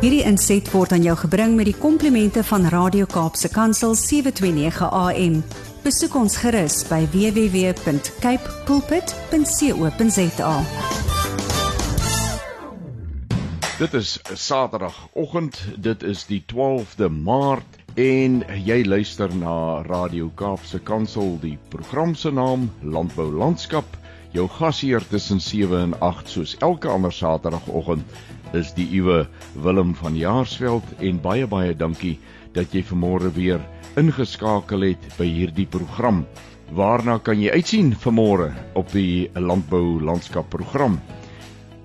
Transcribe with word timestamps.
Hierdie 0.00 0.22
inset 0.24 0.64
word 0.72 0.94
aan 0.96 1.02
jou 1.04 1.12
gebring 1.26 1.58
met 1.58 1.66
die 1.68 1.76
komplimente 1.76 2.40
van 2.48 2.62
Radio 2.72 3.04
Kaapse 3.04 3.50
Kansel 3.52 3.92
729 4.00 4.86
AM. 4.96 5.34
Besoek 5.84 6.14
ons 6.16 6.38
gerus 6.40 6.78
by 6.88 7.02
www.cape 7.12 8.54
pulpit.co.za. 8.64 10.54
Dit 13.76 13.98
is 14.00 14.14
Saterdagoggend, 14.40 15.60
dit 15.76 16.08
is 16.08 16.24
die 16.32 16.40
12de 16.48 17.12
Maart 17.12 17.76
en 18.00 18.40
jy 18.56 18.80
luister 18.88 19.28
na 19.36 19.84
Radio 19.84 20.32
Kaapse 20.32 20.80
Kansel, 20.80 21.36
die 21.44 21.58
program 21.68 22.16
se 22.16 22.32
naam 22.32 22.70
Landbou 22.80 23.28
Landskap. 23.28 24.00
Jou 24.30 24.46
gasheer 24.46 25.02
tussen 25.10 25.40
7 25.42 25.78
en 25.82 25.94
8 25.98 26.28
soos 26.30 26.52
elke 26.62 26.86
ander 26.88 27.10
Saterdagoggend 27.10 28.06
is 28.54 28.68
die 28.76 28.86
uwe 29.00 29.24
Willem 29.58 29.90
van 29.98 30.14
Jaarsveld 30.14 30.86
en 31.02 31.18
baie 31.24 31.48
baie 31.50 31.72
dankie 31.74 32.14
dat 32.54 32.70
jy 32.70 32.84
vanmôre 32.86 33.32
weer 33.34 33.58
ingeskakel 33.98 34.86
het 34.86 35.08
by 35.18 35.26
hierdie 35.26 35.66
program. 35.66 36.22
Waarna 36.70 37.18
kan 37.18 37.42
jy 37.42 37.50
uitsien 37.50 37.90
vanmôre 37.98 38.52
op 38.78 38.94
die 38.94 39.26
Landbou 39.34 39.98
Landskap 39.98 40.46
program? 40.54 41.00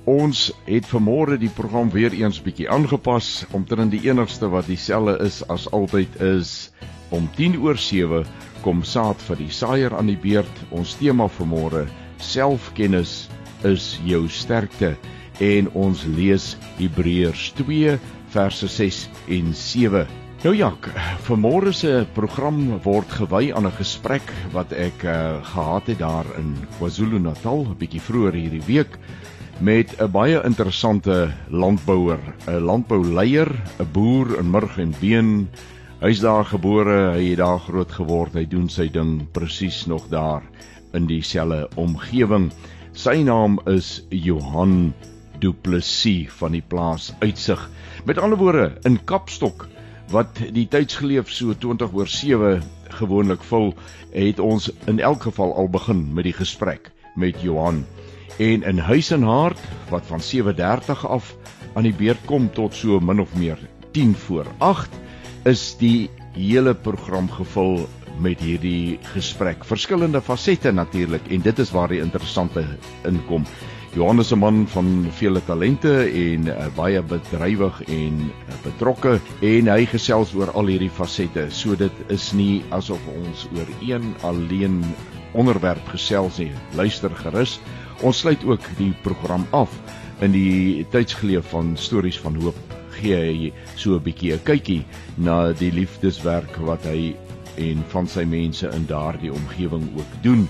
Ons 0.06 0.52
het 0.70 0.86
vanmôre 0.86 1.40
die 1.42 1.50
program 1.50 1.90
weer 1.90 2.14
eens 2.14 2.38
bietjie 2.46 2.70
aangepas 2.70 3.48
omtrent 3.58 3.90
die 3.98 4.06
enigste 4.06 4.54
wat 4.54 4.70
dieselfde 4.70 5.18
is 5.26 5.42
as 5.50 5.66
altyd 5.74 6.22
is 6.22 6.70
om 7.10 7.26
10 7.42 7.58
oor 7.66 7.82
7 7.82 8.22
kom 8.62 8.86
saad 8.86 9.18
vir 9.26 9.42
die 9.42 9.54
saaier 9.54 9.98
aan 9.98 10.14
die 10.14 10.22
beurt. 10.22 10.66
Ons 10.70 10.94
tema 11.02 11.26
vanmôre 11.26 11.88
selfkennis 12.18 13.28
is 13.64 14.00
jou 14.06 14.28
sterkte 14.30 14.96
en 15.40 15.70
ons 15.74 16.04
lees 16.16 16.56
Hebreërs 16.78 17.52
2 17.60 17.98
verse 18.36 18.68
6 18.68 19.10
en 19.32 19.54
7. 19.54 20.06
Nou 20.46 20.54
ja, 20.54 20.70
vanmôre 21.26 21.72
se 21.74 22.04
program 22.14 22.60
word 22.84 23.10
gewy 23.10 23.50
aan 23.56 23.66
'n 23.66 23.80
gesprek 23.80 24.28
wat 24.54 24.72
ek 24.74 25.04
uh, 25.04 25.42
gehad 25.42 25.88
het 25.88 26.00
daar 26.00 26.28
in 26.38 26.54
KwaZulu-Natal 26.78 27.66
'n 27.66 27.78
bietjie 27.78 28.02
vroeër 28.02 28.34
hierdie 28.34 28.66
week 28.68 29.00
met 29.60 29.96
'n 29.98 30.12
baie 30.12 30.44
interessante 30.44 31.34
landbouer, 31.50 32.20
'n 32.48 32.60
landbouleier, 32.60 33.50
'n 33.80 33.92
boer 33.92 34.38
in 34.38 34.50
Murg 34.52 34.78
en 34.78 34.94
Been. 35.00 35.50
Hy's 36.00 36.20
daar 36.20 36.46
gebore, 36.46 37.16
hy 37.16 37.30
het 37.30 37.38
daar 37.38 37.60
groot 37.60 37.92
geword. 37.92 38.34
Hy 38.34 38.46
doen 38.46 38.70
sy 38.70 38.90
ding 38.92 39.32
presies 39.32 39.86
nog 39.86 40.10
daar 40.10 40.44
in 40.96 41.10
dieselfde 41.10 41.68
omgewing. 41.76 42.50
Sy 42.96 43.20
naam 43.28 43.60
is 43.70 44.00
Johan 44.10 44.94
Du 45.44 45.52
Plessis 45.54 46.32
van 46.40 46.56
die 46.56 46.64
plaas 46.64 47.12
Uitsig. 47.20 47.60
Met 48.08 48.22
ander 48.22 48.40
woorde, 48.40 48.70
in 48.88 48.98
Kapstok 49.04 49.68
wat 50.14 50.40
die 50.54 50.68
tydsgeleef 50.70 51.32
so 51.34 51.54
20 51.54 51.94
oor 51.94 52.08
7 52.08 52.64
gewoonlik 53.00 53.44
vul, 53.44 53.74
het 54.14 54.40
ons 54.40 54.70
in 54.88 55.02
elk 55.04 55.28
geval 55.28 55.56
al 55.60 55.70
begin 55.70 56.06
met 56.14 56.30
die 56.30 56.38
gesprek 56.38 56.92
met 57.16 57.42
Johan 57.44 57.84
en 58.38 58.64
in 58.64 58.78
huis 58.78 59.12
en 59.16 59.24
hart 59.24 59.60
wat 59.90 60.06
van 60.06 60.20
7:30 60.20 61.06
af 61.08 61.36
aan 61.74 61.84
die 61.84 61.94
beurt 61.94 62.26
kom 62.26 62.50
tot 62.52 62.74
so 62.74 63.00
min 63.00 63.20
of 63.20 63.36
meer 63.36 63.60
10 63.92 64.16
voor 64.16 64.46
8 64.58 64.90
is 65.44 65.76
die 65.80 66.10
hele 66.36 66.74
program 66.76 67.30
gevul 67.32 67.88
met 68.20 68.40
hierdie 68.40 69.00
gesprek. 69.14 69.66
Verskillende 69.66 70.22
fasette 70.22 70.72
natuurlik 70.72 71.28
en 71.32 71.42
dit 71.42 71.60
is 71.60 71.72
waar 71.72 71.92
die 71.92 72.02
interessante 72.04 72.66
inkom. 73.08 73.46
Johannes 73.96 74.26
is 74.26 74.34
'n 74.36 74.40
man 74.40 74.68
van 74.68 75.08
vele 75.12 75.42
talente 75.46 75.94
en 76.04 76.48
uh, 76.48 76.68
baie 76.76 77.02
bedrywig 77.02 77.82
en 77.88 78.16
uh, 78.28 78.56
betrokke 78.64 79.20
en 79.42 79.68
hy 79.68 79.86
gesels 79.86 80.34
oor 80.36 80.52
al 80.52 80.68
hierdie 80.68 80.90
fasette. 80.90 81.48
So 81.50 81.76
dit 81.76 81.92
is 82.08 82.34
nie 82.34 82.64
asof 82.70 83.00
ons 83.08 83.48
oor 83.56 83.70
een 83.82 84.16
alleen 84.22 84.84
onderwerp 85.32 85.88
gesels 85.88 86.38
nie. 86.38 86.52
Luister 86.76 87.10
gerus. 87.10 87.60
Ons 88.02 88.20
sluit 88.20 88.44
ook 88.44 88.62
die 88.78 88.94
program 89.02 89.48
af 89.52 89.72
in 90.20 90.32
die 90.32 90.86
tydsgeleef 90.92 91.48
van 91.52 91.78
stories 91.78 92.20
van 92.20 92.36
hoop 92.36 92.76
gee 92.96 93.16
hy 93.16 93.54
so 93.76 93.96
'n 93.96 94.04
bietjie 94.04 94.34
'n 94.34 94.44
kykie 94.44 94.84
na 95.18 95.54
die 95.54 95.72
liefdeswerk 95.72 96.56
wat 96.58 96.84
hy 96.84 97.16
en 97.58 97.84
van 97.94 98.08
sy 98.08 98.24
mense 98.26 98.70
in 98.74 98.86
daardie 98.90 99.34
omgewing 99.34 99.88
ook 99.98 100.18
doen. 100.24 100.48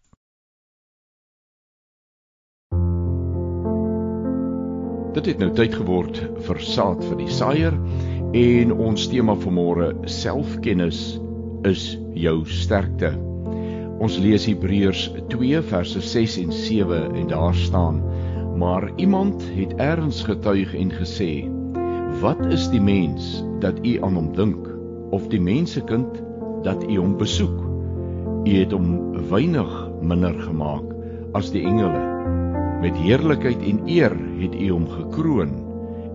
Dit 5.15 5.25
het 5.25 5.39
nou 5.39 5.51
tyd 5.55 5.75
geword 5.75 6.19
vir 6.47 6.59
saad 6.63 7.03
vir 7.05 7.17
die 7.21 7.31
saaier 7.31 7.77
en 8.37 8.73
ons 8.73 9.07
tema 9.11 9.35
vir 9.39 9.53
môre 9.55 9.87
selfkennis 10.11 10.99
is 11.67 11.93
jou 12.17 12.41
sterkte. 12.49 13.13
Ons 14.03 14.19
lees 14.21 14.45
Hebreërs 14.45 15.07
2 15.31 15.61
verse 15.71 16.01
6 16.01 16.37
en 16.43 16.51
7 16.53 16.99
en 17.17 17.29
daar 17.31 17.55
staan: 17.55 18.01
Maar 18.57 18.91
iemand 18.97 19.41
het 19.55 19.73
erns 19.81 20.23
getuig 20.23 20.75
en 20.75 20.91
gesê: 20.91 21.31
Wat 22.21 22.45
is 22.53 22.69
die 22.69 22.81
mens 22.81 23.43
dat 23.59 23.79
u 23.85 23.97
aan 24.01 24.19
hom 24.19 24.33
dink 24.35 24.69
of 25.11 25.27
die 25.33 25.41
mensekind 25.41 26.21
dat 26.63 26.83
u 26.83 26.97
hom 26.97 27.17
besoek? 27.17 27.63
U 28.45 28.51
het 28.53 28.71
hom 28.71 29.17
weinig 29.29 29.73
minder 30.01 30.35
gemaak 30.41 30.93
as 31.33 31.51
die 31.51 31.65
engele. 31.65 32.16
Met 32.81 32.97
heerlikheid 33.01 33.61
en 33.65 33.79
eer 33.89 34.13
het 34.41 34.53
U 34.55 34.67
hom 34.69 34.85
gekroon 34.89 35.53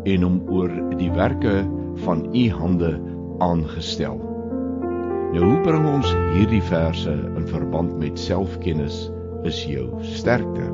en 0.09 0.26
hom 0.26 0.37
oor 0.50 0.70
die 0.99 1.11
werke 1.14 1.62
van 2.05 2.23
U 2.31 2.44
hande 2.55 2.93
aangestel. 3.43 4.20
Nou 5.32 5.43
hoe 5.49 5.59
bring 5.64 5.88
ons 5.88 6.12
hierdie 6.37 6.62
verse 6.69 7.12
in 7.12 7.49
verband 7.49 7.97
met 7.99 8.20
selfkennis 8.20 9.06
is 9.49 9.62
jou 9.67 9.88
sterkte? 10.14 10.69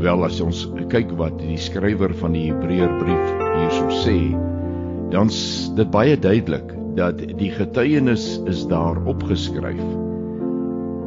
Wel 0.00 0.24
as 0.24 0.40
ons 0.40 0.64
kyk 0.92 1.12
wat 1.20 1.38
die 1.42 1.58
skrywer 1.60 2.14
van 2.22 2.34
die 2.34 2.46
Hebreërbrief 2.48 3.34
hierso 3.60 3.90
sê, 4.02 4.18
dan's 5.12 5.40
dit 5.76 5.90
baie 5.92 6.16
duidelik 6.16 6.72
dat 6.96 7.20
die 7.38 7.50
getuienis 7.54 8.38
is 8.50 8.64
daar 8.70 8.98
opgeskryf 9.10 9.84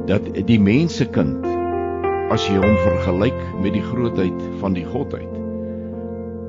dat 0.07 0.25
die 0.47 0.59
mensekind 0.59 1.45
as 2.31 2.45
jy 2.47 2.55
hom 2.61 2.77
vergelyk 2.85 3.39
met 3.63 3.73
die 3.75 3.83
grootheid 3.83 4.39
van 4.61 4.77
die 4.77 4.85
godheid 4.87 5.33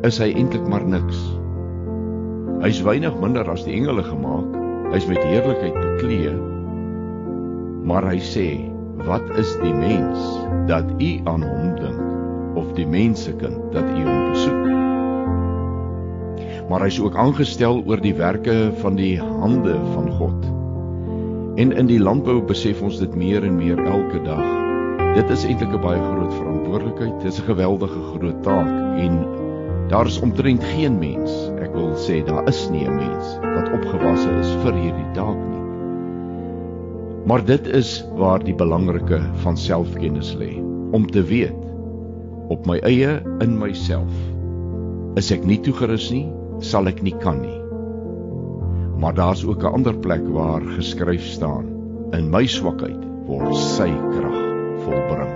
is 0.06 0.20
hy 0.22 0.30
eintlik 0.34 0.66
maar 0.70 0.86
niks 0.86 1.18
hy's 2.64 2.82
weinig 2.86 3.16
minder 3.22 3.48
as 3.50 3.66
die 3.66 3.74
engele 3.78 4.04
gemaak 4.06 4.54
hy's 4.94 5.08
met 5.10 5.22
heerlikheid 5.26 5.80
bekleed 5.80 6.38
maar 7.88 8.06
hy 8.12 8.20
sê 8.22 8.48
wat 9.08 9.26
is 9.40 9.56
die 9.64 9.74
mens 9.74 10.30
dat 10.70 10.86
u 11.02 11.10
aan 11.30 11.42
hom 11.42 11.74
dink 11.80 12.60
of 12.60 12.70
die 12.78 12.86
mensekind 12.88 13.72
dat 13.74 13.90
u 13.90 14.02
hom 14.06 14.30
besoek 14.30 14.64
maar 16.68 16.80
hy's 16.80 17.00
ook 17.00 17.16
aangestel 17.16 17.82
oor 17.86 18.00
die 18.00 18.14
werke 18.14 18.72
van 18.80 18.96
die 18.96 19.18
hande 19.20 19.76
van 19.92 20.10
God. 20.18 20.50
En 21.60 21.72
in 21.72 21.86
die 21.86 22.00
landbou 22.00 22.40
besef 22.42 22.82
ons 22.82 22.98
dit 22.98 23.14
meer 23.14 23.44
en 23.44 23.56
meer 23.56 23.78
elke 23.84 24.22
dag. 24.24 24.63
Dit 25.14 25.28
is 25.30 25.44
eintlik 25.46 25.70
'n 25.70 25.78
baie 25.78 26.00
groot 26.02 26.32
verantwoordelikheid. 26.34 27.20
Dit 27.22 27.32
is 27.32 27.38
'n 27.38 27.46
geweldige 27.46 28.00
groot 28.10 28.42
taak 28.42 28.98
en 28.98 29.12
daar 29.88 30.06
is 30.06 30.20
omtrent 30.20 30.64
geen 30.64 30.98
mens, 30.98 31.30
ek 31.62 31.70
wil 31.72 31.94
sê 31.94 32.24
daar 32.26 32.48
is 32.50 32.68
nie 32.70 32.82
'n 32.82 32.96
mens 32.96 33.38
wat 33.38 33.70
opgewasse 33.76 34.30
is 34.40 34.50
vir 34.64 34.74
hierdie 34.74 35.10
taak 35.14 35.38
nie. 35.38 35.62
Maar 37.26 37.44
dit 37.44 37.66
is 37.66 38.04
waar 38.16 38.42
die 38.44 38.54
belangrike 38.54 39.20
van 39.44 39.56
selfkennis 39.56 40.34
lê, 40.34 40.58
om 40.90 41.06
te 41.06 41.22
weet 41.22 41.62
op 42.48 42.66
my 42.66 42.78
eie 42.78 43.22
in 43.40 43.58
myself 43.58 44.12
is 45.14 45.30
ek 45.30 45.44
nie 45.44 45.60
toegerus 45.60 46.10
nie 46.10 46.26
sal 46.58 46.86
ek 46.86 47.02
nie 47.02 47.14
kan 47.18 47.40
nie. 47.40 47.60
Maar 48.98 49.14
daar's 49.14 49.46
ook 49.46 49.62
'n 49.62 49.74
ander 49.74 49.94
plek 49.94 50.26
waar 50.26 50.60
geskryf 50.60 51.22
staan: 51.22 51.66
In 52.12 52.30
my 52.30 52.46
swakheid 52.46 53.04
word 53.26 53.54
sy 53.54 53.92
krag 54.10 54.43
volbring. 54.84 55.32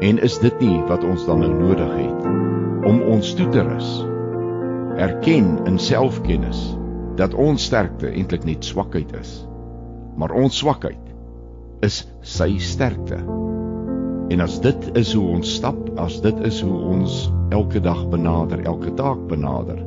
En 0.00 0.20
is 0.24 0.38
dit 0.40 0.62
nie 0.64 0.78
wat 0.88 1.04
ons 1.04 1.26
dan 1.28 1.42
nou 1.44 1.50
nodig 1.52 1.92
het 1.98 2.28
om 2.88 3.02
ons 3.12 3.34
toe 3.36 3.48
te 3.52 3.64
rus? 3.66 3.90
Erken 4.96 5.58
in 5.68 5.76
selfkennis 5.78 6.62
dat 7.20 7.34
ons 7.36 7.64
sterkte 7.68 8.08
eintlik 8.08 8.46
net 8.48 8.64
swakheid 8.64 9.12
is. 9.20 9.34
Maar 10.16 10.32
ons 10.36 10.56
swakheid 10.56 11.10
is 11.84 12.02
sy 12.24 12.54
sterkte. 12.62 13.20
En 14.30 14.44
as 14.44 14.60
dit 14.62 14.90
is 14.96 15.12
hoe 15.16 15.26
ons 15.36 15.54
stap, 15.56 15.78
as 16.00 16.20
dit 16.24 16.44
is 16.48 16.60
hoe 16.64 16.80
ons 16.94 17.22
elke 17.52 17.80
dag 17.82 18.04
benader, 18.12 18.62
elke 18.64 18.92
taak 18.94 19.26
benader, 19.28 19.80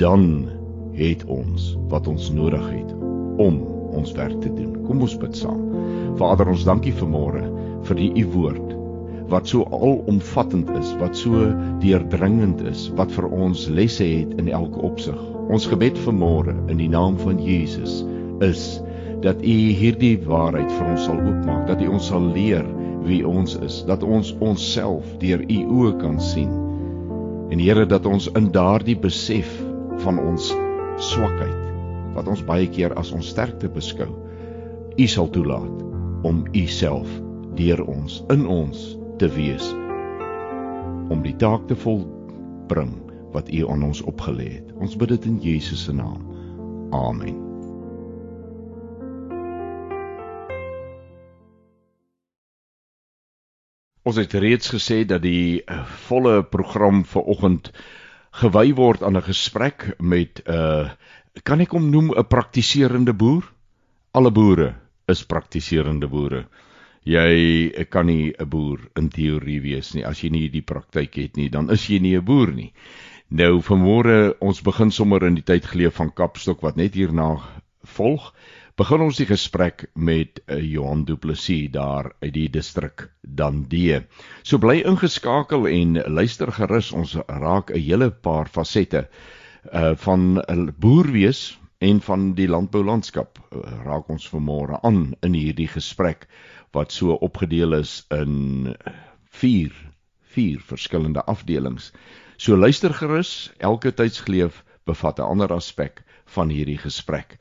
dan 0.00 0.48
het 0.96 1.24
ons 1.28 1.74
wat 1.92 2.08
ons 2.08 2.30
nodig 2.34 2.66
het 2.70 2.94
om 3.40 3.60
ons 3.94 4.12
werk 4.16 4.38
te 4.40 4.52
doen. 4.54 4.78
Kom 4.86 5.02
ons 5.04 5.16
bid 5.20 5.36
saam. 5.36 5.60
Vader, 6.18 6.50
ons 6.50 6.66
dankie 6.66 6.94
vir 6.96 7.10
môre 7.10 7.44
vir 7.88 7.98
die 7.98 8.10
u 8.22 8.26
woord 8.34 8.76
wat 9.30 9.46
so 9.46 9.62
alomvattend 9.70 10.70
is, 10.74 10.88
wat 10.98 11.14
so 11.14 11.44
deurdringend 11.82 12.64
is, 12.66 12.88
wat 12.98 13.12
vir 13.14 13.28
ons 13.30 13.68
lesse 13.70 14.02
het 14.02 14.32
in 14.42 14.48
elke 14.50 14.80
opsig. 14.82 15.20
Ons 15.54 15.68
gebed 15.70 15.98
vir 16.02 16.16
môre 16.18 16.56
in 16.66 16.80
die 16.82 16.90
naam 16.90 17.14
van 17.20 17.38
Jesus 17.38 18.00
is 18.42 18.80
dat 19.22 19.38
u 19.38 19.54
hierdie 19.78 20.16
waarheid 20.26 20.72
vir 20.72 20.90
ons 20.96 21.06
sal 21.06 21.20
oopmaak, 21.20 21.68
dat 21.70 21.84
u 21.84 21.92
ons 21.94 22.10
sal 22.10 22.26
leer 22.34 22.66
wie 23.06 23.22
ons 23.26 23.54
is, 23.62 23.84
dat 23.86 24.02
ons 24.02 24.34
onsself 24.42 25.06
deur 25.22 25.46
u 25.46 25.60
oë 25.78 25.94
kan 26.02 26.18
sien 26.18 26.50
En 27.50 27.58
Here 27.58 27.86
dat 27.86 28.06
ons 28.06 28.28
in 28.38 28.52
daardie 28.54 28.94
besef 28.98 29.48
van 30.04 30.18
ons 30.22 30.52
swakheid 31.02 31.56
wat 32.14 32.28
ons 32.30 32.42
baie 32.46 32.66
keer 32.70 32.94
as 32.98 33.10
ons 33.14 33.30
sterkte 33.30 33.70
beskou, 33.70 34.08
U 34.98 35.06
sal 35.06 35.30
toelaat 35.34 35.89
om 36.22 36.44
U 36.52 36.66
self 36.66 37.08
deur 37.56 37.80
ons 37.84 38.20
in 38.32 38.46
ons 38.46 38.80
te 39.20 39.28
wees 39.34 39.66
om 41.10 41.22
die 41.24 41.34
taak 41.36 41.66
te 41.68 41.76
volbring 41.76 42.92
wat 43.34 43.50
U 43.50 43.66
aan 43.70 43.82
ons 43.86 44.02
opgelê 44.06 44.48
het. 44.58 44.72
Ons 44.78 44.96
bid 44.98 45.10
dit 45.14 45.26
in 45.26 45.38
Jesus 45.42 45.84
se 45.88 45.94
naam. 45.94 46.22
Amen. 46.94 47.38
Ons 54.06 54.18
het 54.18 54.34
reeds 54.34 54.70
gesê 54.72 55.02
dat 55.06 55.22
die 55.22 55.60
uh, 55.62 55.82
volle 56.08 56.40
program 56.42 57.04
vir 57.06 57.26
oggend 57.30 57.72
gewy 58.40 58.70
word 58.74 59.02
aan 59.02 59.18
'n 59.18 59.26
gesprek 59.26 59.94
met 59.98 60.42
'n 60.46 60.52
uh, 60.54 60.90
kan 61.42 61.60
ek 61.60 61.74
hom 61.74 61.90
noem 61.90 62.10
'n 62.14 62.26
praktiserende 62.26 63.14
boer? 63.14 63.44
Alle 64.10 64.30
boere 64.30 64.74
is 65.10 65.24
praktiserende 65.24 66.08
boere. 66.08 66.46
Jy 67.04 67.86
kan 67.90 68.06
nie 68.06 68.32
'n 68.38 68.48
boer 68.48 68.80
in 68.96 69.08
teorie 69.08 69.60
wees 69.60 69.94
nie 69.94 70.04
as 70.04 70.22
jy 70.22 70.30
nie 70.30 70.48
die 70.48 70.62
praktyk 70.62 71.14
het 71.16 71.36
nie, 71.36 71.48
dan 71.48 71.70
is 71.70 71.88
jy 71.88 71.98
nie 71.98 72.16
'n 72.16 72.24
boer 72.24 72.52
nie. 72.52 72.72
Nou 73.30 73.60
vanmôre 73.62 74.34
ons 74.40 74.60
begin 74.60 74.90
sommer 74.90 75.24
in 75.24 75.34
die 75.34 75.46
tyd 75.46 75.64
geleef 75.64 75.94
van 75.94 76.10
Kapstok 76.10 76.62
wat 76.62 76.76
net 76.76 76.94
hierna 76.94 77.38
volg 77.84 78.32
begin 78.80 79.02
ons 79.04 79.18
die 79.20 79.26
gesprek 79.28 79.84
met 79.94 80.40
uh, 80.48 80.56
Johan 80.56 81.04
Du 81.04 81.16
Plessis 81.16 81.70
daar 81.70 82.12
uit 82.22 82.32
die 82.34 82.48
distrik 82.48 83.10
Dandie. 83.22 84.00
So 84.42 84.58
bly 84.58 84.80
ingeskakel 84.82 85.68
en 85.68 86.00
luister 86.08 86.52
gerus 86.52 86.92
ons 86.92 87.14
raak 87.28 87.70
'n 87.70 87.78
hele 87.78 88.10
paar 88.10 88.48
fasette 88.48 89.08
uh 89.72 89.94
van 89.94 90.40
boer 90.78 91.12
wees 91.12 91.59
en 91.80 92.00
van 92.04 92.32
die 92.36 92.48
landboulandskap 92.48 93.38
uh, 93.40 93.60
raak 93.84 94.08
ons 94.12 94.26
vanmôre 94.28 94.80
aan 94.84 95.14
in 95.24 95.36
hierdie 95.36 95.68
gesprek 95.68 96.26
wat 96.76 96.92
so 96.92 97.16
opgedeel 97.24 97.78
is 97.78 98.02
in 98.12 98.74
4 99.40 99.72
4 100.30 100.60
verskillende 100.62 101.24
afdelings. 101.24 101.90
So 102.36 102.56
luister 102.56 102.92
gerus, 102.94 103.50
elke 103.58 103.92
tydsgleef 103.92 104.62
bevat 104.86 105.18
'n 105.18 105.30
ander 105.32 105.52
aspek 105.52 106.04
van 106.36 106.48
hierdie 106.48 106.78
gesprek. 106.78 107.38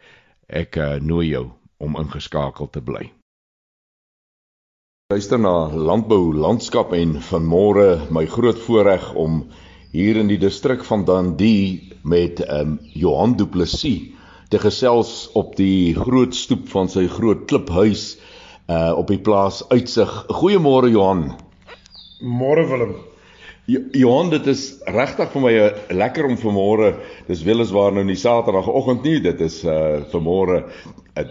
Ek 0.47 0.77
uh, 0.77 0.95
nooi 0.99 1.27
jou 1.29 1.51
om 1.77 1.95
ingeskakel 1.95 2.69
te 2.69 2.81
bly. 2.81 3.11
Luister 5.11 5.39
na 5.39 5.67
Landbou 5.73 6.33
Landskap 6.33 6.93
en 6.93 7.19
vanmôre 7.21 8.09
my 8.11 8.25
groot 8.25 8.59
voorreg 8.59 9.13
om 9.13 9.49
hier 9.91 10.17
in 10.17 10.27
die 10.27 10.37
distrik 10.37 10.83
van 10.83 11.05
Dundee 11.05 11.97
met 12.03 12.41
um, 12.49 12.79
Johan 12.93 13.35
Du 13.37 13.45
Plessis 13.45 14.18
te 14.49 14.59
gesels 14.59 15.29
op 15.37 15.55
die 15.59 15.93
groot 15.97 16.35
stoep 16.35 16.67
van 16.71 16.89
sy 16.89 17.05
groot 17.11 17.45
kliphuis 17.49 18.15
uh 18.69 18.93
op 18.97 19.09
die 19.09 19.21
plaas 19.21 19.63
Uitsig. 19.69 20.09
Goeiemôre 20.29 20.91
Johan. 20.93 21.31
Môre 22.21 22.65
Willem. 22.69 22.95
Johan, 23.69 24.31
dit 24.33 24.47
is 24.49 24.63
regtig 24.89 25.29
vir 25.33 25.43
my 25.43 25.53
uh, 25.53 25.69
lekker 25.93 26.25
om 26.25 26.37
vanmôre, 26.41 26.95
dis 27.27 27.43
weliswaar 27.45 27.93
nou 27.93 28.03
nie 28.05 28.17
Saterdagoggend 28.17 29.05
nie, 29.05 29.19
dit 29.21 29.41
is 29.45 29.61
uh 29.65 30.01
vanmôre 30.09 30.63
uh, 30.65 31.25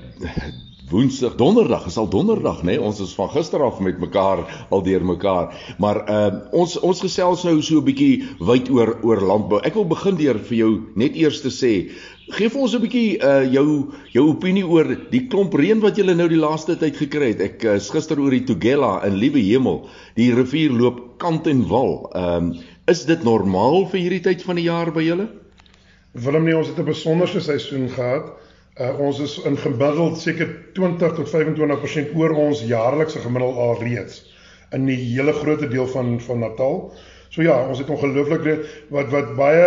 Woensdag, 0.88 1.34
Donderdag, 1.36 1.86
is 1.86 1.96
al 2.00 2.08
Donderdag, 2.08 2.62
nê? 2.62 2.78
Nee? 2.78 2.80
Ons 2.80 3.02
is 3.04 3.10
van 3.12 3.28
gister 3.28 3.60
af 3.60 3.76
met 3.84 3.98
mekaar 4.00 4.40
al 4.72 4.82
deur 4.86 5.02
mekaar. 5.04 5.50
Maar 5.76 5.98
uh 6.08 6.28
ons 6.56 6.78
ons 6.80 7.02
gesels 7.04 7.44
nou 7.44 7.60
so 7.62 7.82
'n 7.82 7.84
bietjie 7.84 8.24
wyd 8.40 8.70
oor 8.72 8.94
oor 9.04 9.20
landbou. 9.20 9.60
Ek 9.60 9.74
wil 9.74 9.84
begin 9.84 10.16
deur 10.16 10.38
vir 10.38 10.56
jou 10.56 10.70
net 10.96 11.16
eers 11.16 11.42
te 11.44 11.52
sê, 11.52 11.92
gee 12.32 12.48
vir 12.48 12.60
ons 12.60 12.74
'n 12.74 12.80
bietjie 12.80 13.20
uh 13.20 13.44
jou 13.52 13.92
jou 14.14 14.24
opinie 14.30 14.64
oor 14.64 14.96
die 15.10 15.28
klomp 15.28 15.52
reën 15.52 15.80
wat 15.80 15.96
julle 15.96 16.14
nou 16.14 16.28
die 16.28 16.40
laaste 16.40 16.78
tyd 16.78 16.96
gekry 16.96 17.34
het. 17.36 17.40
Ek 17.40 17.64
is 17.64 17.90
gister 17.90 18.18
oor 18.18 18.30
die 18.30 18.46
Tugela 18.48 19.04
in 19.04 19.20
Liewe 19.20 19.44
Hemel. 19.44 19.88
Die 20.16 20.32
rivier 20.32 20.72
loop 20.72 21.18
kant 21.18 21.46
en 21.46 21.68
wal. 21.68 22.08
Ehm 22.14 22.36
um, 22.36 22.54
is 22.88 23.04
dit 23.04 23.22
normaal 23.24 23.84
vir 23.92 24.00
hierdie 24.00 24.24
tyd 24.24 24.42
van 24.42 24.56
die 24.56 24.64
jaar 24.72 24.90
by 24.90 25.04
julle? 25.04 25.28
Willem 26.14 26.44
nie, 26.44 26.56
ons 26.56 26.68
het 26.68 26.78
'n 26.78 26.84
besonderse 26.84 27.40
seisoen 27.40 27.90
gehad. 27.90 28.47
Uh, 28.78 28.92
ons 29.02 29.18
is 29.18 29.32
in 29.42 29.56
gemiddeld 29.58 30.20
seker 30.22 30.50
20 30.76 31.14
tot 31.18 31.30
25% 31.32 32.12
oor 32.14 32.34
ons 32.38 32.60
jaarlikse 32.62 33.18
gemiddeld 33.24 33.56
al 33.58 33.80
reeds 33.82 34.20
in 34.76 34.84
die 34.86 34.98
hele 35.00 35.32
groot 35.34 35.64
deel 35.70 35.88
van 35.90 36.20
van 36.22 36.44
Natal. 36.44 36.76
So 37.34 37.42
ja, 37.42 37.56
ons 37.68 37.80
het 37.82 37.90
ongelooflik 37.90 38.46
wat 38.94 39.10
wat 39.12 39.34
baie 39.36 39.64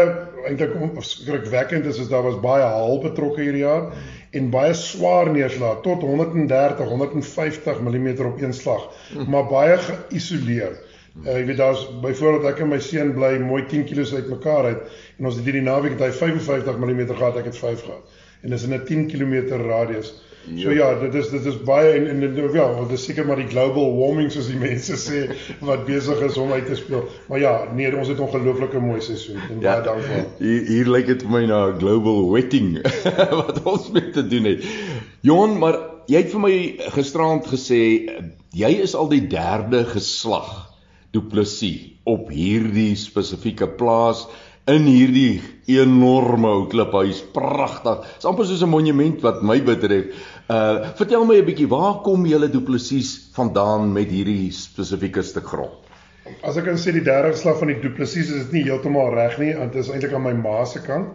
eintlik 0.48 0.78
skrikwekkend 1.06 1.86
is 1.92 2.00
is 2.00 2.10
daar 2.10 2.24
was 2.24 2.40
baie 2.42 2.64
haal 2.64 3.02
betrokke 3.04 3.44
hierdie 3.44 3.66
jaar 3.66 3.92
en 4.32 4.48
baie 4.54 4.72
swaar 4.80 5.30
neerslag 5.34 5.84
tot 5.86 6.08
130 6.08 6.88
150 6.94 7.84
mm 7.84 8.10
op 8.32 8.42
een 8.42 8.56
slag, 8.56 8.88
maar 9.28 9.52
baie 9.52 9.76
geïsoleer. 9.90 10.80
Uh, 11.26 11.36
jy 11.36 11.46
weet 11.52 11.60
daar's 11.60 11.84
byvoorbeeld 12.02 12.48
ek 12.54 12.64
en 12.64 12.72
my 12.72 12.80
seun 12.80 13.12
bly 13.18 13.36
mooi 13.44 13.66
10 13.68 13.84
km 13.90 14.22
uitmekaar 14.24 14.72
uit 14.72 15.00
en 15.20 15.28
ons 15.28 15.36
het 15.36 15.44
hierdie 15.50 15.68
naweek 15.68 16.00
het 16.00 16.06
hy 16.08 16.12
55 16.16 16.80
mm 16.80 17.02
gehad, 17.12 17.44
ek 17.44 17.52
het 17.52 17.60
5 17.60 17.84
gehad. 17.90 18.21
En 18.42 18.50
dis 18.50 18.64
in 18.64 18.74
'n 18.74 18.86
10 18.86 19.08
km 19.08 19.56
radius. 19.68 20.14
So 20.58 20.72
ja, 20.74 20.88
dit 20.98 21.14
is 21.14 21.30
dit 21.30 21.46
is 21.46 21.58
baie 21.64 21.92
en 21.94 22.08
en 22.10 22.54
ja, 22.54 22.66
dit 22.80 22.92
is 22.98 23.04
seker 23.06 23.26
maar 23.26 23.38
die 23.38 23.48
global 23.48 23.92
warming 23.98 24.32
soos 24.34 24.48
die 24.50 24.58
mense 24.70 24.98
sê 24.98 25.20
wat 25.62 25.86
besig 25.86 26.24
is 26.26 26.38
om 26.42 26.52
uit 26.52 26.66
te 26.66 26.76
speel. 26.76 27.04
Maar 27.30 27.40
ja, 27.40 27.54
nee, 27.78 27.92
ons 27.98 28.10
het 28.10 28.18
'n 28.18 28.26
ongelooflike 28.26 28.80
mooi 28.80 29.02
seisoen 29.02 29.38
en 29.38 29.62
ja, 29.62 29.76
baie 29.76 29.86
dankbaar. 29.86 30.26
Hier, 30.40 30.66
hier 30.68 30.90
lyk 30.90 31.06
dit 31.14 31.22
vir 31.22 31.32
my 31.32 31.46
na 31.46 31.62
global 31.78 32.32
wetting 32.32 32.82
wat 33.44 33.62
ons 33.64 33.92
met 33.92 34.14
te 34.14 34.26
doen 34.28 34.50
het. 34.50 34.66
Jon, 35.22 35.58
maar 35.62 35.78
jy 36.10 36.24
het 36.26 36.34
vir 36.34 36.42
my 36.42 36.58
gisterand 36.98 37.46
gesê 37.46 38.10
jy 38.58 38.72
is 38.82 38.98
al 38.98 39.14
die 39.14 39.28
derde 39.28 39.86
geslag 39.86 40.72
Du 41.12 41.22
Plessis 41.22 41.92
op 42.04 42.30
hierdie 42.34 42.96
spesifieke 42.98 43.68
plaas 43.68 44.26
in 44.70 44.86
hierdie 44.86 45.42
enorme 45.72 46.50
ou 46.54 46.66
kliphuis, 46.70 47.22
pragtig. 47.34 48.04
Dit's 48.06 48.28
amper 48.30 48.46
soos 48.46 48.62
'n 48.62 48.70
monument 48.70 49.22
wat 49.22 49.42
my 49.42 49.60
betref. 49.62 50.14
Uh 50.50 50.92
vertel 50.96 51.26
my 51.26 51.38
'n 51.38 51.46
bietjie, 51.46 51.70
waar 51.70 52.02
kom 52.04 52.26
julle 52.26 52.50
Du 52.50 52.62
Plessis 52.62 53.32
vandaan 53.34 53.94
met 53.94 54.10
hierdie 54.10 54.52
spesifieke 54.52 55.24
stuk 55.24 55.48
grond? 55.48 55.74
As 56.44 56.58
ek 56.58 56.66
kan 56.66 56.78
sê 56.78 56.92
die 56.92 57.04
derde 57.04 57.36
slag 57.36 57.58
van 57.58 57.68
die 57.68 57.80
Du 57.82 57.90
Plessis 57.90 58.30
is 58.30 58.46
dit 58.46 58.52
nie 58.52 58.64
heeltemal 58.64 59.14
reg 59.14 59.38
nie, 59.40 59.54
want 59.56 59.74
dit 59.74 59.84
is 59.84 59.90
eintlik 59.90 60.14
aan 60.14 60.24
my 60.24 60.34
ma 60.34 60.66
se 60.66 60.80
kant 60.80 61.10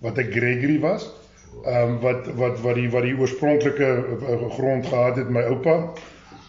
wat 0.00 0.18
'n 0.18 0.32
Gregory 0.32 0.80
was. 0.80 1.08
Ehm 1.64 1.88
um, 1.88 2.00
wat 2.00 2.28
wat 2.36 2.60
wat 2.60 2.74
die 2.74 2.90
wat 2.90 3.02
die 3.02 3.16
oorspronklike 3.16 3.88
uh, 4.28 4.50
grond 4.50 4.86
gehad 4.86 5.16
het 5.16 5.30
my 5.30 5.42
oupa 5.42 5.92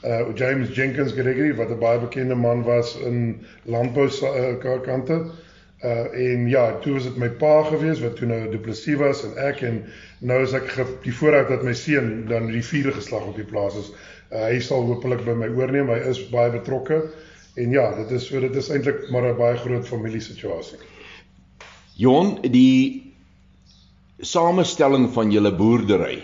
uh 0.04 0.36
James 0.36 0.76
Jenkins 0.76 1.14
Gregory 1.14 1.56
wat 1.56 1.70
'n 1.70 1.80
baie 1.80 2.00
bekende 2.00 2.36
man 2.36 2.64
was 2.64 2.98
in 2.98 3.46
landbou 3.64 4.08
uh, 4.08 4.82
kante. 4.84 5.32
Uh 5.82 6.14
en 6.14 6.48
ja, 6.50 6.78
toe 6.84 6.94
was 6.94 7.08
dit 7.10 7.18
my 7.18 7.30
pa 7.42 7.64
gewees 7.66 8.02
wat 8.04 8.16
toe 8.20 8.28
nou 8.30 8.40
depressief 8.52 9.00
was 9.02 9.24
en 9.26 9.34
ek 9.42 9.64
en 9.66 9.80
nou 10.20 10.38
is 10.44 10.54
ek 10.54 10.70
die 11.02 11.14
vooruit 11.14 11.50
dat 11.50 11.64
my 11.66 11.74
seun 11.74 12.28
dan 12.30 12.52
die 12.54 12.62
vierde 12.62 12.94
geslag 12.94 13.26
op 13.26 13.36
die 13.36 13.48
plaas 13.48 13.80
is. 13.80 13.90
Uh, 14.30 14.46
hy 14.46 14.60
sal 14.62 14.86
hopelik 14.86 15.26
by 15.26 15.34
my 15.34 15.50
oorneem. 15.50 15.90
Hy 15.90 15.98
is 16.12 16.22
baie 16.30 16.54
betrokke. 16.54 17.02
En 17.58 17.74
ja, 17.74 17.88
dit 17.98 18.14
is 18.16 18.30
so 18.30 18.40
dit 18.40 18.56
is 18.56 18.70
eintlik 18.70 19.10
maar 19.12 19.26
'n 19.32 19.38
baie 19.38 19.58
groot 19.58 19.88
familiesituasie. 19.88 20.78
Jon, 21.98 22.38
die 22.42 23.14
samestelling 24.22 25.10
van 25.14 25.32
julle 25.32 25.52
boerdery. 25.56 26.22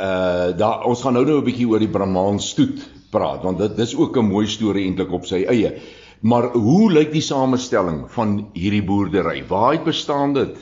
Uh 0.00 0.56
daar 0.56 0.84
ons 0.88 1.02
gaan 1.02 1.12
nou 1.12 1.24
nou 1.24 1.38
'n 1.38 1.44
bietjie 1.44 1.68
oor 1.68 1.78
die 1.78 1.92
Brahman 1.92 2.40
stoet 2.40 2.80
praat 3.10 3.42
want 3.42 3.58
dit 3.58 3.76
dis 3.76 3.96
ook 3.96 4.16
'n 4.16 4.32
mooi 4.32 4.46
storie 4.46 4.86
eintlik 4.86 5.12
op 5.12 5.26
sy 5.26 5.44
eie. 5.44 5.76
Maar 6.20 6.42
hoe 6.52 6.92
lyk 6.92 7.14
die 7.14 7.24
samestelling 7.24 8.02
van 8.12 8.50
hierdie 8.52 8.84
boerdery? 8.84 9.40
Waar 9.48 9.72
het 9.72 9.84
bestaan 9.84 10.34
dit? 10.36 10.56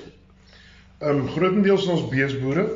Ehm 0.99 1.25
um, 1.25 1.25
grootendeels 1.35 1.87
ons 1.91 2.05
beesboere. 2.11 2.69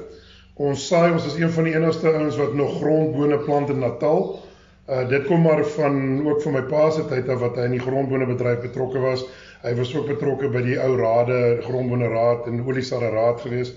Ons 0.58 0.88
saai 0.88 1.12
ons 1.12 1.26
is 1.26 1.36
een 1.38 1.50
van 1.50 1.68
die 1.68 1.74
enigste 1.76 2.10
ouens 2.10 2.36
wat 2.36 2.56
nog 2.58 2.74
grondbone 2.80 3.38
plant 3.46 3.70
in 3.70 3.78
Natal. 3.78 4.42
Uh 4.90 5.04
dit 5.08 5.26
kom 5.26 5.46
maar 5.46 5.62
van 5.76 6.26
ook 6.26 6.42
van 6.42 6.52
my 6.58 6.62
pa 6.72 6.90
se 6.90 7.06
tyd 7.06 7.30
af 7.30 7.38
wat 7.40 7.56
hy 7.56 7.68
in 7.70 7.78
die 7.78 7.84
grondbonebedryf 7.86 8.60
betrokke 8.66 8.98
was. 8.98 9.22
Hy 9.62 9.76
was 9.78 9.94
ook 9.94 10.10
betrokke 10.10 10.50
by 10.50 10.64
die 10.66 10.78
ou 10.82 10.96
rade, 10.98 11.38
grondbone 11.62 12.10
raad 12.10 12.50
en 12.50 12.64
oliesare 12.66 13.14
raad 13.14 13.40
gewees. 13.46 13.70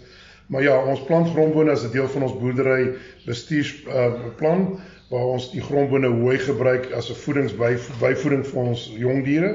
Maar 0.50 0.66
ja, 0.66 0.82
ons 0.82 1.06
plant 1.06 1.30
grondbone 1.30 1.72
as 1.72 1.86
'n 1.86 1.94
deel 1.94 2.10
van 2.10 2.26
ons 2.26 2.38
boerdery 2.42 2.96
bestuursplan. 3.26 4.18
Uh, 4.18 4.36
plan 4.42 4.68
waar 5.10 5.26
ons 5.36 5.52
die 5.52 5.62
grondbone 5.62 6.10
hooi 6.22 6.38
gebruik 6.42 6.92
as 6.92 7.10
'n 7.10 7.22
voedingsbyvoeding 7.24 8.46
vir 8.46 8.62
ons 8.62 8.88
jong 8.98 9.24
diere 9.26 9.52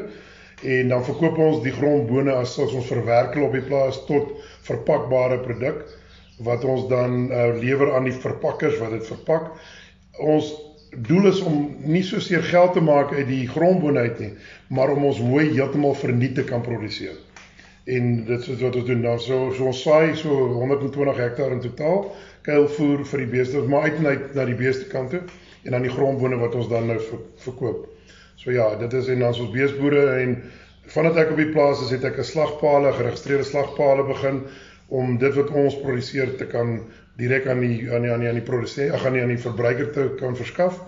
en 0.63 0.89
dan 0.89 1.05
verkoop 1.05 1.39
ons 1.39 1.63
die 1.65 1.73
grondbone 1.73 2.33
as 2.33 2.59
as 2.59 2.73
ons 2.73 2.87
verwerk 2.93 3.35
hulle 3.35 3.47
op 3.47 3.57
die 3.57 3.69
plaas 3.69 4.05
tot 4.07 4.37
verpakbare 4.69 5.41
produk 5.47 5.85
wat 6.45 6.65
ons 6.65 6.89
dan 6.89 7.29
uh, 7.29 7.53
lewer 7.61 7.95
aan 7.95 8.09
die 8.09 8.17
verpakkers 8.17 8.79
wat 8.81 8.95
dit 8.97 9.07
verpak. 9.07 9.51
Ons 10.21 10.53
doel 11.07 11.29
is 11.31 11.41
om 11.47 11.77
nie 11.85 12.03
so 12.03 12.21
seer 12.21 12.43
geld 12.43 12.73
te 12.75 12.81
maak 12.81 13.13
uit 13.13 13.29
die 13.29 13.47
grondbone 13.49 14.07
uit 14.09 14.23
nie, 14.25 14.31
maar 14.69 14.91
om 14.91 15.05
ons 15.11 15.21
hooi 15.21 15.51
heeltemal 15.53 15.95
verniet 15.95 16.35
te 16.35 16.45
kan 16.49 16.65
produseer. 16.65 17.19
En 17.91 18.25
dit 18.25 18.49
is 18.49 18.63
wat 18.63 18.77
ons 18.77 18.89
doen. 18.89 19.05
Dan 19.05 19.21
so 19.21 19.51
so 19.57 19.71
ons 19.71 19.83
saai 19.85 20.17
so 20.17 20.49
120 20.57 21.21
hektaar 21.21 21.53
in 21.57 21.63
totaal 21.65 22.11
kuilvoer 22.47 23.05
vir 23.13 23.25
die 23.25 23.31
beeste, 23.37 23.63
maar 23.69 23.89
uit 23.89 24.01
na, 24.05 24.17
na 24.35 24.45
die 24.49 24.59
beeste 24.59 24.89
kant 24.93 25.13
toe 25.15 25.23
en 25.65 25.77
dan 25.77 25.85
die 25.85 25.93
grondbone 25.93 26.39
wat 26.41 26.55
ons 26.57 26.71
dan 26.71 26.89
nou 26.89 26.99
verkoop. 27.45 27.87
So 28.41 28.53
ja, 28.55 28.71
dit 28.81 28.93
is 28.97 29.11
en 29.13 29.21
dan 29.21 29.35
ons 29.35 29.53
beesboere 29.53 30.05
en 30.23 30.37
vandat 30.95 31.19
ek 31.25 31.35
op 31.35 31.43
die 31.43 31.51
plaas 31.53 31.83
is, 31.85 31.93
het 31.93 32.07
ek 32.09 32.19
'n 32.19 32.25
slagpale, 32.25 32.93
geregistreerde 32.97 33.45
slagpale 33.45 34.07
begin 34.09 34.43
om 34.89 35.19
dit 35.19 35.35
wat 35.35 35.51
ons 35.51 35.77
produseer 35.83 36.37
te 36.37 36.47
kan 36.47 36.81
direk 37.21 37.47
aan 37.47 37.61
die 37.61 37.91
aan 37.93 38.03
die 38.03 38.13
aan 38.13 38.25
die, 38.25 38.33
die 38.41 38.49
produsent, 38.49 38.95
ag 38.97 39.07
aan 39.07 39.19
die 39.19 39.23
aan 39.23 39.35
die 39.35 39.45
verbruiker 39.45 39.93
te 39.93 40.09
kan 40.19 40.37
verskaf. 40.37 40.81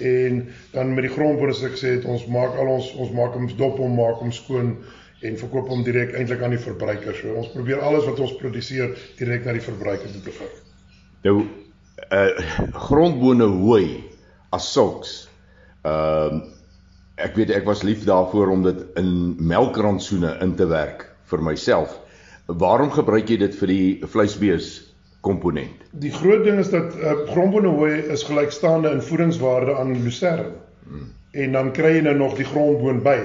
En 0.00 0.48
dan 0.72 0.94
met 0.94 1.06
die 1.06 1.14
grondbone 1.14 1.52
soos 1.52 1.70
ek 1.70 1.78
sê 1.78 1.94
het, 1.98 2.04
ons 2.04 2.26
maak 2.26 2.56
al 2.58 2.72
ons 2.78 2.90
ons 2.98 3.12
maak 3.14 3.36
hom 3.38 3.46
dop 3.56 3.78
om 3.78 3.94
maak 4.00 4.24
hom 4.24 4.32
skoon 4.32 4.76
en 5.22 5.40
verkoop 5.40 5.68
hom 5.68 5.84
direk 5.86 6.16
eintlik 6.18 6.42
aan 6.42 6.56
die 6.56 6.64
verbruiker. 6.66 7.14
So 7.14 7.38
ons 7.38 7.52
probeer 7.54 7.84
alles 7.84 8.08
wat 8.10 8.20
ons 8.20 8.36
produseer 8.40 8.96
direk 9.20 9.44
na 9.44 9.56
die 9.56 9.68
verbruiker 9.70 10.08
te 10.08 10.38
vat. 10.40 10.63
Nou 11.24 11.38
uh 12.12 12.30
grondbone 12.86 13.46
hooi 13.48 14.04
as 14.52 14.66
sulks. 14.72 15.14
Ehm 15.82 16.42
uh, 16.42 16.50
ek 17.14 17.36
weet 17.38 17.52
ek 17.54 17.66
was 17.68 17.84
lief 17.86 18.02
daarvoor 18.04 18.50
om 18.50 18.64
dit 18.66 18.80
in 18.98 19.36
melkrantsoene 19.38 20.32
in 20.42 20.56
te 20.58 20.66
werk 20.66 21.06
vir 21.30 21.42
myself. 21.46 21.94
Waarom 22.46 22.90
gebruik 22.90 23.30
jy 23.30 23.38
dit 23.44 23.54
vir 23.60 23.70
die 23.70 24.08
vleisbees 24.10 24.72
komponent? 25.24 25.86
Die 26.02 26.12
groot 26.12 26.42
ding 26.44 26.58
is 26.60 26.72
dat 26.74 26.96
uh, 26.98 27.14
grondbone 27.30 27.70
hooi 27.78 28.02
is 28.12 28.26
gelykstaande 28.26 28.90
in 28.90 29.02
voedingswaarde 29.02 29.78
aan 29.78 29.94
lucerne. 30.02 30.50
Hmm. 30.84 31.12
En 31.32 31.56
dan 31.56 31.72
kry 31.72 31.94
jy 31.96 32.02
nou 32.08 32.16
nog 32.18 32.34
die 32.36 32.48
grondboon 32.50 33.00
by 33.06 33.16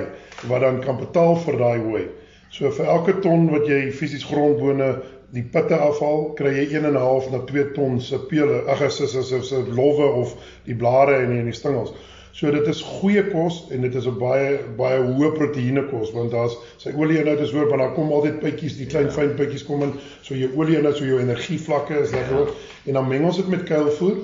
wat 0.47 0.61
dan 0.63 0.79
kan 0.85 1.01
betaal 1.01 1.35
vir 1.43 1.57
daai 1.59 1.79
hooi. 1.83 2.05
So 2.53 2.69
vir 2.77 2.93
elke 2.93 3.19
ton 3.25 3.49
wat 3.51 3.67
jy 3.67 3.89
fisies 3.91 4.23
grondbone 4.29 4.93
die 5.35 5.43
pitte 5.43 5.77
afhaal, 5.77 6.31
kry 6.37 6.51
jy 6.55 6.67
1 6.77 6.85
en 6.89 6.95
'n 6.97 7.01
half 7.01 7.29
na 7.31 7.39
2 7.45 7.71
ton 7.73 7.99
se 8.01 8.17
pele, 8.29 8.63
ag 8.67 8.81
is 8.81 8.99
is 8.99 9.15
is 9.15 9.47
se 9.47 9.63
lowwe 9.67 10.07
of 10.21 10.35
die 10.65 10.75
blare 10.75 11.15
en 11.15 11.45
die 11.45 11.53
stingels. 11.53 11.93
So 12.31 12.51
dit 12.51 12.67
is 12.67 12.81
goeie 12.81 13.23
kos 13.31 13.67
en 13.71 13.81
dit 13.81 13.95
is 13.95 14.07
'n 14.07 14.17
baie 14.17 14.59
baie 14.77 14.99
hoë 15.01 15.31
proteïene 15.37 15.83
kos 15.89 16.11
want 16.13 16.31
daar's 16.31 16.57
sy 16.77 16.93
olie 16.95 17.19
inhoud 17.19 17.39
is 17.39 17.51
hoor 17.51 17.69
want 17.69 17.81
daar 17.81 17.93
kom 17.93 18.11
altyd 18.11 18.39
pytjies, 18.39 18.77
die 18.77 18.85
klein 18.85 19.11
fyn 19.11 19.35
pytjies 19.35 19.65
kom 19.65 19.83
in, 19.83 19.93
so 20.21 20.35
jou 20.35 20.49
olie 20.55 20.77
inhoud, 20.77 20.97
so 20.97 21.05
jou 21.05 21.19
energievlakke 21.19 21.99
is 21.99 22.11
lekker 22.11 22.35
hoog 22.35 22.53
en 22.85 22.93
dan 22.93 23.07
meng 23.07 23.25
ons 23.25 23.37
dit 23.37 23.47
met 23.47 23.63
kuilvoer 23.63 24.17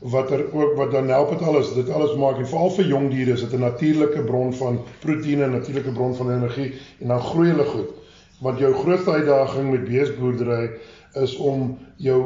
wat 0.00 0.30
er 0.30 0.44
ook 0.52 0.76
wat 0.76 0.90
dan 0.90 1.08
help 1.08 1.30
dit 1.30 1.42
alles 1.42 1.74
dit 1.74 1.90
alles 1.90 2.16
maak 2.16 2.38
en 2.38 2.48
veral 2.48 2.70
vir 2.70 2.84
jong 2.84 3.10
diere 3.10 3.32
is 3.32 3.40
dit 3.40 3.52
'n 3.52 3.60
natuurlike 3.60 4.24
bron 4.24 4.52
van 4.52 4.80
proteïene, 5.00 5.46
'n 5.46 5.52
natuurlike 5.52 5.92
bron 5.92 6.14
van 6.14 6.32
energie 6.32 6.72
en 7.00 7.08
dan 7.08 7.20
groei 7.20 7.48
hulle 7.48 7.64
goed 7.64 7.99
want 8.40 8.58
jou 8.58 8.72
grootste 8.74 9.10
uitdaging 9.10 9.70
met 9.70 9.84
beesboerdery 9.84 10.70
is 11.20 11.36
om 11.36 11.78
jou 11.96 12.20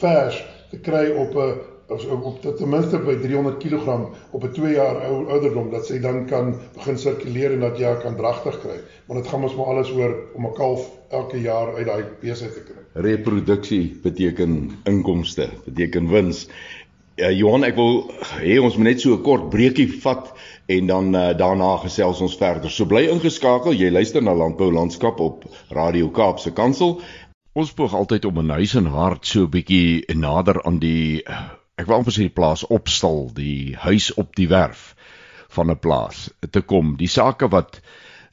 vers 0.00 0.38
te 0.70 0.78
kry 0.78 1.10
op 1.10 1.36
'n 1.36 1.58
op 1.90 2.56
ten 2.56 2.68
minste 2.68 2.98
by 2.98 3.16
300 3.18 3.56
kg 3.58 3.86
op 4.30 4.44
'n 4.44 4.52
2 4.52 4.74
jaar 4.74 4.96
ou 5.08 5.26
ouderdom 5.30 5.70
dat 5.70 5.86
sy 5.86 5.98
dan 5.98 6.26
kan 6.26 6.54
begin 6.74 6.98
sirkuleer 6.98 7.52
en 7.52 7.60
dat 7.60 7.78
jy 7.78 7.94
kan 8.02 8.16
dragtig 8.16 8.60
kry. 8.60 8.78
Maar 9.06 9.16
dit 9.16 9.26
gaan 9.26 9.42
ons 9.42 9.56
maar 9.56 9.66
alles 9.66 9.90
oor 9.90 10.14
om 10.34 10.46
'n 10.46 10.54
kalf 10.54 10.90
elke 11.08 11.40
jaar 11.40 11.74
uit 11.74 11.86
daai 11.86 12.04
besigheid 12.20 12.54
te 12.54 12.62
kry. 12.62 13.02
Reproduksie 13.02 13.98
beteken 14.02 14.70
inkomste, 14.84 15.48
beteken 15.64 16.08
wins. 16.08 16.48
Ja, 17.14 17.30
Johan, 17.30 17.64
ek 17.64 17.74
wil 17.74 18.10
hê 18.40 18.60
ons 18.60 18.76
moet 18.76 18.86
net 18.86 19.00
so 19.00 19.14
'n 19.14 19.22
kort 19.22 19.50
breekie 19.50 20.00
vat 20.00 20.32
en 20.70 20.86
dan 20.86 21.14
uh, 21.14 21.30
daarna 21.36 21.76
gesels 21.82 22.20
ons 22.20 22.36
verder. 22.38 22.70
So 22.70 22.86
bly 22.86 23.08
ingeskakel. 23.10 23.74
Jy 23.74 23.90
luister 23.90 24.22
na 24.22 24.34
Landbou 24.34 24.70
Landskap 24.72 25.18
op 25.20 25.46
Radio 25.74 26.10
Kaapse 26.14 26.52
Kansel. 26.54 27.00
Ons 27.58 27.72
poog 27.74 27.94
altyd 27.98 28.28
om 28.28 28.38
'n 28.38 28.54
huis 28.60 28.74
en 28.78 28.86
hart 28.86 29.26
so 29.26 29.42
'n 29.42 29.50
bietjie 29.50 30.14
nader 30.14 30.62
aan 30.62 30.78
die 30.78 31.26
ek 31.74 31.86
wil 31.86 31.96
amper 31.96 32.12
sê 32.12 32.28
die 32.28 32.38
plaas 32.38 32.62
opstal, 32.66 33.30
die 33.34 33.74
huis 33.76 34.14
op 34.14 34.36
die 34.36 34.48
werf 34.48 34.94
van 35.48 35.70
'n 35.70 35.78
plaas 35.78 36.30
te 36.50 36.60
kom. 36.60 36.96
Die 36.96 37.10
sake 37.10 37.48
wat 37.48 37.80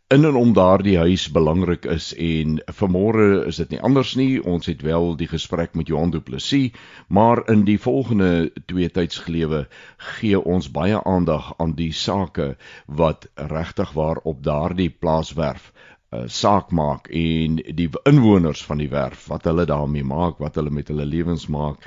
in 0.08 0.24
en 0.26 0.36
om 0.36 0.54
daardie 0.56 0.98
huis 0.98 1.26
belangrik 1.36 1.86
is 1.92 2.14
en 2.16 2.62
vanmôre 2.80 3.26
is 3.50 3.58
dit 3.60 3.74
nie 3.74 3.80
anders 3.84 4.14
nie. 4.16 4.40
Ons 4.40 4.70
het 4.72 4.82
wel 4.88 5.16
die 5.20 5.28
gesprek 5.28 5.74
met 5.76 5.90
Johan 5.92 6.14
Du 6.14 6.22
Plessis, 6.24 6.72
maar 7.12 7.42
in 7.52 7.66
die 7.68 7.76
volgende 7.80 8.30
twee 8.72 8.88
tydsgelewe 8.90 9.66
gee 10.14 10.40
ons 10.40 10.70
baie 10.72 11.02
aandag 11.04 11.50
aan 11.60 11.74
die 11.76 11.92
sake 11.92 12.54
wat 12.86 13.28
regtig 13.36 13.92
waar 14.00 14.22
op 14.24 14.40
daardie 14.44 14.90
plaaswerf 14.90 15.74
uh, 15.74 16.24
saak 16.28 16.72
maak 16.72 17.12
en 17.12 17.60
die 17.60 17.90
inwoners 18.08 18.64
van 18.64 18.80
die 18.80 18.90
werf 18.94 19.28
wat 19.28 19.44
hulle 19.44 19.66
daarmee 19.68 20.08
maak, 20.08 20.40
wat 20.40 20.56
hulle 20.56 20.72
met 20.72 20.88
hulle 20.88 21.06
lewens 21.06 21.50
maak. 21.52 21.84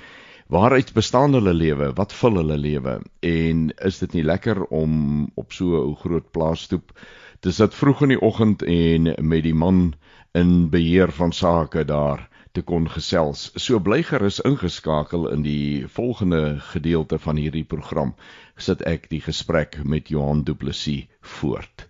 Waaruit 0.50 0.92
bestaan 0.92 1.32
hulle 1.38 1.54
lewe? 1.54 1.92
Wat 1.96 2.12
vul 2.12 2.36
hulle 2.42 2.58
lewe? 2.58 2.98
En 3.24 3.64
is 3.80 4.02
dit 4.04 4.18
nie 4.18 4.26
lekker 4.28 4.64
om 4.66 5.30
op 5.40 5.56
so 5.56 5.88
'n 5.88 5.96
groot 5.96 6.30
plaasstoep 6.36 6.92
Dis 7.40 7.56
dit 7.56 7.75
vroeg 7.75 8.02
in 8.04 8.11
die 8.12 8.20
oggend 8.20 8.62
en 8.62 9.06
met 9.25 9.47
die 9.47 9.54
man 9.56 9.94
in 10.37 10.68
beheer 10.68 11.12
van 11.12 11.32
sake 11.32 11.85
daar 11.88 12.26
te 12.52 12.62
kon 12.62 12.88
gesels. 12.90 13.47
So 13.56 13.80
bly 13.80 14.02
gerus 14.04 14.42
ingeskakel 14.44 15.28
in 15.32 15.44
die 15.47 15.87
volgende 15.88 16.59
gedeelte 16.73 17.18
van 17.18 17.40
hierdie 17.40 17.64
program. 17.64 18.12
Sit 18.56 18.85
ek 18.85 19.09
die 19.09 19.23
gesprek 19.25 19.78
met 19.85 20.12
Johan 20.12 20.42
Du 20.44 20.52
Plessis 20.54 21.06
voort. 21.38 21.87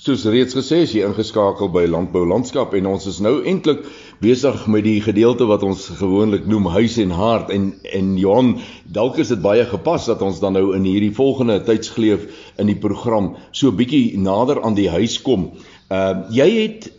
Soos 0.00 0.22
reeds 0.24 0.54
gesê, 0.56 0.84
is 0.86 0.94
jy 0.94 1.02
ingeskakel 1.04 1.68
by 1.74 1.82
Landbou 1.90 2.22
Landskap 2.24 2.72
en 2.78 2.86
ons 2.88 3.10
is 3.10 3.18
nou 3.20 3.40
eintlik 3.42 3.82
besig 4.20 4.66
met 4.68 4.84
die 4.84 5.00
gedeelte 5.00 5.46
wat 5.48 5.62
ons 5.64 5.86
gewoonlik 5.96 6.44
noem 6.48 6.68
huis 6.74 6.98
en 7.00 7.12
hart 7.16 7.50
en 7.54 7.72
en 7.88 8.12
Johan, 8.20 8.52
dalk 8.84 9.18
is 9.22 9.32
dit 9.32 9.40
baie 9.40 9.64
gepas 9.64 10.06
dat 10.10 10.22
ons 10.22 10.40
dan 10.42 10.58
nou 10.58 10.74
in 10.76 10.84
hierdie 10.84 11.14
volgende 11.16 11.60
tydsgleef 11.64 12.26
in 12.60 12.68
die 12.68 12.78
program 12.78 13.34
so 13.56 13.72
bietjie 13.72 14.18
nader 14.20 14.60
aan 14.62 14.76
die 14.76 14.90
huis 14.92 15.18
kom. 15.24 15.50
Ehm 15.88 16.24
uh, 16.24 16.36
jy 16.36 16.48
het 16.60 16.92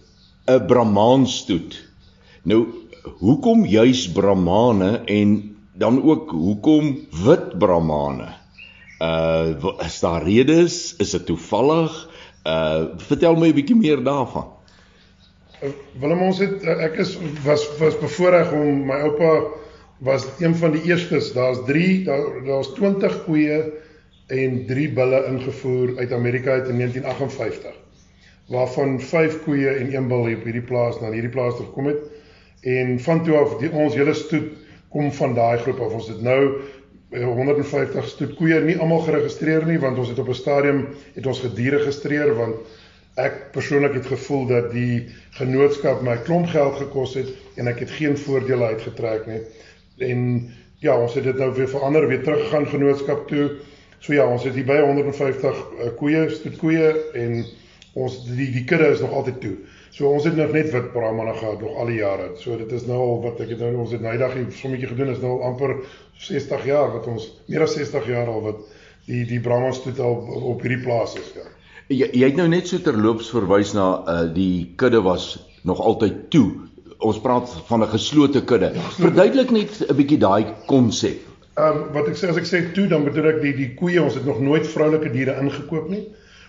'n 0.49 0.65
Brahmaanstoet. 0.67 1.77
Nou, 2.43 2.65
hoekom 3.21 3.65
juis 3.65 4.11
Brahmane 4.11 5.01
en 5.05 5.55
dan 5.73 6.01
ook 6.03 6.31
hoekom 6.31 6.97
wit 7.23 7.59
Brahmane? 7.59 8.33
Uh 9.01 9.85
is 9.85 9.99
daar 9.99 10.23
redes? 10.23 10.95
Is 10.97 11.11
dit 11.11 11.25
toevallig? 11.25 12.09
Uh 12.45 12.97
vertel 12.97 13.35
my 13.35 13.47
'n 13.49 13.53
bietjie 13.55 13.75
meer 13.75 14.03
daarvan. 14.03 14.60
Willem 16.01 16.23
ons 16.25 16.39
het 16.41 16.63
uh, 16.65 16.79
ek 16.87 16.95
is 17.03 17.11
was 17.45 17.67
was 17.77 17.97
bevoorreg 18.01 18.49
om 18.57 18.79
my 18.89 18.97
oupa 19.05 19.33
was 20.01 20.25
een 20.41 20.55
van 20.57 20.73
die 20.73 20.81
eerstes. 20.89 21.29
Daar's 21.35 21.61
3 21.67 22.03
daar 22.07 22.41
daar's 22.47 22.71
20 22.79 23.19
koeie 23.27 23.59
en 24.33 24.57
3 24.65 24.87
bulle 24.97 25.21
ingevoer 25.29 25.93
uit 25.99 26.15
Amerika 26.17 26.57
uit 26.57 26.71
in 26.73 26.81
1958. 26.81 27.77
Waarvan 28.49 28.97
5 29.01 29.37
koeie 29.45 29.69
en 29.69 29.93
1 29.93 30.09
bul 30.09 30.25
hier 30.31 30.41
op 30.41 30.49
hierdie 30.49 30.65
plaas 30.65 30.99
na 30.99 31.13
hierdie 31.13 31.33
plaas 31.33 31.55
toe 31.59 31.69
gekom 31.69 31.91
het. 31.93 32.01
En 32.65 32.97
van 32.99 33.23
toe 33.23 33.37
af 33.37 33.57
die 33.61 33.69
ons 33.71 33.95
hele 33.95 34.17
stoet 34.17 34.49
kom 34.89 35.13
van 35.13 35.37
daai 35.37 35.61
groep 35.61 35.79
af. 35.79 35.93
Ons 36.01 36.09
het 36.09 36.25
nou 36.25 36.41
150 37.11 38.07
stoet 38.07 38.33
koeie 38.39 38.63
nie 38.65 38.79
almal 38.79 39.05
geregistreer 39.05 39.65
nie 39.67 39.77
want 39.79 39.99
ons 39.99 40.09
het 40.09 40.19
op 40.19 40.29
'n 40.31 40.41
stadium 40.41 40.87
het 41.13 41.27
ons 41.27 41.45
gediere 41.45 41.77
geregistreer 41.77 42.33
want 42.33 42.79
ek 43.19 43.51
persoonlik 43.51 43.93
het 43.93 44.05
gevoel 44.05 44.45
dat 44.47 44.71
die 44.71 45.09
genootskap 45.35 46.01
my 46.01 46.15
klomp 46.23 46.47
geld 46.47 46.77
gekos 46.79 47.15
het 47.19 47.31
en 47.59 47.67
ek 47.67 47.83
het 47.83 47.91
geen 47.97 48.17
voordele 48.17 48.71
uitgetrek 48.71 49.27
nie. 49.27 49.41
En 49.99 50.21
ja, 50.79 50.95
ons 50.97 51.13
het 51.13 51.23
dit 51.27 51.37
nou 51.37 51.51
weer 51.53 51.69
verander, 51.69 52.07
weer 52.07 52.23
teruggegaan 52.23 52.67
genootskap 52.67 53.27
toe. 53.27 53.49
So 53.99 54.13
ja, 54.13 54.25
ons 54.25 54.43
het 54.47 54.55
hier 54.55 54.65
by 54.65 54.79
150 54.81 55.59
uh, 55.59 55.91
koeie, 55.99 56.23
stoet 56.33 56.57
koeie 56.57 56.87
en 57.19 57.43
ons 57.99 58.15
die 58.25 58.47
die 58.55 58.63
kudde 58.63 58.87
is 58.95 59.03
nog 59.03 59.11
altyd 59.19 59.41
toe. 59.43 59.55
So 59.91 60.07
ons 60.07 60.23
het 60.25 60.37
nog 60.39 60.53
net 60.55 60.71
wit 60.71 60.91
brahmane 60.93 61.33
gehad 61.35 61.61
nog 61.61 61.75
al 61.75 61.91
die 61.91 61.99
jare. 61.99 62.29
So 62.39 62.55
dit 62.57 62.71
is 62.71 62.87
nou 62.87 62.97
al 62.97 63.19
wat 63.27 63.41
ek 63.43 63.51
het 63.53 63.59
nou 63.59 63.73
ons 63.83 63.91
het 63.91 64.01
nou 64.01 64.13
eendag 64.15 64.37
'n 64.39 64.47
sommetjie 64.55 64.87
gedoen 64.87 65.11
is 65.11 65.19
nou 65.19 65.41
amper 65.43 65.75
60 66.17 66.65
jaar 66.65 66.93
wat 66.95 67.07
ons 67.07 67.27
meer 67.47 67.61
as 67.61 67.75
60 67.75 68.07
jaar 68.07 68.27
al 68.27 68.41
wat 68.41 68.63
die 69.05 69.25
die 69.25 69.39
brahmans 69.39 69.81
toe 69.83 69.93
al 69.99 70.15
op 70.53 70.61
hierdie 70.61 70.83
plaas 70.83 71.17
is 71.19 71.33
ja. 71.35 71.45
Jy, 71.88 72.07
jy 72.13 72.27
het 72.27 72.38
nou 72.39 72.47
net 72.47 72.67
so 72.67 72.79
terloops 72.79 73.31
verwys 73.33 73.73
na 73.73 73.88
uh, 74.05 74.33
die 74.33 74.73
kudde 74.77 75.01
was 75.01 75.39
nog 75.67 75.79
altyd 75.79 76.29
toe. 76.29 76.47
Ons 77.01 77.19
praat 77.21 77.50
van 77.67 77.83
'n 77.83 77.89
geslote 77.89 78.43
kudde. 78.43 78.71
Verduidelik 79.00 79.51
net 79.51 79.81
'n 79.89 79.95
bietjie 79.95 80.17
daai 80.17 80.45
konsep. 80.67 81.19
Ehm 81.57 81.77
um, 81.77 81.94
wat 81.94 82.07
ek 82.07 82.15
sê 82.15 82.29
as 82.29 82.37
ek 82.37 82.48
sê 82.48 82.72
toe 82.74 82.87
dan 82.87 83.03
bedoel 83.03 83.27
ek 83.33 83.41
die 83.41 83.53
die 83.53 83.74
koeie 83.75 84.01
ons 84.01 84.15
het 84.15 84.25
nog 84.25 84.39
nooit 84.39 84.67
vroulike 84.67 85.11
diere 85.11 85.35
ingekoop 85.41 85.89
nie. 85.89 86.07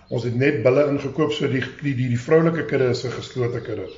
Ons 0.09 0.23
het 0.23 0.35
net 0.35 0.63
bulle 0.63 0.87
ingekoop 0.87 1.31
so 1.31 1.47
die 1.47 1.63
die 1.81 1.95
die, 1.95 2.09
die 2.13 2.19
vroulike 2.19 2.65
kudde 2.65 2.89
is 2.89 3.03
'n 3.05 3.11
geslote 3.11 3.61
kudde. 3.61 3.89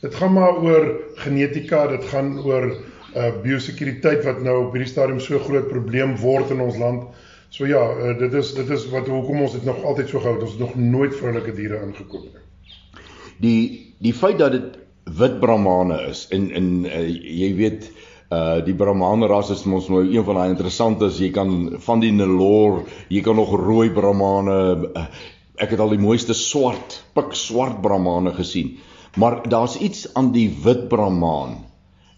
Dit 0.00 0.14
gaan 0.14 0.32
maar 0.32 0.56
oor 0.62 0.96
genetika, 1.16 1.86
dit 1.86 2.04
gaan 2.04 2.38
oor 2.38 2.72
uh 3.14 3.30
biosekuriteit 3.42 4.24
wat 4.24 4.42
nou 4.42 4.66
op 4.66 4.72
hierdie 4.72 4.90
stadium 4.90 5.20
so 5.20 5.38
groot 5.38 5.68
probleem 5.68 6.16
word 6.16 6.50
in 6.50 6.60
ons 6.60 6.78
land. 6.78 7.02
So 7.50 7.66
ja, 7.66 7.82
uh, 7.82 8.18
dit 8.18 8.34
is 8.38 8.52
dit 8.54 8.70
is 8.70 8.86
wat 8.92 9.08
hoekom 9.10 9.42
ons 9.46 9.56
dit 9.58 9.64
nog 9.66 9.82
altyd 9.84 10.08
so 10.08 10.22
gehou 10.22 10.36
het. 10.36 10.44
Ons 10.46 10.58
het 10.58 10.62
nog 10.62 10.76
nooit 10.78 11.16
vroulike 11.16 11.54
diere 11.56 11.82
ingekoop 11.86 12.28
nie. 12.28 12.44
Die 13.40 13.60
die 14.00 14.14
feit 14.14 14.38
dat 14.38 14.54
dit 14.54 14.78
wit 15.18 15.40
brahmane 15.40 15.98
is 16.10 16.26
en 16.30 16.50
en 16.54 16.70
uh, 16.86 17.02
jy 17.42 17.50
weet 17.58 17.90
uh 18.30 18.60
die 18.62 18.76
brahmane 18.78 19.26
ras 19.26 19.50
is 19.50 19.64
mos 19.66 19.88
nou 19.90 20.04
een 20.06 20.24
van 20.24 20.38
daai 20.38 20.52
interessantes 20.52 21.18
jy 21.18 21.32
kan 21.34 21.80
van 21.82 22.00
die 22.00 22.12
Nelore 22.14 22.84
jy 23.10 23.24
kan 23.26 23.34
nog 23.36 23.50
rooi 23.58 23.90
brahmane 23.90 24.58
uh, 24.94 25.06
ek 25.60 25.74
het 25.74 25.82
al 25.82 25.92
die 25.92 26.00
mooiste 26.00 26.34
swart, 26.36 27.00
pik 27.16 27.34
swart 27.36 27.80
brahmane 27.84 28.32
gesien. 28.36 28.78
Maar 29.20 29.40
daar's 29.50 29.76
iets 29.76 30.06
aan 30.14 30.30
die 30.32 30.48
wit 30.64 30.88
brahmaan. 30.88 31.58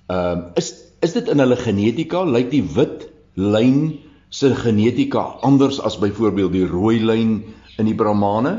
Ehm 0.06 0.38
uh, 0.38 0.60
is 0.60 0.74
is 1.02 1.16
dit 1.16 1.28
in 1.28 1.40
hulle 1.42 1.56
genetika? 1.58 2.22
Lyk 2.22 2.50
die 2.52 2.62
wit 2.76 3.08
lyn 3.34 3.98
se 4.32 4.54
genetika 4.56 5.20
anders 5.44 5.80
as 5.84 5.98
byvoorbeeld 6.00 6.52
die 6.52 6.66
rooi 6.66 7.00
lyn 7.04 7.42
in 7.76 7.88
die 7.88 7.96
brahmane? 7.96 8.54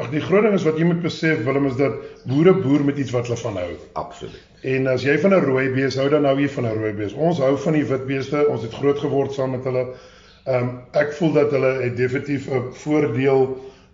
Ag 0.00 0.08
die 0.10 0.22
groot 0.24 0.46
ding 0.46 0.54
is 0.56 0.64
wat 0.64 0.78
jy 0.80 0.86
moet 0.88 1.02
besef 1.04 1.42
Willem 1.44 1.66
is 1.68 1.76
dat 1.76 1.98
boere 2.30 2.54
boer 2.62 2.80
met 2.88 2.96
iets 2.98 3.12
wat 3.12 3.28
hulle 3.28 3.36
van 3.42 3.58
hou. 3.60 3.74
Absoluut. 4.00 4.40
En 4.64 4.88
as 4.88 5.04
jy 5.04 5.18
van 5.20 5.34
'n 5.36 5.44
rooi 5.44 5.66
bees 5.74 5.98
hou 6.00 6.08
dan 6.08 6.24
hou 6.24 6.38
jy 6.40 6.48
van 6.48 6.64
'n 6.66 6.78
rooi 6.78 6.92
bees. 6.96 7.12
Ons 7.12 7.38
hou 7.44 7.52
van 7.58 7.76
die 7.76 7.84
wit 7.84 8.06
beeste. 8.06 8.46
Ons 8.48 8.62
het 8.62 8.72
groot 8.72 8.98
geword 8.98 9.32
saam 9.32 9.50
met 9.50 9.64
hulle. 9.68 9.84
Ehm 10.46 10.62
um, 10.62 10.70
ek 10.92 11.12
voel 11.12 11.32
dat 11.32 11.50
hulle 11.50 11.72
het 11.82 11.96
definitief 11.96 12.48
'n 12.48 12.72
voordeel 12.72 13.44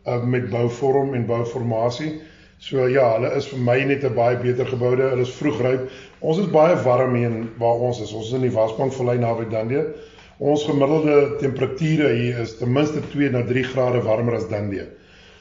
uh, 0.07 0.23
met 0.23 0.51
bouvorm 0.51 1.15
en 1.15 1.27
bouformasie. 1.27 2.21
So 2.59 2.87
ja, 2.87 3.13
hulle 3.15 3.35
is 3.35 3.49
vir 3.49 3.59
my 3.59 3.83
net 3.85 4.05
'n 4.05 4.15
baie 4.15 4.37
beter 4.37 4.67
geboude. 4.67 5.03
Hulle 5.03 5.27
is 5.27 5.35
vroegryp. 5.35 5.91
Ons 6.21 6.39
is 6.39 6.51
baie 6.51 6.77
warm 6.85 7.15
hier 7.15 7.35
waar 7.59 7.83
ons 7.91 8.01
is. 8.01 8.13
Ons 8.13 8.27
is 8.27 8.33
in 8.33 8.47
die 8.47 8.55
Wasbank 8.55 8.93
vallei 8.93 9.19
naby 9.19 9.51
Dandie. 9.51 9.83
Ons 10.39 10.65
gemiddelde 10.65 11.37
temperature 11.41 12.09
hier 12.15 12.39
is 12.39 12.55
ten 12.59 12.71
minste 12.73 13.01
2 13.11 13.31
na 13.35 13.43
3 13.43 13.65
grade 13.73 14.03
warmer 14.07 14.37
as 14.39 14.47
Dandie. 14.49 14.87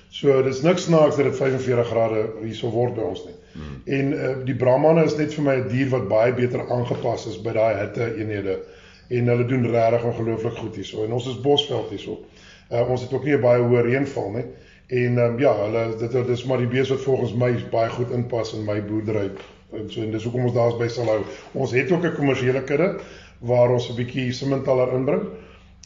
So 0.09 0.41
dis 0.41 0.63
niks 0.65 0.87
snaaks 0.87 1.19
dat 1.19 1.27
dit 1.29 1.35
45 1.37 1.87
grade 1.91 2.23
hierso 2.41 2.71
word 2.73 2.95
by 2.95 3.05
ons 3.05 3.25
nie. 3.27 3.35
Hmm. 3.53 3.75
En 3.85 4.13
uh, 4.13 4.31
die 4.47 4.55
Brahmane 4.57 5.03
is 5.05 5.17
net 5.19 5.35
vir 5.37 5.45
my 5.45 5.55
'n 5.59 5.67
dier 5.69 5.91
wat 5.93 6.07
baie 6.09 6.33
beter 6.33 6.63
aangepas 6.65 7.27
is 7.29 7.37
by 7.41 7.53
daai 7.53 7.75
hitte 7.77 8.07
eenhede 8.17 8.57
en 9.09 9.29
hulle 9.29 9.45
doen 9.45 9.69
regtig 9.69 10.03
ongelooflik 10.03 10.57
goed 10.57 10.75
hierso. 10.75 11.03
En 11.05 11.13
ons 11.13 11.27
is 11.27 11.41
bosveld 11.41 11.93
hierso. 11.93 12.17
Uh, 12.71 12.89
ons 12.89 13.01
het 13.01 13.13
ook 13.13 13.23
nie 13.23 13.37
baie 13.37 13.61
hoë 13.61 13.85
reënval 13.85 14.31
nie. 14.33 14.45
En 14.87 15.17
um, 15.19 15.37
ja, 15.39 15.53
hulle 15.61 15.83
dit 15.99 16.17
dis 16.27 16.45
maar 16.47 16.57
die 16.63 16.71
bees 16.73 16.89
wat 16.89 17.05
volgens 17.05 17.37
my 17.37 17.53
baie 17.71 17.89
goed 17.89 18.11
inpas 18.11 18.53
in 18.57 18.65
my 18.65 18.81
boerdery. 18.81 19.29
En 19.75 19.89
so 19.91 20.01
en 20.01 20.11
dis 20.11 20.23
hoekom 20.23 20.47
ons 20.47 20.55
daar 20.55 20.73
is 20.73 20.79
by 20.79 20.87
sal 20.87 21.09
hou. 21.11 21.21
Ons 21.53 21.75
het 21.75 21.91
ook 21.91 22.05
'n 22.07 22.15
kommersiële 22.15 22.63
kudde 22.63 22.95
waar 23.39 23.71
ons 23.71 23.89
'n 23.89 23.95
bietjie 23.95 24.31
simentaler 24.33 24.93
inbring 24.93 25.23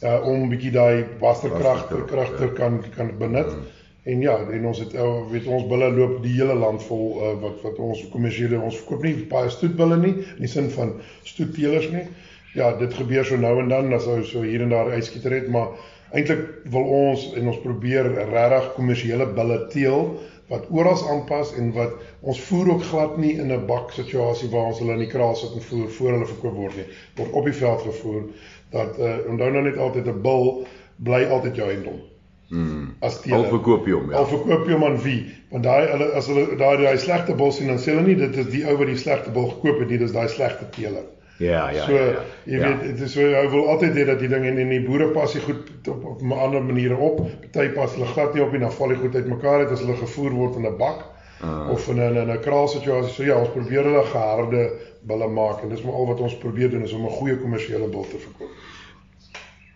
uh 0.03 0.27
om 0.27 0.49
bietjie 0.49 0.71
daai 0.71 1.05
waterkrag 1.19 1.87
krag 2.07 2.31
te 2.37 2.47
kan 2.57 2.83
kan 2.95 3.11
benut. 3.17 3.51
Hmm. 3.53 3.69
En 4.03 4.21
ja, 4.21 4.37
en 4.49 4.65
ons 4.65 4.79
het 4.79 4.93
uh, 4.93 5.29
weet 5.29 5.45
ons 5.45 5.67
bulle 5.67 5.91
loop 5.93 6.23
die 6.23 6.33
hele 6.33 6.55
land 6.55 6.81
vol 6.83 7.21
uh, 7.21 7.33
wat 7.41 7.61
wat 7.61 7.77
ons 7.77 8.09
kommersiële 8.09 8.59
ons 8.59 8.77
verkoop 8.77 9.03
nie 9.03 9.25
baie 9.29 9.49
stoetbulle 9.49 9.97
nie 9.97 10.13
in 10.13 10.41
die 10.41 10.47
sin 10.49 10.69
van 10.69 10.95
stoetteelers 11.23 11.89
nie. 11.91 12.07
Ja, 12.53 12.73
dit 12.77 12.93
gebeur 12.93 13.25
so 13.25 13.37
nou 13.37 13.59
en 13.59 13.69
dan 13.69 13.93
as 13.93 14.07
ou 14.07 14.23
so 14.23 14.41
hier 14.41 14.61
en 14.61 14.73
daar 14.73 14.89
uitskieter 14.91 15.31
het, 15.31 15.47
maar 15.47 15.69
Eintlik 16.11 16.41
wil 16.73 16.89
ons 16.91 17.29
en 17.39 17.47
ons 17.47 17.59
probeer 17.63 18.09
regtig 18.33 18.65
kommersiële 18.75 19.29
bulle 19.35 19.59
teel 19.71 20.09
wat 20.51 20.67
oral 20.69 20.99
aanpas 21.09 21.53
en 21.55 21.71
wat 21.73 21.93
ons 22.19 22.39
voer 22.49 22.73
ook 22.73 22.83
glad 22.83 23.17
nie 23.17 23.33
in 23.39 23.51
'n 23.55 23.65
bak 23.65 23.91
situasie 23.95 24.49
waar 24.51 24.71
ons 24.71 24.79
hulle 24.79 24.93
in 24.93 25.05
die 25.05 25.13
kraal 25.13 25.35
sit 25.35 25.53
en 25.55 25.61
voer 25.61 25.89
voor 25.89 26.11
hulle 26.11 26.25
verkoop 26.33 26.55
word 26.55 26.75
nie. 26.75 26.87
Word 27.15 27.31
op 27.31 27.45
die 27.45 27.59
veld 27.63 27.81
gevoer 27.81 28.23
dat 28.69 28.99
uh 28.99 29.17
onthou 29.31 29.51
nou 29.51 29.63
net 29.63 29.77
altyd 29.77 30.07
'n 30.07 30.21
bul 30.21 30.67
bly 30.97 31.23
altyd 31.23 31.55
jou 31.55 31.69
eiendom. 31.69 32.01
Mm. 32.49 32.95
As 32.99 33.21
jy 33.23 33.31
al 33.33 33.47
verkoop 33.47 33.85
jy 33.87 33.93
hom, 33.95 34.09
ja. 34.11 34.17
Al 34.17 34.27
verkoop 34.27 34.65
jy 34.67 34.73
hom 34.75 34.83
aan 34.83 34.99
wie? 35.01 35.21
Want 35.53 35.63
daai 35.63 35.87
hulle 35.87 36.11
as 36.19 36.27
hulle 36.27 36.55
daai 36.59 36.77
daai 36.83 36.97
slegte 36.97 37.35
bul 37.35 37.51
sien 37.55 37.71
dan 37.71 37.79
sê 37.79 37.93
hulle 37.93 38.07
nie 38.07 38.15
dit 38.19 38.37
is 38.43 38.49
die 38.51 38.65
ou 38.67 38.75
wat 38.77 38.91
die 38.91 38.99
slegte 38.99 39.31
bul 39.31 39.47
gekoop 39.53 39.79
het 39.79 39.89
nie, 39.89 39.97
dis 39.97 40.11
daai 40.11 40.27
slegte 40.27 40.67
teeler. 40.75 41.07
Ja, 41.41 41.71
ja, 41.73 41.85
so, 41.85 41.95
ja. 41.97 42.05
ja. 42.05 42.23
jy 42.43 42.57
ja. 42.57 42.67
weet, 42.67 42.81
dit 42.91 42.99
is 43.07 43.15
so 43.15 43.25
hy 43.25 43.47
wil 43.49 43.69
altyd 43.73 43.95
hê 43.97 44.03
dat 44.05 44.19
die 44.21 44.29
ding 44.29 44.45
en, 44.45 44.59
en 44.61 44.69
die 44.69 44.81
boere 44.85 45.07
pas 45.15 45.33
die 45.33 45.41
goed 45.41 45.87
op 45.89 46.03
op 46.13 46.21
'n 46.21 46.37
ander 46.37 46.61
maniere 46.63 46.97
op. 46.97 47.23
Party 47.51 47.71
pas 47.77 47.95
hulle 47.97 48.09
glad 48.13 48.35
nie 48.37 48.43
op 48.43 48.53
en 48.53 48.67
dan 48.67 48.75
val 48.77 48.93
die 48.93 48.99
goed 49.01 49.15
uitmekaar 49.15 49.65
uit 49.65 49.73
as 49.73 49.81
hulle 49.81 49.97
gevoer 50.03 50.37
word 50.37 50.59
in 50.61 50.67
'n 50.69 50.77
bak 50.77 51.01
uh. 51.43 51.73
of 51.73 51.87
in 51.89 51.97
'n 51.97 52.17
in 52.23 52.31
'n 52.31 52.39
kraal 52.45 52.67
situasie. 52.67 53.13
So 53.13 53.23
ja, 53.23 53.39
ons 53.39 53.53
probeer 53.55 53.83
hulle 53.89 54.05
geharde 54.13 54.69
bulle 55.01 55.27
maak 55.27 55.63
en 55.63 55.69
dis 55.69 55.81
maar 55.81 55.97
al 55.97 56.07
wat 56.13 56.21
ons 56.21 56.37
probeer 56.37 56.69
doen 56.69 56.83
is 56.83 56.93
om 56.93 57.05
'n 57.05 57.17
goeie 57.19 57.37
kommersiële 57.37 57.87
bil 57.87 58.05
te 58.09 58.17
verkoop. 58.17 58.49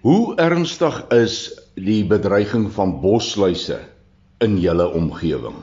Hoe 0.02 0.36
ernstig 0.36 1.06
is 1.10 1.62
die 1.74 2.06
bedreiging 2.06 2.72
van 2.72 3.00
bosluise 3.02 3.80
in 4.38 4.60
julle 4.60 4.86
omgewing? 4.94 5.56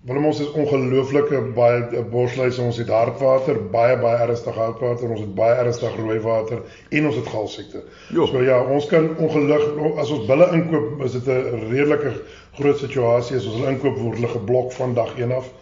Willem 0.00 0.24
ons 0.24 0.38
is 0.40 0.52
ongelooflike 0.56 1.40
baie 1.52 1.80
eh, 1.92 2.04
bosluise. 2.08 2.62
Ons 2.64 2.78
het 2.80 2.88
hartwater, 2.88 3.58
baie 3.72 3.98
baie 4.00 4.22
ernstig 4.24 4.56
hartwater, 4.56 5.10
ons 5.12 5.20
het 5.20 5.34
baie 5.36 5.58
ernstig 5.60 5.98
rooi 5.98 6.16
water 6.24 6.62
en 6.88 7.08
ons 7.10 7.18
het 7.20 7.28
galsiekte. 7.28 7.82
Jo. 8.08 8.24
So 8.30 8.40
ja, 8.46 8.62
ons 8.64 8.88
kan 8.88 9.10
ongelukkig 9.20 9.98
as 10.00 10.14
ons 10.16 10.24
bulle 10.30 10.48
inkoop, 10.56 11.04
is 11.04 11.18
dit 11.18 11.28
'n 11.28 11.68
redelike 11.68 12.14
groot 12.56 12.80
situasie 12.80 13.36
as 13.36 13.44
ons 13.44 13.60
hulle 13.60 13.76
inkoop 13.76 14.00
word 14.00 14.16
hulle 14.16 14.32
geblok 14.32 14.72
van 14.72 14.96
dag 14.96 15.12
1 15.18 15.36
af 15.36 15.52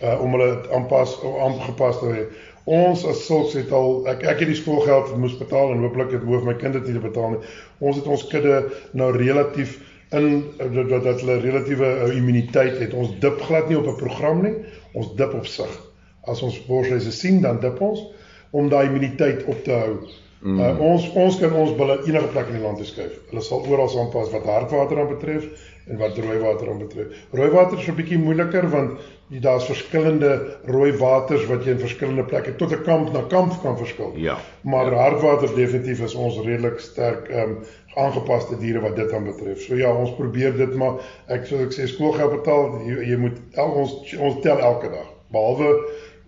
uh 0.00 0.16
om 0.20 0.32
hulle 0.32 0.50
aanpas 0.72 1.18
aangepas 1.20 2.00
te 2.00 2.08
hê. 2.16 2.26
Ons 2.64 3.04
as 3.04 3.26
sulks 3.26 3.52
het 3.52 3.72
al 3.72 4.08
ek 4.08 4.24
ek 4.24 4.38
het 4.38 4.48
die 4.48 4.60
skoolgeld 4.62 5.16
moes 5.16 5.36
betaal 5.36 5.76
en 5.76 5.84
hooplik 5.84 6.16
het 6.16 6.24
hoef 6.24 6.44
my 6.44 6.56
kind 6.56 6.72
dit 6.72 6.86
nie 6.88 6.96
te 6.96 7.04
betaal 7.04 7.36
nie. 7.36 7.42
Ons 7.84 8.00
het 8.00 8.06
ons 8.06 8.26
kudde 8.32 8.64
nou 8.92 9.12
relatief 9.12 9.76
in 10.10 10.44
dat 10.58 10.88
dat, 10.88 11.02
dat 11.02 11.20
hulle 11.20 11.38
relatiewe 11.40 11.86
uh, 11.86 12.16
immuniteit 12.16 12.78
het. 12.78 12.92
Ons 12.94 13.18
dip 13.20 13.40
glad 13.40 13.68
nie 13.68 13.78
op 13.78 13.86
'n 13.86 13.96
program 13.96 14.42
nie. 14.42 14.54
Ons 14.92 15.14
dip 15.16 15.34
op 15.34 15.46
sig. 15.46 15.80
As 16.24 16.42
ons 16.42 16.66
borsluise 16.66 17.12
sien, 17.12 17.40
dan 17.40 17.60
dip 17.60 17.80
ons 17.80 18.06
om 18.50 18.68
daai 18.68 18.86
immuniteit 18.86 19.44
op 19.44 19.64
te 19.64 19.72
hou. 19.72 19.96
Mm. 20.40 20.60
Uh, 20.60 20.80
ons 20.80 21.10
ons 21.12 21.38
kan 21.40 21.52
ons 21.52 21.76
bulle 21.76 21.98
enige 22.04 22.26
plek 22.26 22.46
in 22.46 22.58
die 22.58 22.62
land 22.62 22.86
skuif. 22.86 23.20
Hulle 23.30 23.42
sal 23.42 23.64
oral 23.66 23.98
aanpas 23.98 24.30
wat 24.30 24.44
hartwater 24.44 25.00
aan 25.00 25.08
betref 25.08 25.48
en 25.86 25.98
wat 26.00 26.18
rooi 26.18 26.38
water 26.38 26.70
aan 26.70 26.78
betref. 26.78 27.06
Rooi 27.30 27.50
water 27.50 27.78
is 27.78 27.88
'n 27.88 27.94
bietjie 27.94 28.18
moeiliker 28.18 28.68
want 28.70 28.98
daar's 29.28 29.64
verskillende 29.64 30.56
rooi 30.64 30.92
waters 30.96 31.46
wat 31.46 31.64
jy 31.64 31.70
in 31.70 31.78
verskillende 31.78 32.24
plekke 32.24 32.56
tot 32.56 32.72
'n 32.72 32.82
kamp 32.82 33.12
na 33.12 33.22
kamp 33.28 33.52
kan 33.62 33.76
verskil. 33.76 34.12
Ja. 34.16 34.36
Maar 34.60 34.90
ja. 34.90 34.98
hartwater 34.98 35.54
definitief 35.54 36.00
is 36.00 36.14
ons 36.14 36.38
redelik 36.40 36.78
sterk 36.78 37.28
ehm 37.28 37.50
um, 37.50 37.58
aangepaste 37.94 38.58
diere 38.58 38.80
wat 38.80 38.96
dit 38.96 39.12
aan 39.12 39.24
betref. 39.24 39.60
So 39.60 39.74
ja, 39.74 39.92
ons 39.94 40.14
probeer 40.14 40.56
dit 40.56 40.74
maar 40.74 40.94
ek 41.26 41.46
sou 41.46 41.60
ek 41.62 41.72
sê 41.72 41.86
skoolgeld 41.86 42.30
betaal, 42.30 42.80
jy, 42.86 42.96
jy 43.10 43.16
moet 43.16 43.38
el, 43.52 43.70
ons 43.70 44.16
ons 44.18 44.40
tel 44.42 44.58
elke 44.58 44.90
dag. 44.90 45.06
Behalwe 45.30 45.70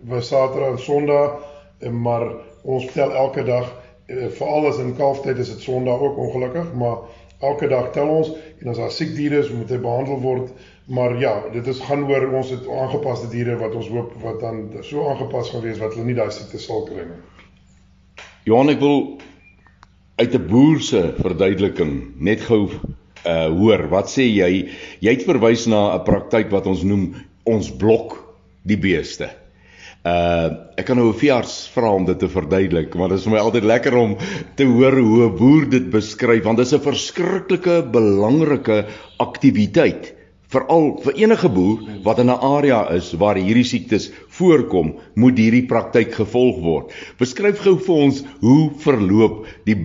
vir 0.07 0.21
Saterdag 0.21 0.71
en 0.71 0.79
Sondag, 0.79 1.37
eh, 1.79 1.91
maar 1.91 2.29
ons 2.63 2.85
tel 2.93 3.11
elke 3.11 3.43
dag 3.43 3.67
eh, 4.07 4.29
veral 4.29 4.67
as 4.67 4.79
in 4.79 4.95
kalftyd 4.95 5.37
is 5.37 5.49
dit 5.49 5.59
Sondag 5.59 5.99
ook 5.99 6.17
ongelukkig, 6.17 6.73
maar 6.73 6.97
elke 7.39 7.67
dag 7.67 7.91
tel 7.93 8.09
ons 8.09 8.31
en 8.61 8.71
as 8.71 8.81
daar 8.81 8.91
siek 8.91 9.15
diere 9.15 9.41
is, 9.43 9.51
moet 9.53 9.69
hy 9.69 9.77
behandel 9.83 10.19
word. 10.21 10.51
Maar 10.87 11.17
ja, 11.19 11.33
dit 11.53 11.67
is 11.67 11.79
gaan 11.83 12.05
oor 12.07 12.29
ons 12.39 12.49
het 12.49 12.67
aangepaste 12.67 13.29
diere 13.29 13.57
wat 13.59 13.75
ons 13.75 13.89
hoop 13.91 14.13
wat 14.23 14.39
dan 14.41 14.69
so 14.81 15.09
aangepas 15.09 15.51
gaan 15.51 15.65
wees 15.65 15.81
wat 15.83 15.93
hulle 15.95 16.07
nie 16.07 16.17
daai 16.17 16.31
siekte 16.31 16.61
sal 16.63 16.85
kry 16.87 17.03
nie. 17.03 17.19
Johan, 18.47 18.71
ek 18.71 18.79
wil 18.79 19.19
uit 20.17 20.33
'n 20.33 20.47
boer 20.47 20.79
se 20.81 21.01
verduideliking 21.19 22.15
net 22.15 22.41
gou 22.47 22.69
uh 23.27 23.49
hoor. 23.51 23.87
Wat 23.91 24.07
sê 24.09 24.23
jy? 24.23 24.69
Jy 25.03 25.11
het 25.11 25.25
verwys 25.27 25.67
na 25.67 25.95
'n 25.95 26.03
praktyk 26.03 26.49
wat 26.51 26.65
ons 26.65 26.83
noem 26.83 27.13
ons 27.43 27.69
blok 27.71 28.15
die 28.63 28.77
beeste. 28.77 29.29
Uh 30.07 30.47
ek 30.77 30.85
kan 30.87 30.99
nou 30.99 31.07
'n 31.09 31.19
veearts 31.19 31.55
vra 31.73 31.89
om 31.91 32.05
dit 32.05 32.19
te 32.19 32.29
verduidelik, 32.29 32.93
want 32.93 33.09
dit 33.09 33.19
is 33.19 33.25
vir 33.25 33.33
my 33.33 33.39
altyd 33.41 33.65
lekker 33.65 33.95
om 33.97 34.17
te 34.55 34.65
hoor 34.65 34.95
hoe 34.99 35.25
'n 35.25 35.37
boer 35.37 35.65
dit 35.69 35.89
beskryf 35.89 36.43
want 36.43 36.57
dit 36.57 36.67
is 36.67 36.73
'n 36.73 36.85
verskriklike 36.85 37.81
belangrike 37.91 38.85
aktiwiteit 39.19 40.13
veral 40.53 40.93
vir 41.03 41.17
enige 41.23 41.49
boer 41.51 41.79
wat 42.05 42.19
in 42.23 42.29
'n 42.31 42.43
area 42.55 42.79
is 42.95 43.11
waar 43.13 43.35
hierdie 43.35 43.67
siektes 43.67 44.11
voorkom, 44.29 44.95
moet 45.15 45.37
hierdie 45.37 45.65
praktyk 45.67 46.13
gevolg 46.13 46.61
word. 46.63 46.93
Beskryf 47.19 47.59
gou 47.59 47.75
vir 47.77 47.95
ons 47.95 48.23
hoe 48.41 48.71
verloop 48.79 49.45
die 49.65 49.75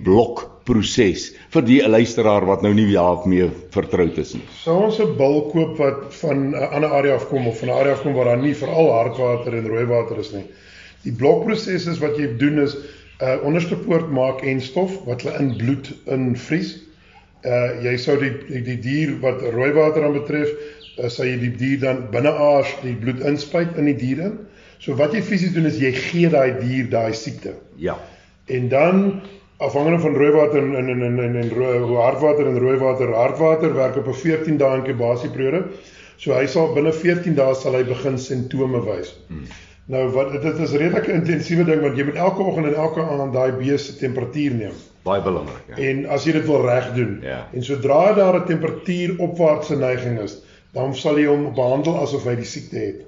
blokproses 0.63 1.31
vir 1.53 1.65
die 1.67 1.79
luisteraar 1.87 2.45
wat 2.47 2.63
nou 2.63 2.73
nie 2.73 2.87
daarmee 2.91 3.49
vertroud 3.73 4.17
is 4.17 4.33
nie. 4.33 4.43
Sou 4.63 4.83
ons 4.85 4.99
'n 4.99 5.17
bil 5.17 5.49
koop 5.51 5.77
wat 5.77 6.13
van 6.21 6.55
'n 6.55 6.55
ander 6.55 6.89
area 6.89 7.15
afkom 7.15 7.47
of 7.47 7.59
van 7.59 7.69
'n 7.69 7.79
area 7.79 7.93
afkom 7.93 8.13
waar 8.13 8.25
daar 8.25 8.41
nie 8.41 8.53
veral 8.53 8.91
hartwater 8.91 9.53
en 9.53 9.67
rooi 9.67 9.85
water 9.85 10.19
is 10.19 10.31
nie. 10.31 10.45
Die 11.03 11.11
blokproses 11.11 11.87
is 11.87 11.99
wat 11.99 12.17
jy 12.17 12.37
doen 12.37 12.59
is 12.59 12.75
'n 12.75 13.25
uh, 13.25 13.43
onderste 13.43 13.75
poort 13.75 14.09
maak 14.11 14.41
en 14.41 14.61
stof 14.61 15.05
wat 15.05 15.21
hulle 15.21 15.39
in 15.39 15.57
bloed 15.57 15.93
invries 16.05 16.79
uh 17.43 17.83
jy 17.83 17.97
sou 17.97 18.17
die 18.19 18.31
die, 18.47 18.61
die 18.61 18.79
dier 18.79 19.19
wat 19.19 19.41
rooi 19.41 19.71
water 19.73 20.03
aan 20.03 20.13
betref, 20.13 20.49
uh, 20.97 21.09
sou 21.09 21.25
jy 21.25 21.37
die 21.39 21.55
dier 21.57 21.79
dan 21.79 22.07
binne 22.11 22.31
aars 22.31 22.73
die 22.81 22.95
bloed 22.95 23.19
inspuit 23.19 23.77
in 23.77 23.85
die 23.85 23.97
dier 23.97 24.19
in. 24.19 24.39
So 24.79 24.95
wat 24.95 25.13
jy 25.13 25.21
fisies 25.21 25.53
doen 25.53 25.65
is 25.65 25.77
jy 25.77 25.91
gee 25.91 26.29
daai 26.29 26.59
dier 26.59 26.89
daai 26.89 27.13
siekte. 27.13 27.53
Ja. 27.75 27.97
En 28.47 28.69
dan 28.69 29.21
afhangende 29.67 29.99
van 30.03 30.15
rooi 30.15 30.31
water 30.31 30.63
en 30.63 30.75
en 30.75 31.01
en 31.07 31.19
en, 31.23 31.35
en 31.41 31.49
rooi 31.49 31.99
hartwater 32.01 32.47
en 32.47 32.59
rooi 32.59 32.77
water, 32.77 33.13
hartwater 33.15 33.75
werk 33.75 33.97
op 33.97 34.07
'n 34.07 34.21
14 34.21 34.57
dae 34.57 34.77
inkubasieperiode. 34.77 35.63
So 36.17 36.33
hy 36.33 36.45
sal 36.47 36.73
binne 36.73 36.93
14 36.93 37.35
dae 37.35 37.55
sal 37.55 37.73
hy 37.73 37.83
begin 37.83 38.17
simptome 38.17 38.81
wys. 38.85 39.15
Hmm. 39.27 39.45
Nou 39.91 40.05
wat 40.15 40.31
dit 40.31 40.59
is 40.63 40.71
redelik 40.79 41.07
intensiewe 41.11 41.65
ding 41.67 41.81
want 41.83 41.97
jy 41.99 42.05
moet 42.07 42.15
elke 42.15 42.43
oggend 42.43 42.69
en 42.69 42.75
elke 42.85 43.03
aand 43.03 43.33
daai 43.33 43.51
beeste 43.51 43.91
se 43.91 43.97
temperatuur 43.99 44.53
neem. 44.55 44.77
Baie 45.03 45.21
belangrik, 45.21 45.63
ja. 45.67 45.75
En 45.89 46.05
as 46.15 46.23
jy 46.23 46.37
dit 46.37 46.45
wil 46.47 46.63
reg 46.63 46.93
doen. 46.95 47.17
Ja. 47.21 47.41
En 47.51 47.63
sodra 47.63 48.13
daar 48.13 48.39
'n 48.39 48.45
temperatuur 48.45 49.15
opwaartse 49.19 49.75
neiging 49.75 50.19
is, 50.19 50.37
dan 50.71 50.95
sal 50.95 51.19
jy 51.19 51.25
hom 51.27 51.53
behandel 51.53 51.99
asof 51.99 52.23
hy 52.23 52.35
die 52.35 52.47
siekte 52.47 52.79
het. 52.79 53.03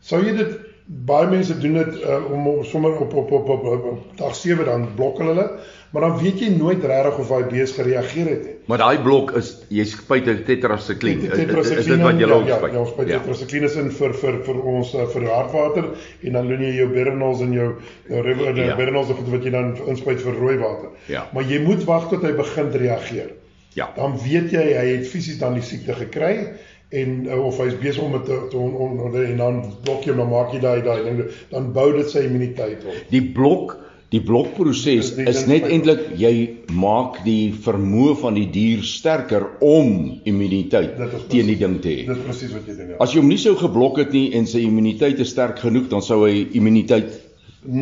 Sou 0.00 0.22
jy 0.22 0.36
dit 0.36 0.54
baie 0.86 1.26
mense 1.26 1.58
doen 1.58 1.72
dit 1.80 1.98
uh, 2.02 2.30
om 2.30 2.64
sommer 2.64 2.94
op 3.02 3.14
op 3.14 3.32
op 3.32 3.48
op, 3.48 3.64
op, 3.64 3.84
op 3.84 4.16
dag 4.16 4.34
7 4.34 4.64
dan 4.64 4.88
blok 4.94 5.18
hulle, 5.18 5.50
maar 5.92 6.02
dan 6.06 6.18
weet 6.18 6.40
jy 6.40 6.48
nooit 6.56 6.84
regtig 6.84 7.18
of 7.22 7.28
daai 7.28 7.48
bees 7.50 7.72
gereageer 7.76 8.30
het 8.30 8.44
nie. 8.44 8.54
Maar 8.66 8.82
daai 8.82 8.98
blok 9.02 9.32
is 9.38 9.52
jy 9.68 9.84
spuit 9.86 10.26
'n 10.26 10.42
tetrasikline. 10.44 11.28
Tetrasikline 11.30 11.80
Is 11.80 11.86
dit 11.86 12.02
wat 12.02 12.20
jy 12.20 12.30
ook 12.30 12.46
ja, 12.48 12.56
spuit? 12.56 12.72
Ja, 12.72 12.80
ons 12.80 12.90
spuit 12.90 13.08
tetrasikline 13.08 13.70
in 13.82 13.90
vir 13.90 14.14
vir 14.22 14.38
vir 14.48 14.60
ons 14.74 14.94
uh, 14.94 15.06
vir 15.14 15.28
hartwater 15.30 15.90
en 16.22 16.32
dan 16.32 16.48
doen 16.48 16.62
jy 16.66 16.74
jou 16.80 16.88
Bernols 16.92 17.40
en 17.40 17.52
jou 17.52 17.70
jou 18.08 18.22
river 18.22 18.56
Ja. 18.56 18.64
ja. 18.64 18.76
Bernols 18.76 19.10
of 19.10 19.20
wat 19.30 19.44
jy 19.44 19.50
dan 19.50 19.76
inspuit 19.86 20.20
vir 20.20 20.34
rooi 20.34 20.56
water. 20.58 20.88
Ja. 21.06 21.28
Maar 21.32 21.42
jy 21.42 21.60
moet 21.62 21.84
wag 21.84 22.08
tot 22.10 22.22
hy 22.22 22.32
begin 22.32 22.70
reageer. 22.70 23.30
Ja. 23.74 23.90
Dan 23.96 24.18
weet 24.18 24.50
jy 24.50 24.64
hy 24.72 24.86
het 24.96 25.06
fisies 25.06 25.38
dan 25.38 25.54
die 25.54 25.62
siekte 25.62 25.94
gekry 25.94 26.56
en 26.88 27.26
uh, 27.26 27.46
of 27.46 27.58
hy's 27.58 27.74
besig 27.78 28.02
om 28.02 28.12
dit 28.12 28.24
te, 28.24 28.36
te 28.50 28.56
on, 28.56 28.74
on, 28.74 29.00
on, 29.08 29.16
en 29.18 29.36
dan 29.36 29.58
blok 29.84 30.06
jy 30.06 30.14
hom 30.14 30.22
dan 30.22 30.30
maak 30.30 30.54
jy 30.54 30.60
daai 30.62 30.82
daai 30.86 31.02
ding 31.04 31.24
dan 31.50 31.72
bou 31.74 31.90
dit 31.96 32.10
sy 32.10 32.26
immuniteit 32.28 32.86
op. 32.86 33.02
Die 33.10 33.22
blok 33.34 33.76
Die 34.14 34.20
blokproses 34.22 35.08
is 35.18 35.40
net 35.50 35.64
eintlik 35.66 36.12
jy 36.20 36.32
maak 36.70 37.18
die 37.24 37.50
vermoë 37.64 38.12
van 38.20 38.36
die 38.38 38.46
dier 38.54 38.84
sterker 38.86 39.48
om 39.64 40.20
immuniteit 40.22 40.94
Dit 41.00 41.24
teen 41.32 41.50
die 41.50 41.56
ding 41.58 41.80
te 41.82 41.90
hê. 41.90 42.04
Dis 42.06 42.20
presies 42.28 42.52
wat 42.54 42.68
jy 42.70 42.76
doen 42.78 42.92
ja. 42.94 43.00
As 43.02 43.14
jy 43.14 43.24
hom 43.24 43.32
nie 43.32 43.40
sou 43.42 43.56
geblok 43.58 43.98
het 44.04 44.14
nie 44.14 44.28
en 44.38 44.46
sy 44.46 44.62
immuniteit 44.68 45.18
is 45.24 45.32
sterk 45.34 45.58
genoeg, 45.64 45.88
dan 45.90 46.06
sou 46.06 46.20
hy 46.22 46.44
immuniteit 46.54 47.18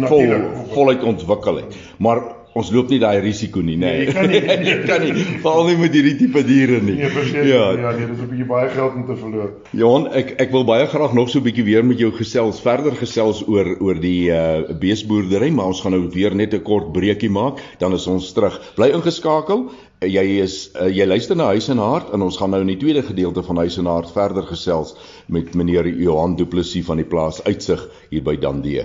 vol 0.09 0.33
voluit 0.73 1.05
ontwikkel 1.05 1.61
het. 1.61 1.77
Maar 2.01 2.23
ons 2.55 2.71
loop 2.75 2.91
nie 2.93 3.01
daai 3.03 3.19
risiko 3.25 3.63
nie, 3.67 3.77
nê. 3.77 3.91
Nee, 3.91 4.05
jy 4.05 4.13
kan 4.15 4.29
nie. 4.31 4.41
jy 4.71 4.77
kan 4.91 5.03
nie, 5.03 5.25
veral 5.43 5.69
nie 5.69 5.77
met 5.81 5.97
hierdie 5.97 6.17
tipe 6.21 6.43
diere 6.47 6.81
nie. 6.81 6.97
Nee, 7.01 7.11
verseker. 7.15 7.49
Ja, 7.51 7.65
ja 7.83 7.95
nee, 7.97 8.07
dis 8.11 8.21
'n 8.23 8.29
bietjie 8.31 8.47
baie 8.51 8.69
geld 8.75 8.95
om 8.95 9.07
te 9.07 9.17
verloor. 9.21 9.51
Johan, 9.73 10.07
ek 10.15 10.35
ek 10.47 10.53
wil 10.55 10.65
baie 10.65 10.87
graag 10.87 11.15
nog 11.19 11.31
so 11.31 11.39
'n 11.41 11.47
bietjie 11.49 11.65
weer 11.65 11.85
met 11.85 11.99
jou 11.99 12.13
gesels, 12.13 12.61
verder 12.61 12.95
gesels 12.95 13.43
oor 13.49 13.75
oor 13.81 13.99
die 14.01 14.31
uh 14.31 14.63
beesboerdery, 14.81 15.51
maar 15.51 15.67
ons 15.73 15.81
gaan 15.81 15.93
nou 15.93 16.09
weer 16.11 16.35
net 16.35 16.55
'n 16.55 16.63
kort 16.63 16.93
breekie 16.93 17.31
maak, 17.31 17.59
dan 17.79 17.93
is 17.95 18.07
ons 18.07 18.33
terug. 18.33 18.61
Bly 18.77 18.91
ingeskakel. 18.95 19.69
Uh, 19.71 20.09
Jy 20.09 20.43
is 20.43 20.71
uh, 20.77 20.89
jy 20.93 21.07
luister 21.07 21.37
na 21.37 21.47
Huis 21.55 21.69
en 21.73 21.79
Hart 21.79 22.13
en 22.13 22.23
ons 22.23 22.37
gaan 22.37 22.51
nou 22.51 22.61
in 22.61 22.73
die 22.75 22.77
tweede 22.77 23.03
gedeelte 23.03 23.43
van 23.43 23.57
Huis 23.57 23.79
en 23.79 23.87
Hart 23.87 24.11
verder 24.13 24.45
gesels 24.45 24.95
met 25.29 25.55
meneer 25.55 25.87
Johan 25.87 26.37
Du 26.37 26.45
Plessis 26.45 26.85
van 26.85 27.01
die 27.01 27.09
plaas 27.09 27.41
Uitsig 27.45 27.89
hier 28.11 28.23
by 28.23 28.37
Dandie. 28.37 28.85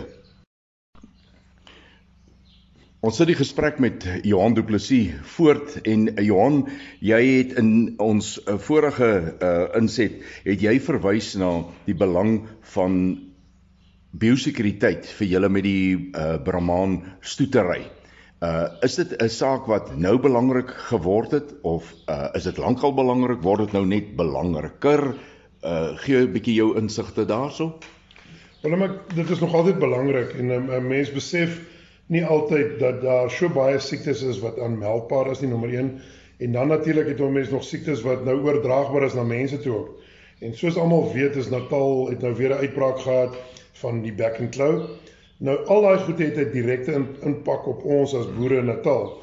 Ons 2.99 3.15
sit 3.15 3.29
die 3.29 3.37
gesprek 3.39 3.77
met 3.79 4.03
Johan 4.27 4.57
Du 4.57 4.59
Plessis 4.67 5.13
voort 5.37 5.77
en 5.87 6.01
uh, 6.09 6.19
Johan, 6.19 6.65
jy 6.99 7.19
het 7.29 7.53
in 7.61 7.69
ons 8.03 8.33
uh, 8.41 8.57
vorige 8.59 9.07
uh, 9.39 9.51
inset 9.79 10.17
het 10.43 10.65
jy 10.65 10.73
verwys 10.83 11.29
na 11.39 11.61
die 11.85 11.95
belang 11.95 12.41
van 12.73 12.97
biosekuriteit 14.19 15.07
vir 15.15 15.31
julle 15.31 15.47
met 15.47 15.63
die 15.63 15.95
uh, 15.95 16.35
Brahman 16.43 16.99
stoetery. 17.23 17.85
Uh 18.43 18.67
is 18.83 18.99
dit 18.99 19.15
'n 19.15 19.31
saak 19.31 19.71
wat 19.71 19.95
nou 19.95 20.17
belangrik 20.19 20.75
geword 20.91 21.31
het 21.39 21.55
of 21.63 21.87
uh 22.11 22.27
is 22.35 22.51
dit 22.51 22.59
lankal 22.59 22.91
belangrik 22.99 23.39
word 23.43 23.67
dit 23.67 23.79
nou 23.79 23.85
net 23.85 24.15
belangriker? 24.19 25.15
Uh 25.63 25.95
gee 26.03 26.27
'n 26.27 26.33
bietjie 26.35 26.59
jou 26.59 26.75
insigte 26.75 27.23
daarso. 27.23 27.79
Wel 28.61 28.75
maar 28.75 28.99
dit 29.15 29.29
is 29.29 29.39
nog 29.39 29.53
altyd 29.53 29.79
belangrik 29.79 30.35
en 30.35 30.47
'n 30.47 30.71
um, 30.71 30.87
mens 30.87 31.11
besef 31.11 31.78
nie 32.09 32.25
altyd 32.25 32.79
dat 32.79 33.01
daar 33.01 33.29
so 33.31 33.49
baie 33.53 33.79
siektes 33.79 34.23
is 34.25 34.39
wat 34.41 34.59
aanmeldbaar 34.59 35.29
is 35.31 35.43
nie 35.43 35.49
nommer 35.51 35.73
1 35.73 35.91
en 36.39 36.51
dan 36.55 36.67
natuurlik 36.67 37.07
het 37.07 37.21
ons 37.21 37.33
mense 37.33 37.51
nog 37.53 37.63
siektes 37.63 38.01
wat 38.01 38.23
nou 38.25 38.39
oordraagbaar 38.41 39.05
is 39.05 39.13
na 39.13 39.23
mense 39.23 39.59
toe 39.59 39.75
ook. 39.75 39.89
En 40.39 40.55
soos 40.57 40.77
almal 40.79 41.11
weet 41.13 41.35
is 41.35 41.49
Natal 41.51 42.07
het 42.09 42.21
nou 42.21 42.33
weer 42.35 42.49
'n 42.55 42.61
uitbraak 42.63 42.99
gehad 42.99 43.37
van 43.81 44.01
die 44.01 44.13
back 44.13 44.39
and 44.39 44.55
claw. 44.55 44.89
Nou 45.37 45.57
al 45.65 45.81
daai 45.81 45.97
goed 45.97 46.19
het 46.19 46.37
'n 46.37 46.51
direkte 46.51 47.01
impak 47.21 47.67
op 47.67 47.83
ons 47.83 48.15
as 48.15 48.27
boere 48.37 48.57
in 48.57 48.65
Natal. 48.65 49.17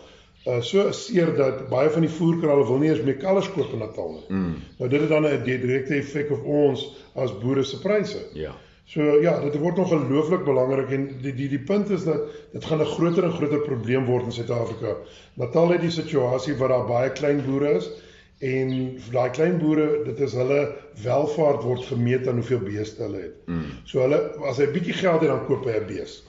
Uh 0.46 0.60
so 0.60 0.92
seer 0.92 1.34
dat 1.36 1.68
baie 1.68 1.90
van 1.90 2.00
die 2.00 2.10
voerkralle 2.10 2.66
wil 2.66 2.78
nie 2.78 2.90
eens 2.90 3.02
meer 3.02 3.16
kalvers 3.16 3.52
koop 3.52 3.72
in 3.72 3.78
Natal 3.78 4.12
nie. 4.12 4.24
Mm. 4.28 4.54
Nou 4.78 4.90
dit 4.90 5.00
het 5.00 5.08
dan 5.08 5.26
'n 5.26 5.42
direkte 5.44 5.94
effek 5.94 6.30
op 6.30 6.44
ons 6.44 6.86
as 7.14 7.38
boere 7.38 7.64
se 7.64 7.80
pryse. 7.80 8.18
Ja. 8.32 8.54
So 8.86 9.02
ja, 9.02 9.40
dit 9.42 9.56
word 9.58 9.76
nog 9.80 9.88
gelooflik 9.90 10.44
belangrik 10.46 10.90
en 10.94 11.06
die 11.22 11.32
die 11.34 11.48
die 11.50 11.62
punt 11.68 11.88
is 11.90 12.04
dat 12.06 12.28
dit 12.52 12.64
gaan 12.64 12.82
'n 12.82 12.92
groter 12.94 13.24
en 13.24 13.32
groter 13.32 13.60
probleem 13.60 14.04
word 14.06 14.24
in 14.24 14.32
Suid-Afrika. 14.32 14.94
Natal 15.34 15.74
het 15.74 15.80
die 15.80 15.90
situasie 15.90 16.54
waar 16.56 16.68
daar 16.68 16.86
baie 16.86 17.10
klein 17.10 17.42
boere 17.46 17.72
is 17.80 17.90
en 18.38 19.00
daai 19.10 19.30
klein 19.30 19.58
boere, 19.58 20.04
dit 20.04 20.20
is 20.20 20.32
hulle 20.32 20.76
welvaart 21.02 21.62
word 21.62 21.84
gemeet 21.84 22.28
aan 22.28 22.38
hoeveel 22.38 22.62
beeste 22.62 23.02
hulle 23.02 23.20
het. 23.20 23.36
Mm. 23.46 23.66
So 23.84 24.00
hulle 24.00 24.20
as 24.46 24.62
hy 24.62 24.70
bietjie 24.70 24.94
geld 24.94 25.20
het 25.20 25.30
dan 25.34 25.46
koop 25.46 25.64
hy 25.66 25.80
'n 25.80 25.86
bees. 25.86 26.22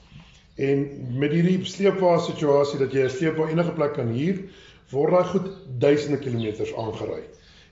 En 0.55 0.87
met 1.19 1.31
hierdie 1.31 1.65
sleepwa 1.65 2.17
situasie 2.17 2.79
dat 2.79 2.91
jy 2.91 3.05
'n 3.05 3.17
sleepwa 3.19 3.49
enige 3.49 3.71
plek 3.71 3.93
kan 3.93 4.07
huur, 4.07 4.41
word 4.89 5.11
daai 5.11 5.25
goed 5.25 5.49
duisende 5.77 6.17
kilometers 6.17 6.73
aangery 6.73 7.21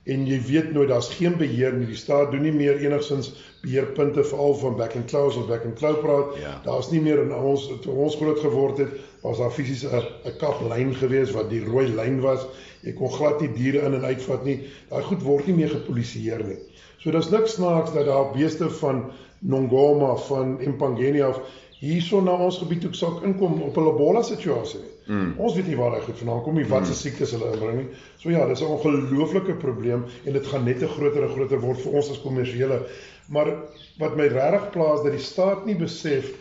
en 0.05 0.25
jy 0.29 0.37
weet 0.45 0.71
nooit 0.73 0.89
daar's 0.91 1.09
geen 1.17 1.37
beheer 1.37 1.73
nie. 1.73 1.87
Die 1.89 1.97
staat 1.97 2.31
doen 2.31 2.43
nie 2.45 2.53
meer 2.53 2.77
enigsins 2.83 3.31
beheerpunte 3.63 4.23
veral 4.23 4.53
van 4.61 4.77
back 4.77 4.95
and 4.95 5.09
close 5.09 5.39
of 5.39 5.47
back 5.49 5.65
and 5.65 5.77
cloud 5.79 6.01
praat. 6.03 6.35
Ja. 6.41 6.53
Daar's 6.65 6.91
nie 6.91 7.01
meer 7.01 7.23
in 7.23 7.33
ons 7.33 7.65
toe 7.81 7.93
ons 8.05 8.17
groot 8.19 8.39
geword 8.39 8.83
het, 8.83 8.93
was 9.25 9.41
daar 9.41 9.51
fisies 9.51 9.83
'n 9.83 10.05
'n 10.29 10.37
kaplyn 10.37 10.93
gewees 10.95 11.31
wat 11.33 11.49
die 11.49 11.63
rooi 11.65 11.87
lyn 11.87 12.21
was. 12.21 12.45
Jy 12.83 12.93
kon 12.93 13.09
glad 13.09 13.41
nie 13.41 13.53
diere 13.53 13.85
in 13.85 13.93
en 13.93 14.05
uitvat 14.05 14.45
nie. 14.45 14.59
Daai 14.89 15.03
goed 15.03 15.23
word 15.23 15.47
nie 15.47 15.55
meer 15.55 15.69
gepolisieer 15.69 16.43
nie. 16.45 16.61
So 16.97 17.11
daar's 17.11 17.29
niks 17.29 17.53
snaaks 17.53 17.93
dat 17.93 18.05
daar 18.05 18.31
beeste 18.33 18.69
van 18.69 19.11
Nongoma 19.39 20.15
van 20.15 20.59
Empangeni 20.59 21.21
af 21.21 21.39
hierso 21.79 22.21
na 22.21 22.37
ons 22.37 22.57
gebied 22.57 22.81
toe 22.81 22.93
sou 22.93 23.23
inkom 23.23 23.61
op 23.61 23.77
'n 23.77 23.87
Ebola 23.87 24.21
situasie. 24.21 24.94
Mm. 25.05 25.35
Ons 25.37 25.53
weet 25.55 25.67
nie 25.69 25.77
waar 25.77 25.93
hy 25.93 26.01
goed 26.01 26.17
vandaan 26.17 26.41
kom 26.43 26.55
nie, 26.57 26.65
wat 26.69 26.87
se 26.87 26.95
mm. 26.95 26.99
siektes 27.01 27.33
hulle 27.35 27.51
inbring 27.53 27.77
nie. 27.77 27.89
So 28.21 28.31
ja, 28.33 28.47
dis 28.49 28.61
'n 28.61 28.71
ongelooflike 28.73 29.53
probleem 29.61 30.05
en 30.25 30.33
dit 30.33 30.47
gaan 30.47 30.65
net 30.65 30.81
'n 30.81 30.93
groter 30.95 31.23
en 31.23 31.35
groter 31.35 31.61
word 31.61 31.79
vir 31.83 31.93
ons 32.01 32.09
as 32.09 32.21
kommersiële. 32.21 32.81
Maar 33.29 33.53
wat 33.99 34.15
my 34.17 34.27
regtig 34.27 34.69
plaas 34.71 35.03
dat 35.03 35.13
die 35.13 35.21
staat 35.21 35.65
nie 35.65 35.75
besef 35.75 36.33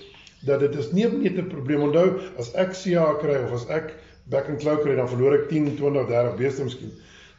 dat 0.44 0.60
dit 0.60 0.74
is 0.74 0.92
nie 0.92 1.06
net 1.08 1.38
'n 1.38 1.48
probleem. 1.48 1.82
Onthou, 1.82 2.20
as 2.38 2.54
ek 2.54 2.72
CA 2.72 3.14
kry 3.20 3.36
of 3.44 3.52
as 3.52 3.68
ek 3.68 3.94
back 4.30 4.48
and 4.48 4.60
claw 4.60 4.80
kry, 4.80 4.96
dan 4.96 5.08
verloor 5.08 5.34
ek 5.34 5.48
10, 5.48 5.76
20, 5.76 6.06
30 6.06 6.36
beeste 6.36 6.64
miskien. 6.64 6.92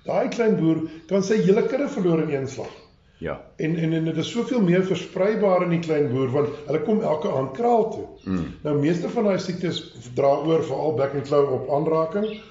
Daai 0.06 0.30
klein 0.30 0.56
boer 0.60 0.84
kan 1.08 1.24
sy 1.24 1.42
hele 1.42 1.66
kudde 1.66 1.90
verloor 1.90 2.22
in 2.22 2.30
een 2.30 2.48
slag. 2.48 2.85
Ja. 3.18 3.42
En 3.56 3.76
en 3.76 3.94
en 3.94 4.04
dit 4.04 4.18
is 4.18 4.32
soveel 4.32 4.62
meer 4.62 4.84
verspreibaar 4.84 5.64
in 5.64 5.70
die 5.70 5.80
klein 5.80 6.10
boer 6.12 6.32
want 6.32 6.50
hulle 6.66 6.82
kom 6.82 7.02
elke 7.02 7.32
aand 7.32 7.52
kraal 7.56 7.92
toe. 7.92 8.08
Mm. 8.24 8.50
Nou 8.64 8.76
meeste 8.80 9.10
van 9.10 9.30
daai 9.30 9.40
siektes 9.40 9.80
dra 10.18 10.34
oor 10.48 10.64
veral 10.64 10.98
back 11.00 11.14
and 11.14 11.28
claw 11.28 11.54
op 11.54 11.72
aanraking. 11.72 12.42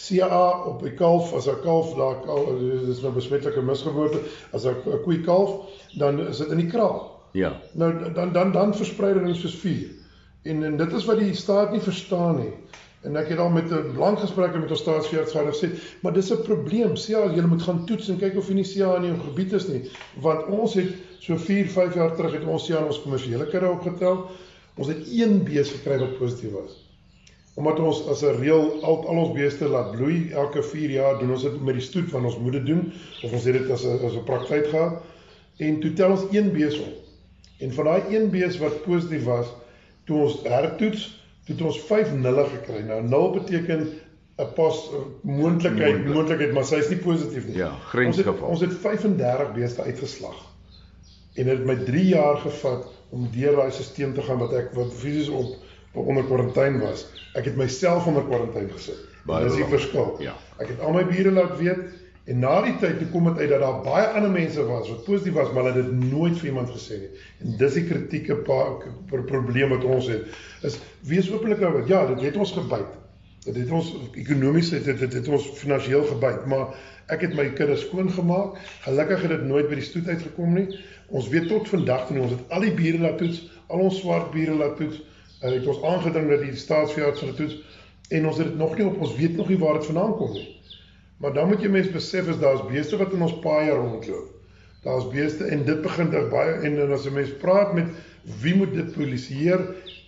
CA 0.00 0.64
op 0.70 0.82
die 0.82 0.94
kalf 0.94 1.32
as 1.34 1.48
'n 1.48 1.60
kalf 1.62 1.94
daar 1.96 2.20
dis 2.86 3.00
nou 3.00 3.12
besmettelike 3.12 3.62
misgeboorte 3.62 4.20
as 4.52 4.66
'n 4.66 4.76
koei 5.04 5.20
kalf 5.20 5.56
dan 5.98 6.20
is 6.28 6.38
dit 6.38 6.50
in 6.50 6.56
die 6.56 6.70
kraal. 6.70 7.20
Ja. 7.32 7.56
Nou 7.72 8.12
dan 8.12 8.32
dan 8.32 8.52
dan 8.52 8.74
versprei 8.74 9.14
dit 9.24 9.36
soos 9.36 9.54
vuur. 9.54 9.88
En 10.42 10.62
en 10.64 10.76
dit 10.76 10.92
is 10.92 11.04
wat 11.04 11.18
die 11.18 11.34
staat 11.34 11.72
nie 11.72 11.80
verstaan 11.80 12.36
nie. 12.36 12.52
En 13.00 13.16
ek 13.16 13.30
het 13.32 13.38
al 13.40 13.48
met 13.48 13.70
'n 13.72 13.96
lang 13.96 14.18
gesprekke 14.18 14.58
met 14.58 14.70
ons 14.70 14.80
staatsveerders 14.80 15.32
gesê, 15.32 15.68
maar 16.02 16.12
dis 16.12 16.32
'n 16.32 16.42
probleem. 16.42 16.96
Sê 16.96 17.14
al 17.16 17.32
jy 17.34 17.46
moet 17.46 17.62
gaan 17.62 17.86
toets 17.86 18.08
en 18.08 18.18
kyk 18.18 18.36
of 18.36 18.48
jy 18.48 18.54
nie 18.54 18.64
SIA 18.64 18.96
in 18.96 19.04
jou 19.04 19.18
gebied 19.18 19.52
is 19.52 19.68
nie, 19.68 19.90
want 20.20 20.46
ons 20.46 20.74
het 20.74 20.92
so 21.18 21.36
4, 21.36 21.66
5 21.68 21.94
jaar 21.94 22.14
terug 22.16 22.32
het 22.32 22.44
ons 22.44 22.64
SIA 22.64 22.78
in 22.78 22.84
ons 22.84 23.02
kommersiële 23.02 23.46
kudde 23.46 23.68
opgetel. 23.68 24.26
Ons 24.76 24.88
het 24.88 25.08
een 25.12 25.44
bees 25.44 25.70
gekry 25.70 25.98
wat 25.98 26.18
positief 26.18 26.52
was. 26.52 26.76
Omdat 27.54 27.78
ons 27.78 28.06
as 28.08 28.22
'n 28.22 28.36
reël 28.40 28.82
al, 28.82 29.08
al 29.08 29.16
ons 29.16 29.32
beeste 29.32 29.68
laat 29.68 29.90
bloei 29.96 30.30
elke 30.32 30.62
4 30.62 30.90
jaar 30.90 31.18
doen 31.18 31.30
ons 31.30 31.42
dit 31.42 31.62
met 31.62 31.74
die 31.74 31.82
stoet 31.82 32.10
van 32.10 32.24
ons 32.24 32.38
moet 32.38 32.52
dit 32.52 32.66
doen 32.66 32.92
of 33.24 33.32
ons 33.32 33.44
het 33.44 33.52
dit 33.52 33.70
as 33.70 33.84
'n 33.84 34.04
as 34.04 34.14
'n 34.14 34.24
praktyk 34.24 34.66
gehad 34.66 35.02
en 35.56 35.80
toe 35.80 35.92
tel 35.92 36.10
ons 36.10 36.24
een 36.32 36.52
bees 36.52 36.78
op. 36.78 36.94
En 37.58 37.72
van 37.72 37.84
daai 37.84 38.02
een 38.16 38.30
bees 38.30 38.58
wat 38.58 38.82
positief 38.82 39.24
was, 39.24 39.46
toe 40.04 40.22
ons 40.22 40.42
hertoets 40.42 41.19
het 41.50 41.62
ons 41.66 41.80
5 41.88 42.14
nulle 42.14 42.44
gekry. 42.54 42.84
Nou 42.86 43.00
0 43.06 43.30
beteken 43.38 43.88
'n 44.40 44.52
pas 44.56 44.78
moontlikheid, 45.22 46.06
moontlikheid, 46.06 46.52
maar 46.56 46.64
sy 46.64 46.80
is 46.80 46.88
nie 46.88 47.00
positief 47.02 47.46
nie. 47.46 47.56
Ja, 47.60 47.72
grensgeval. 47.92 48.48
Ons 48.48 48.60
het, 48.60 48.70
ons 48.70 48.78
het 48.80 48.80
35 48.80 49.52
beeste 49.54 49.82
uitgeslag. 49.82 50.38
En 51.34 51.44
dit 51.44 51.58
het 51.58 51.66
my 51.66 51.76
3 51.84 52.06
jaar 52.06 52.36
gevat 52.36 52.88
om 53.10 53.28
deur 53.34 53.56
daai 53.56 53.70
stelsel 53.70 54.12
te 54.12 54.22
gaan 54.22 54.38
wat 54.38 54.52
ek 54.52 54.72
wat 54.78 54.94
fisies 54.94 55.28
op 55.28 56.06
onder 56.06 56.24
kwarantyne 56.24 56.80
was. 56.80 57.06
Ek 57.34 57.44
het 57.44 57.56
myself 57.56 58.06
onder 58.06 58.24
kwarantyne 58.24 58.70
gesit. 58.72 59.06
Dis 59.26 59.58
die 59.58 59.68
verskil. 59.68 60.14
Ja. 60.24 60.34
Ek 60.58 60.72
het 60.72 60.80
al 60.80 60.94
my 60.96 61.04
bure 61.06 61.30
laat 61.34 61.58
weet 61.58 61.82
En 62.30 62.38
na 62.38 62.60
die 62.62 62.76
tyd 62.78 63.00
toe 63.00 63.08
kom 63.10 63.26
dit 63.26 63.40
uit 63.42 63.50
dat 63.50 63.62
daar 63.64 63.80
baie 63.82 64.06
ander 64.14 64.30
mense 64.30 64.62
was 64.68 64.88
wat 64.92 65.02
positief 65.06 65.34
was, 65.34 65.48
maar 65.50 65.66
hulle 65.66 65.80
het 65.80 65.88
dit 65.88 66.12
nooit 66.12 66.36
vir 66.38 66.50
iemand 66.52 66.70
gesê 66.70 67.00
nie. 67.00 67.08
En 67.42 67.56
dis 67.58 67.78
die 67.78 67.82
kritieke 67.88 68.36
probleem 68.46 69.72
wat 69.74 69.86
ons 69.96 70.10
het. 70.12 70.28
Is 70.68 70.76
wees 71.10 71.30
openlik 71.32 71.64
oor. 71.64 71.82
Ja, 71.90 72.04
dit 72.12 72.22
het 72.28 72.38
ons 72.38 72.52
gebyt. 72.54 72.92
Dit 73.48 73.56
het 73.56 73.72
ons 73.74 73.88
ekonomies 74.20 74.70
het 74.76 74.86
dit 74.86 75.02
het, 75.02 75.16
het 75.16 75.30
ons 75.32 75.48
finansiëel 75.58 76.04
gebyt, 76.12 76.46
maar 76.52 76.76
ek 77.10 77.24
het 77.26 77.34
my 77.34 77.48
kinders 77.58 77.82
skoon 77.88 78.12
gemaak. 78.14 78.60
Gelukkig 78.84 79.26
het 79.26 79.34
dit 79.34 79.44
nooit 79.50 79.66
by 79.72 79.80
die 79.80 79.88
stoet 79.88 80.12
uitgekom 80.12 80.54
nie. 80.60 80.68
Ons 81.08 81.32
weet 81.34 81.50
tot 81.50 81.66
vandag 81.72 82.06
toe 82.06 82.20
ons 82.20 82.36
het 82.36 82.54
al 82.54 82.68
die 82.68 82.74
bure 82.78 83.02
laat 83.08 83.18
toets, 83.18 83.42
al 83.72 83.82
ons 83.88 83.98
swart 84.04 84.30
bure 84.36 84.54
laat 84.60 84.78
toets. 84.78 85.02
Hulle 85.40 85.58
het 85.58 85.66
ons 85.74 85.82
aangedring 85.96 86.30
dat 86.30 86.46
die 86.46 86.54
staatsveearts 86.62 87.26
hulle 87.26 87.36
toets 87.42 87.58
en 88.10 88.26
ons 88.26 88.38
het 88.38 88.52
dit 88.52 88.56
nog 88.58 88.78
nie 88.78 88.86
op 88.86 89.02
ons 89.02 89.18
weet 89.18 89.36
nog 89.38 89.50
nie 89.50 89.58
waar 89.58 89.80
dit 89.80 89.90
vandaan 89.90 90.16
kom 90.20 90.34
nie. 90.36 90.59
Maar 91.20 91.32
dan 91.36 91.48
moet 91.48 91.60
jy 91.60 91.68
mens 91.68 91.90
besef 91.92 92.28
is 92.32 92.38
daar's 92.40 92.62
beeste 92.68 92.96
wat 92.96 93.12
in 93.12 93.22
ons 93.22 93.36
paaie 93.44 93.72
rondloop. 93.76 94.28
Daar's 94.82 95.08
beeste 95.12 95.44
en 95.52 95.64
dit 95.64 95.82
begin 95.84 96.08
dit 96.10 96.28
baie 96.32 96.54
en, 96.64 96.78
en 96.80 96.92
as 96.96 97.04
'n 97.04 97.12
mens 97.12 97.32
praat 97.42 97.74
met 97.76 97.88
wie 98.40 98.54
moet 98.56 98.72
dit 98.74 98.92
polisieer, 98.92 99.60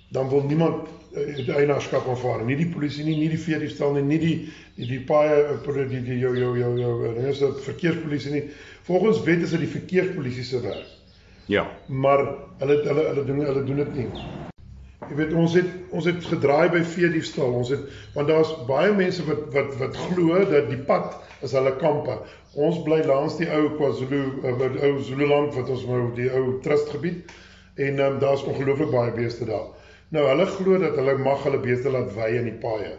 dan 0.09 0.29
wil 0.29 0.45
niemand 0.49 0.89
uh, 1.13 1.37
die 1.37 1.53
eienaarskap 1.53 2.09
aanvaar 2.09 2.39
nie. 2.41 2.55
Nie 2.55 2.65
die 2.65 2.73
polisie 2.73 3.05
nie, 3.05 3.17
nie 3.17 3.29
die 3.29 3.41
veediefstal 3.41 3.93
nie, 3.93 4.03
nie 4.03 4.19
die 4.19 4.37
die 4.77 4.89
die 4.89 5.01
paaie 5.05 5.43
eh, 5.53 5.89
die 5.91 6.01
die 6.01 6.19
jou 6.19 6.33
jou 6.39 6.57
jou 6.59 6.73
jou 6.81 6.95
dinge 7.15 7.29
is 7.29 7.43
dit 7.45 7.61
verkeerspolisie 7.67 8.33
nie. 8.33 8.45
Volgens 8.89 9.21
wet 9.29 9.45
is 9.45 9.51
dit 9.51 9.61
die 9.61 9.75
verkeerspolisie 9.75 10.45
se 10.45 10.61
werk. 10.61 10.89
Ja. 11.47 11.67
Maar 11.89 12.25
hulle 12.59 12.81
hulle 12.89 13.05
hulle 13.11 13.25
doen 13.25 13.45
hulle 13.45 13.65
doen 13.65 13.85
dit 13.85 13.95
nie. 13.95 14.09
Jy 15.13 15.19
weet 15.19 15.33
ons 15.37 15.53
het 15.59 15.73
ons 15.93 16.07
het 16.09 16.25
gedraai 16.25 16.71
by 16.73 16.81
veediefstal. 16.89 17.51
Ons 17.53 17.69
het 17.75 17.83
want 18.15 18.31
daar's 18.33 18.53
baie 18.65 18.95
mense 18.97 19.25
wat 19.27 19.43
wat 19.53 19.75
wat 19.77 19.99
glo 20.07 20.39
dat 20.49 20.71
die 20.71 20.81
pad 20.89 21.19
is 21.45 21.53
hulle 21.53 21.75
kampe. 21.83 22.15
Ons 22.57 22.79
bly 22.87 23.03
langs 23.05 23.37
die 23.37 23.49
ou 23.53 23.75
KwaZulu 23.77 24.23
uh, 24.41 24.71
ou 24.89 24.93
Zululand 25.05 25.53
wat 25.59 25.69
ons 25.75 25.85
nou 25.85 26.07
die 26.17 26.31
ou 26.33 26.57
trustgebied 26.65 27.29
en 27.77 28.01
um, 28.07 28.17
daar's 28.25 28.47
ongelooflik 28.49 28.89
baie 28.95 29.13
beeste 29.19 29.51
daar. 29.51 29.69
Nou 30.17 30.25
hulle 30.31 30.49
glo 30.55 30.81
dat 30.81 30.97
hulle 30.97 31.19
mag 31.21 31.45
hulle 31.45 31.61
beeste 31.61 31.93
laat 31.93 32.09
wei 32.17 32.33
in 32.41 32.49
die 32.49 32.57
paaie. 32.65 32.97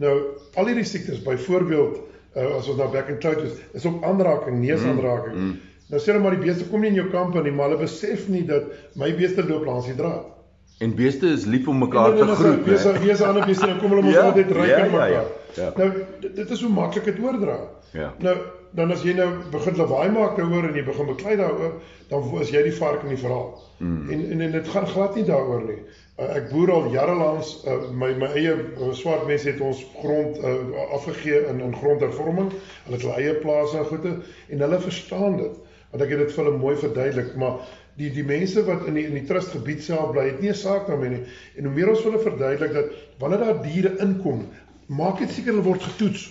Nou 0.00 0.16
al 0.56 0.72
hierdie 0.72 0.88
siektes 0.88 1.20
byvoorbeeld 1.28 2.00
uh, 2.00 2.56
as 2.56 2.72
ons 2.72 2.80
na 2.80 2.88
back 2.88 3.12
and 3.12 3.20
cloud 3.20 3.44
is, 3.44 3.60
is 3.76 3.84
ook 3.84 4.00
aanraking, 4.00 4.62
neusaanraking. 4.64 5.36
Mm, 5.36 5.52
mm. 5.52 5.86
Nou 5.92 6.00
sê 6.00 6.14
hulle 6.14 6.24
maar 6.24 6.40
die 6.40 6.44
beeste 6.46 6.72
kom 6.72 6.80
nie 6.80 6.94
in 6.94 7.02
jou 7.02 7.10
kampe 7.12 7.44
nie, 7.44 7.52
maar 7.52 7.68
hulle 7.68 7.84
besef 7.84 8.30
nie 8.32 8.46
dat 8.48 8.72
my 8.96 9.12
beeste 9.18 9.44
loop 9.44 9.68
langs 9.68 9.92
die 9.92 10.00
draad. 10.00 10.39
En 10.80 10.94
beeste 10.94 11.26
is 11.26 11.44
lief 11.44 11.68
om 11.68 11.78
mekaar 11.78 12.14
te 12.16 12.26
groet. 12.26 12.64
Beeste, 12.64 12.92
beeste 13.02 13.24
ander 13.24 13.44
beeste, 13.44 13.66
dan 13.66 13.78
kom 13.78 13.92
hulle 13.92 14.02
mos 14.06 14.14
ja, 14.16 14.22
altyd 14.30 14.52
ryk 14.56 14.70
ja, 14.70 14.76
in 14.84 14.90
mekaar. 14.90 15.10
Ja, 15.10 15.24
ja, 15.54 15.64
ja. 15.64 15.72
Nou 15.76 15.90
dit 16.38 16.50
is 16.50 16.62
hoe 16.64 16.72
maklik 16.72 17.04
dit 17.04 17.18
oordra. 17.20 17.58
Ja. 17.92 18.14
Nou 18.18 18.36
dan 18.78 18.92
as 18.94 19.02
jy 19.02 19.12
nou 19.18 19.26
begin 19.50 19.76
lawaai 19.76 20.12
maak 20.14 20.36
daaroor 20.38 20.68
en 20.68 20.76
jy 20.78 20.84
begin 20.86 21.08
beklei 21.10 21.34
daaroor, 21.40 21.72
dan 22.08 22.28
is 22.40 22.52
jy 22.54 22.62
die 22.68 22.76
vark 22.76 23.02
in 23.02 23.12
die 23.12 23.18
verhaal. 23.20 23.50
Mm. 23.82 24.10
En 24.14 24.22
en 24.30 24.44
en 24.46 24.54
dit 24.56 24.70
gaan 24.74 24.86
glad 24.92 25.18
nie 25.18 25.24
daaroor 25.26 25.64
nie. 25.66 25.80
Uh, 26.16 26.28
ek 26.38 26.48
boer 26.52 26.72
al 26.76 26.88
jare 26.94 27.16
lank 27.18 27.50
uh, 27.66 27.78
my 28.02 28.12
my 28.22 28.30
eie 28.38 28.54
uh, 28.54 28.92
swart 28.96 29.26
mense 29.28 29.48
het 29.50 29.60
ons 29.64 29.82
grond 29.98 30.38
uh, 30.38 30.54
afgegee 30.96 31.42
in 31.50 31.60
in 31.66 31.74
grondhervorming. 31.82 32.52
Hulle 32.86 32.96
het 32.96 33.04
hulle 33.04 33.18
eie 33.18 33.34
plase 33.42 33.82
en 33.82 33.90
goede 33.90 34.14
en 34.48 34.64
hulle 34.66 34.80
verstaan 34.86 35.36
dit. 35.42 35.60
Want 35.90 36.04
ek 36.06 36.14
het 36.14 36.24
dit 36.24 36.34
vir 36.36 36.44
hulle 36.44 36.58
mooi 36.62 36.76
verduidelik, 36.78 37.34
maar 37.42 37.64
die 37.96 38.10
die 38.14 38.24
mense 38.24 38.64
wat 38.64 38.86
in 38.86 38.94
die 38.94 39.06
in 39.06 39.14
die 39.14 39.26
trustgebied 39.26 39.82
self 39.82 40.12
bly, 40.12 40.26
het 40.30 40.40
nie 40.40 40.50
'n 40.50 40.54
saak 40.54 40.86
daarmee 40.86 41.10
nie. 41.10 41.22
En 41.56 41.64
hoe 41.64 41.74
meer 41.74 41.90
ons 41.90 42.02
hulle 42.02 42.18
verduidelik 42.18 42.72
dat 42.72 42.92
wanneer 43.18 43.38
daar 43.38 43.62
diere 43.62 43.96
inkom, 43.98 44.46
maak 44.86 45.18
dit 45.18 45.30
seker 45.30 45.52
hulle 45.52 45.62
word 45.64 45.82
getoets. 45.82 46.30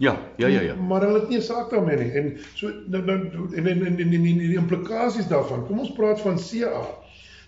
Ja, 0.00 0.18
ja, 0.36 0.46
ja, 0.46 0.60
ja. 0.60 0.74
Maar 0.74 1.00
hulle 1.00 1.20
het 1.20 1.28
nie 1.28 1.38
'n 1.38 1.42
saak 1.42 1.70
daarmee 1.70 1.96
nie. 1.96 2.12
En 2.12 2.38
so 2.54 2.72
nou 2.86 3.04
nou 3.04 3.18
en 3.54 3.66
en 3.66 3.86
en 3.86 3.98
en 3.98 4.10
die 4.22 4.56
implikasies 4.56 5.28
daarvan. 5.28 5.66
Kom 5.66 5.78
ons 5.78 5.92
praat 5.92 6.20
van 6.20 6.38
CA. 6.38 6.86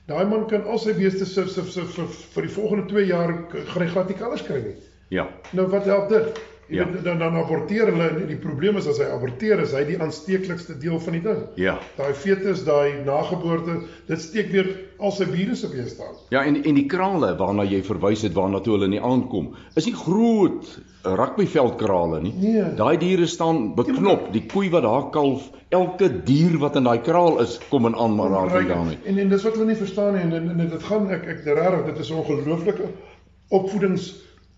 Daai 0.06 0.26
man 0.26 0.46
kan 0.46 0.64
al 0.64 0.78
sy 0.78 0.92
beeste 0.94 1.26
se 1.26 1.46
se 1.48 1.62
vir 1.62 2.08
vir 2.34 2.42
die 2.42 2.54
volgende 2.54 2.86
2 2.86 3.06
jaar 3.06 3.32
gaan 3.50 3.82
hy 3.82 3.88
glad 3.88 4.08
nie 4.08 4.16
kalvers 4.18 4.42
kry 4.42 4.62
nie. 4.62 4.74
Ja. 5.08 5.28
Nou 5.50 5.66
wat 5.68 5.84
help 5.84 6.08
dit? 6.08 6.40
Jy 6.68 6.76
Ja. 6.76 6.84
weet 6.90 7.04
dan 7.04 7.18
dan 7.18 7.34
aborteer 7.36 7.86
hulle 7.90 8.08
en 8.08 8.26
die 8.26 8.36
probleem 8.36 8.76
is 8.76 8.86
as 8.86 8.98
hy 8.98 9.04
aborteer 9.04 9.60
is 9.60 9.72
hy 9.72 9.84
die 9.84 9.98
aansteeklikste 10.00 10.78
deel 10.78 11.00
van 11.00 11.12
die 11.12 11.20
ding. 11.22 11.42
Ja. 11.56 11.78
Daai 11.96 12.14
fetus, 12.14 12.64
daai 12.64 13.02
nageboorte, 13.04 13.80
dit 14.06 14.20
steek 14.20 14.52
weer 14.52 14.68
al 14.98 15.10
sy 15.12 15.24
virusse 15.26 15.68
weer 15.68 15.88
staan. 15.88 16.14
Ja, 16.30 16.44
en 16.44 16.62
en 16.64 16.74
die 16.74 16.86
krale 16.86 17.36
waarna 17.36 17.64
jy 17.64 17.82
verwys 17.82 18.22
het 18.22 18.32
waarna 18.32 18.60
toe 18.60 18.72
hulle 18.78 18.88
nie 18.88 19.00
aankom, 19.00 19.54
is 19.76 19.86
nie 19.86 19.94
groot 19.94 20.78
rugbyveldkrale 21.02 22.20
nie. 22.22 22.32
Nee. 22.38 22.64
Daai 22.76 22.96
diere 22.98 23.26
staan 23.26 23.74
beknop. 23.74 24.32
Die 24.32 24.46
koei 24.46 24.70
wat 24.70 24.82
daar 24.86 25.10
kalf, 25.10 25.50
elke 25.68 26.08
dier 26.24 26.58
wat 26.58 26.76
in 26.76 26.84
daai 26.84 27.00
kraal 27.02 27.40
is, 27.40 27.58
kom 27.70 27.86
in 27.86 27.94
aanraking 27.96 28.68
daarmee. 28.68 28.98
En 29.04 29.18
en 29.18 29.28
dis 29.28 29.42
wat 29.42 29.52
hulle 29.58 29.66
nie 29.66 29.76
verstaan 29.76 30.14
nie 30.14 30.22
en 30.22 30.32
en, 30.32 30.50
en 30.60 30.68
dit 30.68 30.82
gaan 30.82 31.10
ek 31.10 31.26
ek 31.26 31.44
regtig 31.44 31.84
dit 31.86 31.98
is 31.98 32.10
'n 32.10 32.14
ongelooflike 32.22 32.88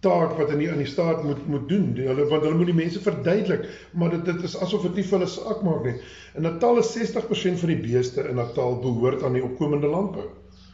opvoedingstaak 0.04 0.38
wat 0.38 0.50
in 0.52 0.58
die 0.58 0.68
in 0.68 0.78
die 0.78 0.86
staat 0.86 1.24
moet 1.24 1.46
moet 1.48 1.68
doen. 1.68 1.94
Die, 1.94 2.06
hulle 2.06 2.26
want 2.28 2.42
hulle 2.42 2.56
moet 2.56 2.70
die 2.70 2.76
mense 2.76 3.00
verduidelik, 3.00 3.66
maar 3.92 4.10
dit 4.10 4.24
dit 4.24 4.42
is 4.42 4.56
asof 4.56 4.82
dit 4.82 5.00
nie 5.00 5.04
vir 5.04 5.18
hulle 5.18 5.30
saak 5.30 5.62
maak 5.62 5.84
nie. 5.84 5.96
In 6.36 6.42
Natal 6.42 6.78
is 6.78 6.92
60% 6.96 7.60
van 7.62 7.72
die 7.72 7.80
beeste 7.80 8.28
in 8.28 8.36
Natal 8.36 8.78
behoort 8.80 9.22
aan 9.22 9.36
die 9.38 9.44
opkomende 9.44 9.88
landbou. 9.88 10.28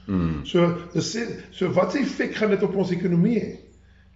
Mm. 0.06 0.44
So 0.44 0.66
dis 0.92 1.16
so 1.50 1.70
wat 1.76 1.92
se 1.92 2.00
effek 2.00 2.34
gaan 2.34 2.50
dit 2.50 2.62
op 2.62 2.76
ons 2.76 2.90
ekonomie 2.90 3.38
hê? 3.38 3.50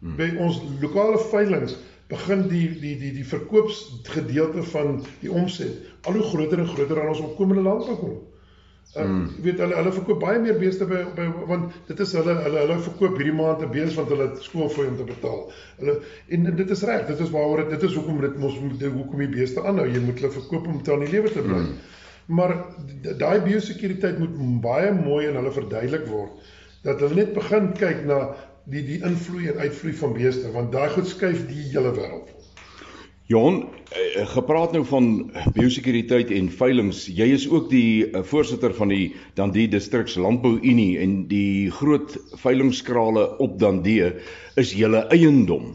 Hmm. 0.00 0.16
By 0.18 0.32
ons 0.42 0.60
lokale 0.82 1.18
veilinge 1.30 1.76
begin 2.10 2.48
die 2.50 2.66
die 2.80 2.96
die 3.00 3.12
die 3.14 3.24
verkoopsgedeelte 3.24 4.62
van 4.74 4.98
die 5.22 5.30
omset 5.32 5.92
al 6.04 6.18
hoe 6.18 6.26
groter 6.32 6.60
en 6.60 6.68
groter 6.68 7.00
aan 7.00 7.12
ons 7.14 7.22
opkomende 7.24 7.62
landbou 7.64 7.96
kom. 8.00 8.16
Uh, 8.94 9.02
mm. 9.02 9.22
weet 9.42 9.58
hulle 9.58 9.74
hulle 9.74 9.92
verkoop 9.92 10.20
baie 10.22 10.38
meer 10.38 10.58
beeste 10.58 10.86
by 10.86 11.00
by 11.16 11.24
want 11.50 11.72
dit 11.88 12.00
is 12.04 12.12
hulle 12.14 12.34
hulle 12.44 12.60
hulle 12.60 12.76
verkoop 12.84 13.16
hierdie 13.18 13.34
maand 13.34 13.64
'n 13.66 13.72
bees 13.72 13.96
want 13.98 14.12
hulle 14.14 14.28
het 14.28 14.44
skoolfooi 14.44 14.86
om 14.86 14.96
te 15.00 15.06
betaal. 15.08 15.40
Hulle 15.80 15.94
en, 16.28 16.46
en 16.50 16.56
dit 16.60 16.70
is 16.76 16.84
reg, 16.90 17.06
dit 17.08 17.24
is 17.26 17.32
waaroor 17.34 17.64
dit 17.70 17.88
is 17.88 17.96
hoekom 17.98 18.20
dit 18.22 18.38
mos 18.38 18.60
moet 18.62 18.84
hoekom 18.84 19.24
die 19.24 19.32
beeste 19.34 19.64
aanhou. 19.66 19.88
Jy 19.90 20.04
moet 20.04 20.22
hulle 20.22 20.32
verkoop 20.36 20.68
om 20.70 20.82
te 20.82 20.94
aan 20.94 21.02
die 21.06 21.10
lewe 21.16 21.32
te 21.34 21.42
bly. 21.42 21.64
Mm. 21.64 21.74
Maar 22.38 22.54
daai 23.18 23.40
biosekuriteit 23.48 24.18
moet 24.18 24.38
baie 24.62 24.92
mooi 24.92 25.26
aan 25.28 25.40
hulle 25.42 25.52
verduidelik 25.58 26.06
word 26.08 26.52
dat 26.84 27.00
hulle 27.00 27.18
net 27.18 27.34
begin 27.34 27.72
kyk 27.80 28.04
na 28.08 28.20
die 28.70 28.84
die 28.86 29.00
invloed 29.04 29.50
en 29.52 29.60
uitvloei 29.66 29.94
van 30.00 30.14
beeste 30.16 30.52
want 30.54 30.72
daai 30.72 30.88
goed 30.94 31.08
skuif 31.08 31.46
die 31.50 31.66
hele 31.72 31.92
wêreld. 31.98 32.33
Johan, 33.26 33.70
eh, 33.88 34.26
gepraat 34.28 34.74
nou 34.76 34.82
van 34.84 35.06
biosekuriteit 35.56 36.28
en 36.36 36.50
veilinge. 36.52 36.92
Jy 37.08 37.28
is 37.32 37.46
ook 37.48 37.70
die 37.70 38.10
eh, 38.10 38.20
voorsitter 38.20 38.74
van 38.76 38.92
die 38.92 39.14
Dundee 39.34 39.68
Distriks 39.72 40.18
Landbou 40.20 40.58
Unie 40.60 40.98
en 41.00 41.22
die 41.30 41.70
groot 41.72 42.18
veilingskrale 42.42 43.24
op 43.40 43.56
Dundee 43.58 44.12
is 44.60 44.74
julle 44.76 45.06
eiendom. 45.08 45.72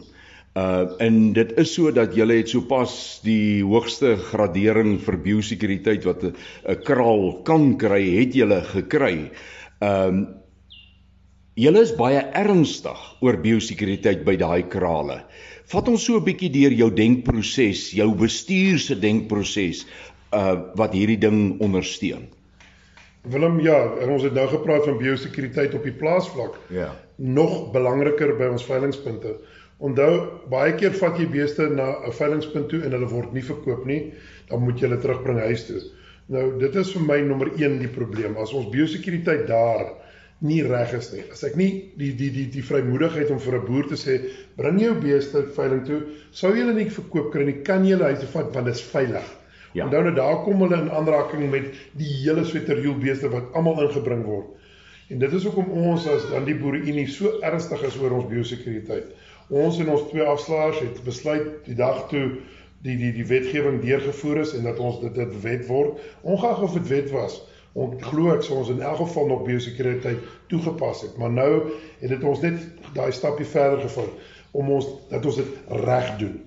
Uh 0.54 0.94
en 1.02 1.32
dit 1.34 1.50
is 1.58 1.74
so 1.74 1.90
dat 1.94 2.14
julle 2.14 2.38
het 2.38 2.50
sopas 2.50 2.94
die 3.26 3.62
hoogste 3.66 4.16
gradering 4.30 4.98
vir 5.02 5.18
biosekuriteit 5.18 6.06
wat 6.06 6.24
'n 6.26 6.82
kraal 6.86 7.42
kan 7.42 7.76
kry, 7.78 8.02
het 8.18 8.34
julle 8.34 8.62
gekry. 8.62 9.30
Um 9.82 10.40
Julle 11.60 11.82
is 11.82 11.90
baie 11.98 12.20
ernstig 12.38 13.00
oor 13.20 13.36
biosekuriteit 13.42 14.22
by 14.24 14.36
daai 14.40 14.62
krale. 14.70 15.16
Vat 15.70 15.86
ons 15.86 16.02
so 16.02 16.18
'n 16.18 16.24
bietjie 16.26 16.50
deur 16.50 16.72
jou 16.74 16.90
denkproses, 16.90 17.92
jou 17.94 18.08
bestuur 18.18 18.78
se 18.78 18.96
denkproses 18.98 19.86
uh 20.34 20.56
wat 20.74 20.92
hierdie 20.94 21.18
ding 21.18 21.60
ondersteun. 21.62 22.26
Willem, 23.22 23.60
ja, 23.60 23.78
en 24.00 24.10
ons 24.16 24.22
het 24.22 24.34
nou 24.34 24.46
gepraat 24.48 24.84
van 24.88 24.98
biosekuriteit 24.98 25.74
op 25.74 25.84
die 25.84 25.94
plaasvlak. 25.94 26.56
Ja. 26.74 26.88
Nog 27.16 27.70
belangriker 27.72 28.34
by 28.38 28.48
ons 28.50 28.64
veilingpunte. 28.64 29.36
Onthou, 29.78 30.10
baie 30.50 30.74
keer 30.74 30.96
vat 30.96 31.18
jy 31.18 31.28
beeste 31.30 31.68
na 31.68 31.88
'n 32.06 32.12
veilingpunt 32.18 32.68
toe 32.68 32.82
en 32.82 32.92
hulle 32.96 33.08
word 33.08 33.32
nie 33.32 33.44
verkoop 33.44 33.86
nie, 33.86 34.12
dan 34.48 34.64
moet 34.64 34.80
jy 34.80 34.88
hulle 34.88 35.00
terugbring 35.00 35.38
huis 35.38 35.66
toe. 35.66 35.80
Nou, 36.26 36.58
dit 36.58 36.74
is 36.76 36.92
vir 36.92 37.02
my 37.02 37.20
nommer 37.20 37.50
1 37.56 37.78
die 37.78 37.88
probleem. 37.88 38.36
As 38.36 38.52
ons 38.52 38.70
biosekuriteit 38.70 39.46
daar 39.46 39.86
nie 40.40 40.62
reg 40.64 40.92
is 40.96 41.10
nie. 41.12 41.22
As 41.32 41.42
ek 41.44 41.56
nie 41.60 41.70
die 42.00 42.12
die 42.16 42.30
die 42.32 42.46
die 42.52 42.64
vrymoedigheid 42.64 43.30
om 43.30 43.40
vir 43.40 43.58
'n 43.58 43.66
boer 43.66 43.88
te 43.88 43.98
sê, 44.00 44.20
bring 44.56 44.80
jou 44.80 44.94
beeste 45.00 45.42
veiling 45.56 45.84
toe, 45.86 46.00
sou 46.32 46.54
jy 46.54 46.64
hulle 46.64 46.74
nie 46.74 46.88
verkoop 46.88 47.32
kry 47.32 47.44
nie, 47.44 47.60
kan 47.62 47.84
jy 47.84 47.96
hulle 47.96 48.12
huis 48.12 48.20
toe 48.20 48.32
vat 48.32 48.54
want 48.54 48.66
dit 48.66 48.74
is 48.74 48.82
veilig. 48.82 49.28
Ja. 49.72 49.84
Onthou 49.84 50.02
nou 50.02 50.14
daar 50.14 50.42
kom 50.44 50.62
hulle 50.64 50.80
in 50.82 50.90
aanraking 50.90 51.50
met 51.50 51.68
die 51.98 52.08
hele 52.24 52.44
sweterjoel 52.44 52.96
beeste 52.98 53.28
wat 53.30 53.52
almal 53.54 53.82
ingebring 53.86 54.24
word. 54.24 54.56
En 55.10 55.18
dit 55.18 55.32
is 55.32 55.44
hoekom 55.44 55.70
ons 55.70 56.06
as 56.06 56.26
dan 56.30 56.44
die 56.46 56.54
boere 56.54 56.78
unie 56.78 57.06
so 57.10 57.38
ernstig 57.42 57.82
is 57.86 57.98
oor 57.98 58.12
ons 58.16 58.28
biosekuriteit. 58.30 59.12
Ons 59.50 59.78
en 59.82 59.88
ons 59.90 60.08
twee 60.10 60.22
afslaers 60.22 60.80
het 60.80 61.00
besluit 61.04 61.64
die 61.66 61.74
dag 61.74 62.04
toe 62.10 62.38
die 62.86 62.96
die 62.96 63.12
die 63.12 63.26
wetgewing 63.26 63.80
deurgevoer 63.82 64.42
is 64.44 64.54
en 64.56 64.68
dat 64.68 64.78
ons 64.78 65.00
dit 65.02 65.14
dit 65.14 65.32
wet 65.42 65.66
word, 65.68 65.98
ongeag 66.22 66.62
of 66.62 66.76
dit 66.78 66.86
wet 66.88 67.10
was. 67.14 67.40
Ons 67.78 68.02
glo 68.02 68.34
ek 68.34 68.42
sou 68.42 68.58
ons 68.58 68.70
in 68.72 68.82
elk 68.82 68.96
geval 69.04 69.26
nog 69.30 69.44
biosekuriteit 69.46 70.18
toegepas 70.50 71.02
het, 71.06 71.16
maar 71.16 71.30
nou 71.30 71.50
het 72.00 72.08
dit 72.10 72.24
ons 72.24 72.40
net 72.42 72.58
daai 72.94 73.12
stapie 73.12 73.46
verder 73.46 73.80
gevat 73.86 74.10
om 74.52 74.70
ons 74.70 74.86
dat 75.10 75.26
ons 75.26 75.36
dit 75.36 75.74
reg 75.86 76.16
doen 76.18 76.38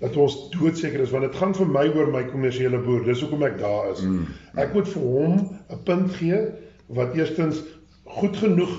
dat 0.00 0.16
ons 0.16 0.36
doodseker 0.54 1.02
is 1.04 1.10
want 1.12 1.26
dit 1.28 1.36
gaan 1.36 1.52
vir 1.56 1.68
my 1.68 1.84
oor 1.92 2.08
my 2.08 2.22
kommersiële 2.30 2.78
boer. 2.84 3.04
Dis 3.04 3.20
hoekom 3.20 3.44
ek 3.44 3.58
daar 3.60 3.90
is. 3.92 4.00
Mm. 4.00 4.30
Ek 4.56 4.72
moet 4.72 4.88
vir 4.88 5.02
hom 5.02 5.34
'n 5.68 5.82
punt 5.84 6.14
gee 6.16 6.40
wat 6.88 7.14
eerstens 7.14 7.60
goed 8.04 8.36
genoeg 8.36 8.72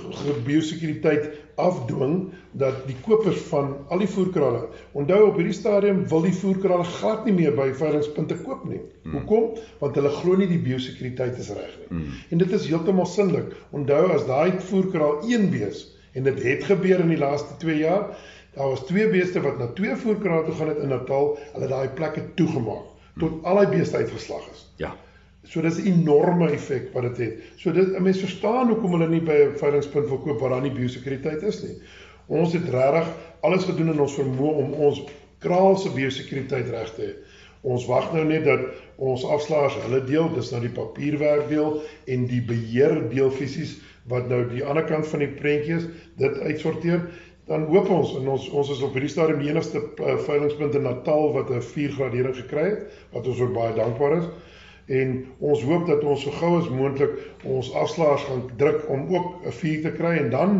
biosekuriteit 0.46 1.30
afdwing 1.68 2.16
dat 2.62 2.82
die 2.88 2.96
kopers 3.06 3.40
van 3.52 3.76
al 3.94 4.04
die 4.04 4.10
voerkrale. 4.10 4.66
Onthou 4.98 5.22
op 5.28 5.40
hierdie 5.40 5.56
stadium 5.56 6.04
wil 6.12 6.26
die 6.26 6.34
voerkrale 6.36 6.88
glad 6.98 7.24
nie 7.28 7.36
meer 7.38 7.56
by 7.58 7.70
veilingpunte 7.78 8.38
koop 8.44 8.66
nie. 8.70 8.82
Mm. 9.04 9.16
Hoekom? 9.20 9.64
Want 9.80 9.98
hulle 10.00 10.12
glo 10.18 10.42
nie 10.42 10.50
die 10.52 10.60
biosekuriteit 10.66 11.40
is 11.40 11.54
reg 11.56 11.78
nie. 11.80 11.90
Mm. 12.02 12.20
En 12.30 12.44
dit 12.44 12.58
is 12.60 12.68
heeltemal 12.68 13.10
sinlik. 13.10 13.56
Onthou 13.72 14.04
as 14.18 14.28
daai 14.30 14.60
voerkraal 14.72 15.24
een 15.30 15.50
wees 15.56 15.88
en 16.12 16.28
dit 16.28 16.44
het 16.44 16.68
gebeur 16.68 17.00
in 17.00 17.14
die 17.14 17.22
laaste 17.22 17.56
2 17.62 17.78
jaar, 17.80 18.10
Daar 18.54 18.68
was 18.68 18.84
twee 18.86 19.10
beeste 19.10 19.42
wat 19.42 19.58
na 19.58 19.68
twee 19.68 19.96
voerkrale 19.96 20.44
toe 20.46 20.56
gaan 20.56 20.68
het 20.68 20.78
in 20.84 20.88
Natal. 20.92 21.38
Hulle 21.54 21.68
daai 21.68 21.88
plekke 21.96 22.34
toegemaak 22.36 22.90
tot 23.20 23.44
al 23.44 23.60
die 23.64 23.78
beeste 23.78 23.98
uitgeslag 23.98 24.44
is. 24.52 24.66
Ja. 24.76 24.96
So 25.44 25.62
dis 25.62 25.80
'n 25.80 25.88
enorme 25.88 26.52
effek 26.52 26.94
wat 26.94 27.04
dit 27.10 27.18
het. 27.18 27.34
So 27.58 27.72
dit 27.72 27.96
'n 27.96 28.04
mens 28.04 28.20
verstaan 28.20 28.68
hoekom 28.68 28.92
hulle 28.92 29.10
nie 29.10 29.22
by 29.22 29.38
'n 29.48 29.58
veilingpunt 29.58 30.08
wil 30.10 30.18
koop 30.18 30.40
waar 30.40 30.50
daar 30.50 30.62
nie 30.62 30.72
biosekuriteit 30.72 31.44
is 31.44 31.64
nie. 31.64 31.76
Ons 32.28 32.54
het 32.54 32.70
regtig 32.70 33.08
alles 33.42 33.64
gedoen 33.64 33.94
in 33.94 34.00
ons 34.00 34.20
vermoë 34.20 34.56
om 34.64 34.74
ons 34.74 35.02
kraal 35.40 35.78
se 35.78 35.90
biosekuriteit 35.90 36.70
reg 36.70 36.94
te 36.96 37.02
hê. 37.02 37.14
Ons 37.62 37.86
wag 37.86 38.14
nou 38.14 38.26
net 38.26 38.44
dat 38.46 38.60
ons 38.98 39.26
afslaers 39.26 39.76
hulle 39.84 40.04
deel, 40.04 40.34
dis 40.34 40.52
nou 40.52 40.62
die 40.62 40.70
papierwerk 40.70 41.50
deel 41.50 41.82
en 42.06 42.28
die 42.28 42.42
beheer 42.42 43.10
deel 43.10 43.32
fisies 43.32 43.80
wat 44.08 44.30
nou 44.30 44.48
die 44.50 44.64
ander 44.64 44.84
kant 44.84 45.08
van 45.08 45.20
die 45.20 45.28
prentjie 45.28 45.76
is, 45.76 45.86
dit 46.18 46.40
uitsorteer 46.40 47.10
dan 47.52 47.66
hoop 47.68 47.90
ons 47.90 48.14
en 48.16 48.30
ons 48.32 48.48
ons 48.50 48.70
is 48.70 48.82
op 48.86 48.94
hierdie 48.96 49.12
stadium 49.12 49.42
die 49.42 49.50
enigste 49.50 49.82
uh, 49.82 50.16
veilingpunt 50.28 50.76
in 50.78 50.86
Natal 50.88 51.34
wat 51.34 51.50
'n 51.50 51.62
4 51.62 51.92
gradering 51.98 52.36
gekry 52.38 52.66
het 52.70 53.00
wat 53.12 53.28
ons 53.28 53.42
ook 53.42 53.54
baie 53.54 53.74
dankbaar 53.76 54.18
is 54.18 54.28
en 54.92 55.12
ons 55.40 55.64
hoop 55.64 55.88
dat 55.88 56.04
ons 56.04 56.24
so 56.26 56.34
gou 56.42 56.56
as 56.60 56.70
moontlik 56.70 57.14
ons 57.48 57.72
afslaers 57.80 58.24
gaan 58.28 58.48
druk 58.60 58.88
om 58.92 59.08
ook 59.16 59.46
'n 59.46 59.58
4 59.60 59.82
te 59.82 59.92
kry 59.98 60.16
en 60.20 60.30
dan 60.30 60.58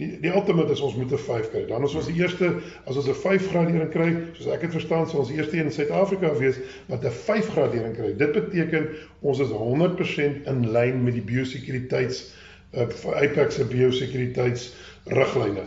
die 0.00 0.08
die 0.22 0.32
ultimate 0.32 0.72
is 0.72 0.80
ons 0.80 0.94
moet 0.96 1.12
'n 1.12 1.18
5 1.18 1.50
kry. 1.50 1.64
Dan 1.66 1.84
is 1.84 1.94
ons 1.94 2.06
die 2.06 2.20
eerste 2.20 2.54
as 2.86 2.96
ons 2.96 3.08
'n 3.08 3.14
5 3.14 3.48
gradering 3.48 3.90
kry, 3.90 4.16
soos 4.32 4.52
ek 4.54 4.60
dit 4.60 4.76
verstaan, 4.78 5.08
sal 5.08 5.18
ons 5.18 5.28
die 5.28 5.36
eerste 5.36 5.56
een 5.56 5.64
in 5.64 5.72
Suid-Afrika 5.72 6.34
wees 6.38 6.58
wat 6.88 7.04
'n 7.04 7.10
5 7.10 7.48
gradering 7.48 7.96
kry. 7.96 8.16
Dit 8.16 8.32
beteken 8.32 8.88
ons 9.20 9.38
is 9.38 9.50
100% 9.50 10.46
in 10.46 10.70
lyn 10.70 11.04
met 11.04 11.14
die 11.14 11.22
biosekuriteits 11.22 12.34
uh, 12.74 12.88
Apex 13.14 13.54
se 13.54 13.64
biosekuriteits 13.64 14.74
riglyne. 15.04 15.64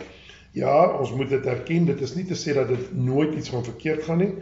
Ja, 0.52 0.98
ons 0.98 1.12
moet 1.12 1.28
dit 1.28 1.46
erken. 1.46 1.84
Dit 1.86 2.00
is 2.00 2.14
nie 2.14 2.24
te 2.24 2.34
sê 2.34 2.54
dat 2.54 2.68
dit 2.68 2.94
nooit 2.96 3.34
iets 3.34 3.48
van 3.48 3.64
verkeerd 3.64 4.02
gaan 4.02 4.18
nie, 4.18 4.32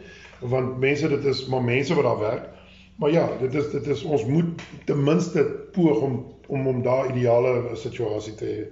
want 0.40 0.78
mense 0.78 1.08
dit 1.08 1.24
is 1.24 1.46
maar 1.46 1.62
mense 1.62 1.94
wat 1.94 2.04
daar 2.04 2.18
werk. 2.18 2.53
Maar 2.96 3.10
ja, 3.10 3.28
dit 3.40 3.54
is 3.54 3.70
dit 3.70 3.86
is 3.86 4.02
ons 4.02 4.24
moet 4.24 4.62
ten 4.86 5.02
minste 5.02 5.42
poog 5.72 6.00
om 6.00 6.22
om 6.46 6.66
om 6.66 6.82
daai 6.82 7.10
ideale 7.10 7.76
situasie 7.80 8.34
te 8.34 8.44
hê. 8.44 8.64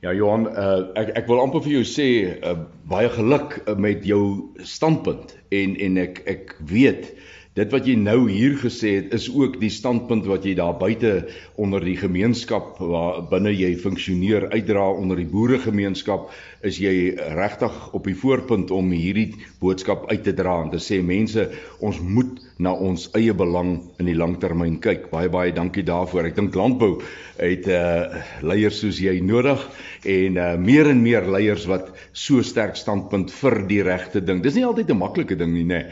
Ja 0.00 0.14
Johan, 0.16 0.46
uh, 0.48 0.88
ek 0.96 1.12
ek 1.20 1.26
wil 1.28 1.42
amper 1.42 1.60
vir 1.60 1.74
jou 1.78 1.84
sê 1.84 2.06
uh, 2.32 2.54
baie 2.88 3.10
geluk 3.12 3.58
uh, 3.66 3.76
met 3.76 4.06
jou 4.08 4.22
standpunt 4.64 5.36
en 5.52 5.76
en 5.76 6.00
ek 6.00 6.22
ek 6.24 6.56
weet 6.72 7.12
dit 7.58 7.72
wat 7.74 7.84
jy 7.84 7.96
nou 7.98 8.24
hier 8.30 8.54
gesê 8.62 8.94
het 8.96 9.14
is 9.16 9.26
ook 9.28 9.58
die 9.60 9.72
standpunt 9.74 10.24
wat 10.30 10.46
jy 10.46 10.54
daar 10.56 10.76
buite 10.80 11.26
onder 11.60 11.84
die 11.84 11.98
gemeenskap 12.00 12.78
waar 12.78 13.20
binne 13.28 13.52
jy 13.52 13.74
funksioneer 13.76 14.46
uitdra 14.54 14.86
onder 14.94 15.18
die 15.20 15.28
boeregemeenskap 15.28 16.30
is 16.64 16.78
jy 16.80 16.94
regtig 17.36 17.76
op 17.92 18.06
die 18.08 18.16
voorpunt 18.16 18.70
om 18.72 18.94
hierdie 18.94 19.34
boodskap 19.60 20.06
uit 20.08 20.22
te 20.24 20.32
dra 20.38 20.60
en 20.62 20.72
te 20.72 20.80
sê 20.80 21.02
mense 21.04 21.50
ons 21.84 22.00
moet 22.00 22.38
na 22.60 22.72
ons 22.76 23.08
eie 23.16 23.32
belang 23.36 23.78
in 24.00 24.08
die 24.10 24.16
langtermyn 24.16 24.78
kyk. 24.84 25.08
Baie 25.12 25.30
baie 25.32 25.52
dankie 25.56 25.84
daarvoor. 25.86 26.28
Ek 26.28 26.36
dink 26.36 26.56
landbou 26.58 26.98
het 27.40 27.66
uh 27.72 28.20
leiers 28.44 28.82
soos 28.82 28.98
jy 29.00 29.16
nodig 29.24 29.62
en 30.08 30.36
uh 30.36 30.50
meer 30.60 30.90
en 30.92 31.00
meer 31.02 31.24
leiers 31.24 31.64
wat 31.70 31.88
so 32.12 32.44
sterk 32.44 32.76
standpunt 32.76 33.32
vir 33.40 33.60
die 33.70 33.80
regte 33.86 34.20
ding. 34.20 34.42
Dis 34.44 34.58
nie 34.58 34.66
altyd 34.68 34.92
'n 34.92 35.00
maklike 35.00 35.38
ding 35.40 35.54
nie, 35.54 35.64
nê. 35.64 35.86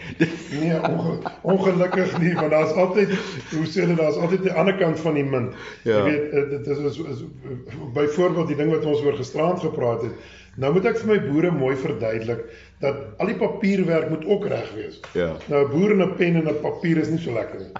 Nee, 0.52 0.76
onge 0.76 1.18
ongelukkig 1.42 2.18
nie, 2.20 2.34
want 2.34 2.52
daar's 2.52 2.72
altyd 2.76 3.14
hoe 3.52 3.66
sê 3.66 3.86
hulle 3.86 3.96
daar's 3.96 4.16
altyd 4.20 4.42
die 4.48 4.52
ander 4.52 4.76
kant 4.76 5.00
van 5.00 5.14
die 5.14 5.24
munt. 5.24 5.54
Ja. 5.84 6.02
Jy 6.02 6.04
weet 6.04 6.32
eh, 6.32 6.48
dit 6.50 6.66
is, 6.66 6.78
is, 6.78 6.98
is 6.98 7.24
byvoorbeeld 7.94 8.52
die 8.52 8.56
ding 8.56 8.72
wat 8.74 8.84
ons 8.84 9.00
oor 9.04 9.16
gisterand 9.16 9.60
gepraat 9.64 10.02
het. 10.02 10.12
Nou 10.56 10.72
moet 10.74 10.88
ek 10.90 10.98
vir 11.02 11.10
my 11.12 11.18
boere 11.26 11.50
mooi 11.54 11.76
verduidelik 11.76 12.40
dat 12.82 12.96
al 13.18 13.30
die 13.30 13.38
papierwerk 13.38 14.08
moet 14.10 14.24
ook 14.26 14.46
reg 14.50 14.72
wees. 14.74 15.00
Ja. 15.12 15.36
Nou 15.46 15.64
'n 15.64 15.70
boer 15.70 15.90
en 15.92 16.02
'n 16.02 16.16
pen 16.16 16.36
en 16.36 16.48
'n 16.48 16.60
papier 16.62 16.98
is 16.98 17.08
nie 17.08 17.18
so 17.18 17.32
lekker 17.32 17.60
nie. 17.60 17.72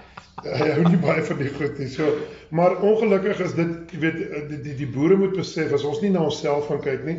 Hy 0.44 0.70
hou 0.70 0.84
nie 0.88 1.00
baie 1.02 1.22
van 1.22 1.38
die 1.38 1.50
goed 1.50 1.78
nie. 1.78 1.88
So, 1.88 2.12
maar 2.48 2.76
ongelukkig 2.82 3.40
is 3.40 3.54
dit, 3.54 3.92
jy 3.92 3.98
weet, 3.98 4.18
die 4.48 4.60
die, 4.62 4.74
die 4.74 4.86
boere 4.86 5.16
moet 5.16 5.34
besef 5.36 5.72
as 5.72 5.84
ons 5.84 6.00
nie 6.00 6.10
na 6.10 6.22
onsself 6.22 6.66
gaan 6.66 6.80
kyk 6.80 7.04
nie, 7.04 7.18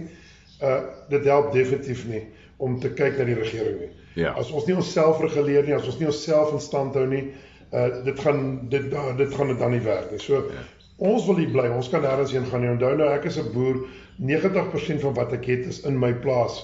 uh 0.64 0.80
dit 1.10 1.26
help 1.26 1.52
definitief 1.54 2.06
nie 2.08 2.24
om 2.58 2.80
te 2.80 2.90
kyk 2.90 3.18
na 3.18 3.24
die 3.24 3.36
regering 3.36 3.80
nie. 3.80 3.92
Ja. 4.14 4.34
As 4.40 4.52
ons 4.52 4.66
nie 4.68 4.76
onsself 4.76 5.22
reguleer 5.24 5.66
nie, 5.66 5.76
as 5.76 5.88
ons 5.88 6.00
nie 6.00 6.08
onsself 6.08 6.54
in 6.54 6.60
stand 6.60 6.96
hou 6.96 7.06
nie, 7.08 7.34
uh 7.74 8.04
dit 8.04 8.20
gaan 8.20 8.70
dit 8.70 8.92
dit 9.18 9.36
gaan 9.36 9.48
dit 9.48 9.60
dan 9.60 9.72
nie 9.72 9.84
werk 9.84 10.12
nie. 10.12 10.20
So 10.20 10.36
ja. 10.36 10.66
Ons 11.00 11.26
wil 11.26 11.40
hier 11.42 11.52
bly. 11.52 11.68
Ons 11.76 11.90
kan 11.90 12.04
nêrens 12.04 12.32
heen 12.36 12.46
gaan 12.46 12.62
nie. 12.62 12.70
Onthou 12.70 12.96
nou 13.00 13.10
ek 13.14 13.26
is 13.26 13.40
'n 13.40 13.52
boer. 13.54 13.82
90% 14.20 15.02
van 15.02 15.14
wat 15.14 15.34
ek 15.34 15.46
het 15.46 15.66
is 15.66 15.82
in 15.88 16.00
my 16.00 16.14
plaas 16.14 16.60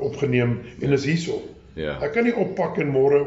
opgeneem 0.00 0.60
en 0.80 0.92
is 0.92 1.04
hierso. 1.04 1.42
Ja. 1.78 1.94
Ek 2.02 2.10
kan 2.16 2.24
nie 2.26 2.34
oppak 2.34 2.80
en 2.82 2.88
môre 2.90 3.20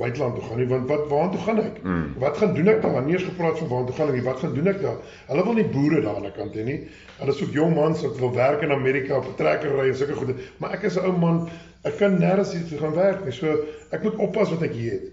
buiteland 0.00 0.34
toe 0.34 0.44
gaan 0.48 0.58
nie 0.58 0.66
want 0.66 0.88
wat 0.90 1.04
waartoe 1.12 1.42
gaan 1.44 1.60
ek? 1.62 1.76
Mm. 1.84 2.06
Wat 2.18 2.40
gaan 2.40 2.54
doen 2.56 2.70
ek 2.72 2.80
daar? 2.82 2.96
Nie 3.06 3.14
eens 3.14 3.26
gepraat 3.28 3.60
van 3.60 3.68
waartoe 3.70 3.94
gaan 3.94 4.10
ek 4.10 4.18
nie. 4.18 4.24
Wat 4.26 4.40
gaan 4.42 4.54
doen 4.56 4.70
ek 4.72 4.80
daar? 4.82 4.96
Hulle 5.28 5.44
wil 5.46 5.58
nie 5.60 5.66
boere 5.76 6.00
daar 6.02 6.18
aan 6.18 6.26
die 6.26 6.32
kant 6.34 6.56
hê 6.58 6.64
nie. 6.66 6.78
Hulle 7.20 7.36
soek 7.38 7.54
jong 7.54 7.76
mans 7.78 8.02
wat 8.02 8.18
wil 8.18 8.34
werk 8.34 8.64
in 8.66 8.74
Amerika 8.74 9.20
op 9.20 9.28
'n 9.30 9.38
trekker 9.38 9.76
ry 9.78 9.86
en 9.92 10.00
sulke 10.00 10.18
goede. 10.18 10.34
Maar 10.58 10.74
ek 10.74 10.88
is 10.90 10.98
'n 10.98 11.06
ou 11.06 11.14
man, 11.18 11.48
ek 11.84 11.98
kan 12.02 12.18
nêrens 12.18 12.50
hier 12.50 12.80
gaan 12.80 12.98
werk 12.98 13.22
nie. 13.24 13.32
So 13.32 13.62
ek 13.92 14.02
moet 14.02 14.16
oppas 14.16 14.50
wat 14.50 14.62
ek 14.62 14.74
hier 14.74 14.98
het. 14.98 15.06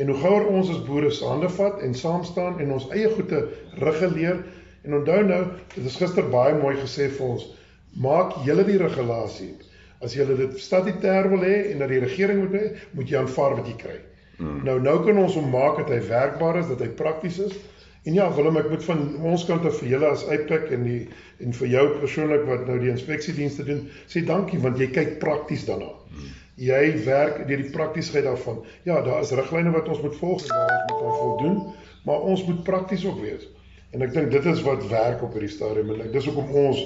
En 0.00 0.08
hoe 0.08 0.20
gouer 0.22 0.46
ons 0.48 0.70
as 0.72 0.84
boere 0.86 1.10
se 1.12 1.26
hande 1.28 1.50
vat 1.52 1.82
en 1.84 1.94
saam 1.94 2.24
staan 2.24 2.60
en 2.60 2.72
ons 2.78 2.88
eie 2.96 3.10
goede 3.12 3.42
reguleer 3.82 4.40
en 4.82 4.96
onthou 5.00 5.20
nou, 5.26 5.42
dit 5.74 5.84
is 5.84 5.98
gister 6.00 6.30
baie 6.32 6.54
mooi 6.58 6.76
gesê 6.78 7.10
vir 7.12 7.26
ons, 7.26 7.44
maak 8.00 8.38
julle 8.46 8.64
die 8.66 8.80
regulasie 8.80 9.52
As 10.02 10.16
jy 10.18 10.24
dit 10.26 10.56
statutêr 10.58 11.28
wil 11.30 11.44
hê 11.46 11.58
en 11.70 11.82
dat 11.82 11.92
die 11.92 12.00
regering 12.02 12.40
moet 12.42 12.56
hê, 12.58 12.64
moet 12.98 13.10
jy 13.10 13.20
aanvaar 13.20 13.54
wat 13.60 13.68
jy 13.70 13.76
kry. 13.78 13.98
Hmm. 14.40 14.58
Nou 14.66 14.80
nou 14.82 14.96
kan 15.06 15.20
ons 15.22 15.36
hom 15.38 15.52
maak 15.54 15.78
dat 15.78 15.92
hy 15.94 16.00
werkbaar 16.08 16.58
is, 16.58 16.70
dat 16.72 16.82
hy 16.82 16.88
prakties 16.98 17.38
is. 17.46 17.54
En 18.02 18.16
ja, 18.18 18.26
Willem, 18.34 18.58
ek 18.58 18.72
moet 18.72 18.82
van 18.82 19.02
ons 19.30 19.44
kant 19.46 19.66
af 19.68 19.76
vir 19.78 19.92
julle 19.92 20.08
as 20.10 20.24
IPEC 20.26 20.72
en 20.74 20.86
die 20.88 21.00
en 21.44 21.54
vir 21.54 21.70
jou 21.70 21.84
persoonlik 22.00 22.42
wat 22.48 22.66
nou 22.66 22.80
die 22.82 22.90
inspeksiedienste 22.90 23.66
doen, 23.68 23.84
sê 24.10 24.24
dankie 24.26 24.58
want 24.62 24.82
jy 24.82 24.90
kyk 24.90 25.20
prakties 25.22 25.68
daarna. 25.68 25.92
Hmm. 26.10 26.32
Jy 26.62 26.82
werk 27.06 27.40
deur 27.48 27.62
die 27.62 27.72
praktiesheid 27.74 28.26
daarvan. 28.28 28.60
Ja, 28.86 29.00
daar 29.02 29.22
is 29.24 29.32
riglyne 29.34 29.72
wat 29.74 29.88
ons 29.90 30.02
moet 30.04 30.16
volg 30.20 30.44
en 30.46 30.54
waar 30.54 30.74
ons 30.76 30.92
moet 30.92 31.02
aan 31.08 31.16
voldoen, 31.18 31.56
maar 32.06 32.28
ons 32.34 32.44
moet 32.46 32.62
prakties 32.66 33.06
ook 33.06 33.18
wees. 33.24 33.48
En 33.92 34.04
ek 34.06 34.12
dink 34.14 34.30
dit 34.32 34.46
is 34.48 34.62
wat 34.64 34.84
werk 34.88 35.24
op 35.26 35.34
hierdie 35.36 35.52
stadium 35.52 35.90
en 35.92 36.12
dis 36.12 36.28
hoekom 36.28 36.54
ons 36.62 36.84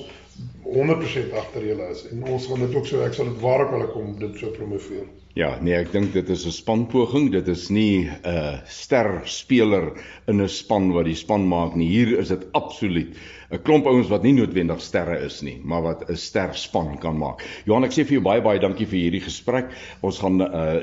100% 0.67 1.35
agter 1.39 1.63
julle 1.65 1.91
is 1.93 2.03
en 2.11 2.25
ons 2.27 2.47
gaan 2.51 2.65
dit 2.65 2.75
ook 2.75 2.87
so 2.89 3.05
ek 3.07 3.15
sal 3.15 3.31
dit 3.31 3.39
waar 3.41 3.65
ek 3.67 3.71
wil 3.73 3.87
kom 3.95 4.11
dit 4.21 4.41
so 4.41 4.51
promoveer. 4.57 5.07
Ja, 5.37 5.51
nee, 5.61 5.77
ek 5.77 5.91
dink 5.93 6.15
dit 6.17 6.31
is 6.33 6.47
'n 6.49 6.55
spanpoging. 6.57 7.31
Dit 7.33 7.49
is 7.53 7.69
nie 7.71 8.09
'n 8.09 8.13
uh, 8.25 8.59
ster 8.65 9.21
speler 9.25 9.93
in 10.29 10.41
'n 10.41 10.49
span 10.49 10.93
wat 10.93 11.05
die 11.05 11.15
span 11.15 11.45
maak 11.49 11.77
nie. 11.77 11.89
Hier 11.89 12.19
is 12.19 12.29
dit 12.29 12.47
absoluut 12.53 13.15
'n 13.53 13.63
klomp 13.63 13.87
ouens 13.87 14.09
wat 14.09 14.23
nie 14.23 14.33
noodwendig 14.33 14.81
sterre 14.81 15.19
is 15.25 15.43
nie, 15.43 15.61
maar 15.63 15.83
wat 15.83 16.09
'n 16.11 16.17
ster 16.17 16.55
span 16.55 16.99
kan 16.99 17.19
maak. 17.19 17.45
Johan, 17.65 17.85
ek 17.85 17.93
sê 17.93 18.05
vir 18.05 18.19
jou 18.19 18.23
baie 18.23 18.43
baie 18.43 18.59
dankie 18.59 18.87
vir 18.87 18.99
hierdie 18.99 19.25
gesprek. 19.29 19.71
Ons 20.03 20.19
gaan 20.19 20.41
uh 20.41 20.81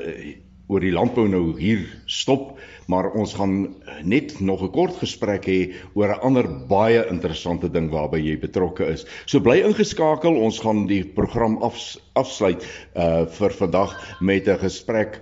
oor 0.68 0.80
die 0.80 0.94
landbou 0.94 1.26
nou 1.28 1.58
hier 1.58 1.84
stop, 2.06 2.58
maar 2.86 3.10
ons 3.12 3.34
gaan 3.34 3.74
net 4.02 4.40
nog 4.40 4.62
'n 4.62 4.70
kort 4.70 4.96
gesprek 4.96 5.46
hê 5.46 5.72
oor 5.94 6.08
'n 6.08 6.20
ander 6.20 6.46
baie 6.68 7.06
interessante 7.08 7.70
ding 7.70 7.90
waarby 7.90 8.18
jy 8.18 8.38
betrokke 8.38 8.86
is. 8.86 9.06
So 9.26 9.40
bly 9.40 9.60
ingeskakel, 9.60 10.36
ons 10.36 10.58
gaan 10.58 10.86
die 10.86 11.04
program 11.04 11.62
af, 11.62 11.96
afsluit 12.14 12.64
uh 12.96 13.26
vir 13.26 13.50
vandag 13.50 14.20
met 14.20 14.48
'n 14.48 14.58
gesprek 14.58 15.20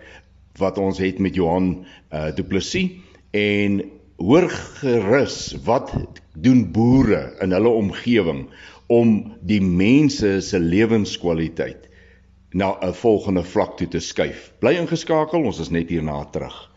wat 0.59 0.79
ons 0.79 0.99
het 0.99 1.19
met 1.19 1.35
Johan 1.35 1.87
uh 2.13 2.31
Du 2.35 2.43
Plessis 2.43 2.91
en 3.31 3.83
hoor 4.17 4.49
gerus 4.49 5.57
wat 5.65 5.93
doen 6.35 6.73
boere 6.73 7.37
in 7.41 7.53
hulle 7.53 7.69
omgewing 7.69 8.49
om 8.87 9.35
die 9.41 9.61
mense 9.61 10.41
se 10.41 10.59
lewenskwaliteit 10.59 11.89
na 12.53 12.77
'n 12.81 12.93
volgende 12.93 13.43
vlak 13.43 13.77
toe 13.77 13.89
te 13.89 14.01
skuif. 14.01 14.53
Bly 14.59 14.77
ingeskakel, 14.77 15.45
ons 15.45 15.61
is 15.61 15.71
net 15.71 15.89
hierna 15.89 16.25
terug. 16.25 16.72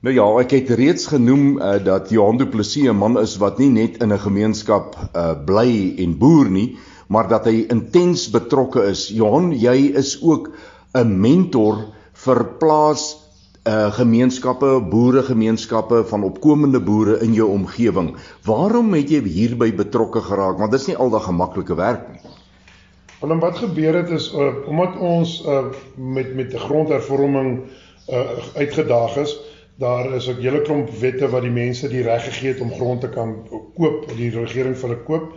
Nou 0.00 0.14
ja, 0.16 0.24
ek 0.40 0.54
het 0.54 0.70
reeds 0.80 1.10
genoem 1.12 1.58
uh, 1.60 1.74
dat 1.84 2.08
Johan 2.08 2.38
Du 2.40 2.46
Plessis 2.48 2.88
'n 2.88 2.96
man 2.96 3.18
is 3.20 3.34
wat 3.36 3.58
nie 3.60 3.68
net 3.68 3.98
in 4.00 4.12
'n 4.12 4.18
gemeenskap 4.18 4.96
uh, 4.96 5.34
bly 5.44 5.94
en 6.00 6.14
boer 6.16 6.48
nie, 6.48 6.78
maar 7.08 7.28
dat 7.28 7.44
hy 7.44 7.66
intens 7.68 8.30
betrokke 8.32 8.80
is. 8.88 9.08
Johan, 9.12 9.52
jy 9.52 9.92
is 9.92 10.16
ook 10.22 10.48
'n 10.96 11.20
mentor 11.20 11.92
vir 12.12 12.44
plaas 12.58 13.16
uh 13.68 13.92
gemeenskappe, 13.92 14.80
boeregemeenskappe 14.88 16.04
van 16.08 16.24
opkomende 16.24 16.80
boere 16.80 17.20
in 17.20 17.34
jou 17.34 17.50
omgewing. 17.50 18.16
Waarom 18.44 18.94
het 18.94 19.10
jy 19.10 19.20
hierby 19.20 19.74
betrokke 19.74 20.20
geraak? 20.20 20.58
Want 20.58 20.70
dit 20.70 20.80
is 20.80 20.86
nie 20.86 20.96
aldag 20.96 21.28
'n 21.28 21.36
maklike 21.36 21.74
werk 21.74 22.08
nie. 22.08 22.20
Want 23.20 23.32
dan 23.32 23.40
wat 23.40 23.58
gebeur 23.58 23.94
het 23.94 24.10
is 24.10 24.32
uh, 24.32 24.48
omdat 24.66 24.96
ons 24.96 25.44
uh, 25.46 25.64
met 25.96 26.34
met 26.34 26.54
'n 26.54 26.58
grondhervorming 26.58 27.60
uh, 28.08 28.20
uitgedaag 28.56 29.16
is, 29.16 29.36
daar 29.80 30.14
is 30.14 30.28
'n 30.28 30.40
hele 30.40 30.60
klomp 30.60 30.90
wette 31.00 31.28
wat 31.28 31.42
die 31.42 31.50
mense 31.50 31.88
die 31.88 32.02
reg 32.02 32.24
gegee 32.24 32.52
het 32.52 32.60
om 32.60 32.72
grond 32.72 33.00
te 33.00 33.08
kan 33.08 33.36
koop, 33.74 34.08
die 34.16 34.30
regering 34.30 34.76
vir 34.76 34.88
hulle 34.88 35.02
koop. 35.04 35.32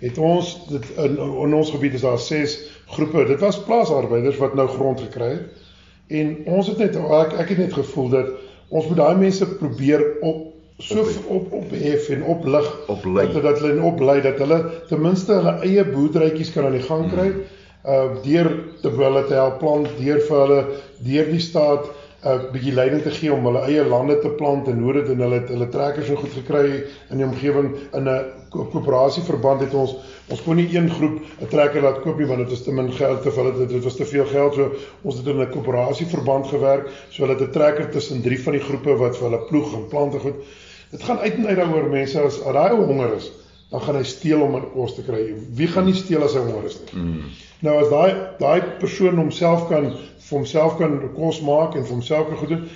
Het 0.00 0.18
ons 0.18 0.68
dit 0.68 0.84
in, 0.96 1.16
in 1.18 1.54
ons 1.54 1.70
gebied 1.70 1.94
is 1.94 2.06
daar 2.06 2.18
6 2.18 2.58
groepe. 2.86 3.24
Dit 3.26 3.40
was 3.40 3.62
plaasarbeiders 3.62 4.36
wat 4.36 4.54
nou 4.54 4.68
grond 4.68 5.00
gekry 5.00 5.30
het. 5.30 5.66
En 6.08 6.36
ons 6.46 6.66
het 6.66 6.78
net 6.78 6.96
ek, 6.96 7.32
ek 7.32 7.48
het 7.48 7.58
net 7.58 7.72
gevoel 7.72 8.08
dat 8.08 8.30
ons 8.68 8.86
moet 8.86 8.96
daai 8.96 9.16
mense 9.16 9.48
probeer 9.56 10.04
op 10.20 10.46
so 10.78 11.02
op 11.26 11.52
op 11.52 11.70
hef 11.70 12.08
en 12.08 12.22
oplig 12.22 12.88
op 12.88 13.02
dat 13.02 13.42
dat 13.42 13.60
hulle 13.60 13.82
oplei 13.82 14.20
dat 14.20 14.38
hulle 14.38 14.58
ten 14.88 15.00
minste 15.00 15.32
hulle 15.32 15.58
eie 15.66 15.84
boerderytjies 15.84 16.52
kan 16.52 16.64
aan 16.64 16.78
die 16.78 16.86
gang 16.86 17.10
kry. 17.10 17.30
Hmm. 17.32 17.56
Uh 17.84 18.22
deur 18.22 18.48
te 18.82 18.90
hulle 18.90 19.24
te 19.26 19.34
help 19.34 19.58
plant, 19.58 19.90
deur 19.98 20.20
vir 20.20 20.38
hulle 20.38 20.62
deur 21.02 21.28
die 21.32 21.40
staat 21.40 21.90
'n 22.18 22.28
uh, 22.28 22.50
bietjie 22.52 22.74
leiding 22.74 23.02
te 23.02 23.10
gee 23.14 23.32
om 23.32 23.44
hulle 23.46 23.64
eie 23.70 23.84
lande 23.84 24.18
te 24.18 24.28
plant 24.28 24.68
en 24.68 24.82
hoe 24.82 24.92
dit 24.92 25.08
en 25.14 25.20
hulle 25.26 25.40
hulle 25.46 25.68
trekkers 25.68 26.06
so 26.06 26.16
goed 26.16 26.32
gekry 26.34 26.84
in 27.10 27.20
die 27.22 27.26
omgewing 27.26 27.68
in 27.94 28.08
'n 28.08 28.24
koöperasie 28.50 29.22
verband 29.22 29.60
het 29.60 29.74
ons 29.74 29.96
ons 30.28 30.42
kon 30.42 30.56
nie 30.56 30.68
een 30.74 30.90
groep 30.90 31.20
'n 31.40 31.48
trekker 31.48 31.82
laat 31.82 32.00
koop 32.02 32.18
nie 32.18 32.26
want 32.26 32.40
dit 32.44 32.50
was 32.50 32.62
te 32.62 32.72
min 32.72 32.92
geld 32.92 33.22
te 33.22 33.30
vir 33.30 33.52
dit 33.68 33.84
was 33.84 33.96
te 33.96 34.04
veel 34.04 34.26
geld 34.26 34.54
so 34.54 34.72
ons 35.02 35.16
het 35.16 35.26
in 35.26 35.40
'n 35.40 35.50
koöperasie 35.50 36.06
verband 36.06 36.46
gewerk 36.46 36.88
so 37.10 37.22
hulle 37.22 37.38
het 37.38 37.48
'n 37.48 37.52
trekker 37.52 37.90
tussen 37.90 38.22
drie 38.22 38.40
van 38.40 38.52
die 38.52 38.66
groepe 38.66 38.96
wat 38.96 39.16
vir 39.16 39.30
hulle 39.30 39.46
ploeg 39.48 39.74
en 39.74 39.86
plante 39.88 40.18
goed 40.18 40.42
Dit 40.90 41.02
gaan 41.02 41.18
uit 41.18 41.34
en 41.34 41.46
uit 41.46 41.56
daaroor 41.56 41.90
mense 41.90 42.20
as 42.20 42.38
daai 42.40 42.70
ou 42.72 42.84
honger 42.88 43.12
is, 43.16 43.28
dan 43.68 43.82
gaan 43.84 43.98
hy 43.98 44.04
steel 44.08 44.40
om 44.40 44.54
'n 44.56 44.70
kos 44.72 44.94
te 44.94 45.02
kry. 45.04 45.34
Wie 45.54 45.68
gaan 45.68 45.84
nie 45.84 45.94
steel 45.94 46.22
as 46.24 46.32
hy 46.32 46.40
honger 46.40 46.64
is 46.64 46.78
nie? 46.80 47.02
Mm. 47.02 47.24
Nou 47.60 47.74
as 47.82 47.90
daai 47.92 48.14
daai 48.38 48.62
persoon 48.80 49.20
homself 49.20 49.68
kan 49.68 49.92
vir 50.28 50.38
homself 50.38 50.76
kan 50.78 51.00
kos 51.14 51.40
maak 51.40 51.74
en 51.74 51.84
vir 51.84 51.94
homself 51.94 52.28
kan 52.28 52.36
goed 52.36 52.48
doen. 52.48 52.68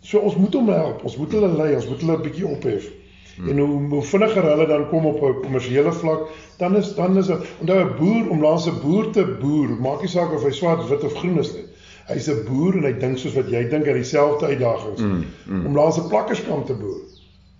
So 0.00 0.18
ons 0.18 0.36
moet 0.36 0.54
hom 0.54 0.68
help. 0.72 1.04
Ons 1.04 1.16
moet 1.20 1.32
hulle 1.36 1.52
lei, 1.56 1.74
ons 1.74 1.88
moet 1.88 2.00
hulle 2.00 2.16
'n 2.16 2.22
bietjie 2.22 2.46
ophef. 2.46 2.90
Hmm. 3.36 3.48
En 3.48 3.58
hoe, 3.58 3.88
hoe 3.88 4.02
vinniger 4.02 4.42
hulle 4.42 4.66
dan 4.66 4.88
kom 4.88 5.06
op 5.06 5.22
'n 5.22 5.40
kommersiële 5.42 5.92
vlak, 5.92 6.28
dan 6.58 6.76
is 6.76 6.94
dan 6.94 7.18
is 7.18 7.28
'n 7.28 7.42
onthou 7.60 7.80
'n 7.80 7.96
boer 7.98 8.30
om 8.30 8.42
langs 8.42 8.66
'n 8.66 8.80
boer 8.82 9.10
te 9.10 9.24
boer, 9.40 9.68
maak 9.68 10.00
nie 10.00 10.08
saak 10.08 10.32
of 10.32 10.42
hy 10.42 10.50
swart, 10.50 10.88
wit 10.88 11.04
of 11.04 11.14
groen 11.14 11.38
is 11.38 11.52
nie. 11.54 11.64
Hy's 12.06 12.28
'n 12.28 12.44
boer 12.44 12.76
en 12.76 12.84
hy 12.84 12.92
dink 12.92 13.18
soos 13.18 13.34
wat 13.34 13.50
jy 13.50 13.68
dink 13.68 13.88
aan 13.88 14.00
dieselfde 14.02 14.46
uitdagings. 14.46 15.00
Mm, 15.00 15.24
mm. 15.46 15.66
Om 15.66 15.74
langs 15.74 15.98
'n 15.98 16.08
plakkerskamp 16.08 16.66
te 16.66 16.74
boer 16.74 17.00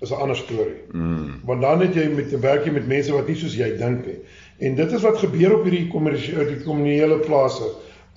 is 0.00 0.10
'n 0.10 0.14
ander 0.14 0.36
storie. 0.36 0.80
Mm. 0.92 1.40
Want 1.44 1.60
dan 1.60 1.80
het 1.80 1.94
jy 1.94 2.08
met 2.08 2.40
werk 2.40 2.64
jy 2.64 2.72
met 2.72 2.86
mense 2.86 3.12
wat 3.12 3.26
nie 3.26 3.36
soos 3.36 3.54
jy 3.54 3.76
dink 3.76 4.06
nie. 4.06 4.18
En 4.58 4.74
dit 4.74 4.92
is 4.92 5.02
wat 5.02 5.18
gebeur 5.18 5.54
op 5.58 5.64
hierdie 5.64 5.88
kommersiële 5.88 6.46
die 6.46 6.62
kommunale 6.64 7.18
plase. 7.18 7.64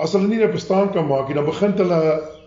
As 0.04 0.14
hulle 0.16 0.28
nie 0.28 0.44
'n 0.44 0.52
bestaan 0.52 0.92
kan 0.92 1.08
maak 1.08 1.28
nie, 1.28 1.36
dan 1.36 1.46
begin 1.46 1.76
hulle 1.80 2.02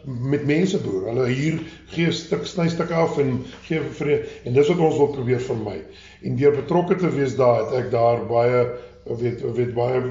met 0.07 0.47
mense 0.47 0.79
boer. 0.79 1.09
Hulle 1.11 1.27
hier 1.29 1.61
gee 1.91 2.13
stuk 2.13 2.47
snystuk 2.47 2.91
af 2.91 3.19
en 3.19 3.45
gee 3.67 3.81
vir 3.81 4.27
en 4.45 4.55
dis 4.55 4.69
wat 4.69 4.79
ons 4.79 4.99
wil 4.99 5.13
probeer 5.15 5.41
vir 5.41 5.57
my. 5.57 5.77
En 6.23 6.37
deur 6.37 6.55
betrokke 6.55 6.97
te 6.97 7.11
wees 7.11 7.37
daar 7.37 7.65
het 7.65 7.75
ek 7.85 7.91
daar 7.91 8.27
baie 8.29 8.67
weet 9.07 9.43
weet 9.57 9.75
baie 9.75 10.03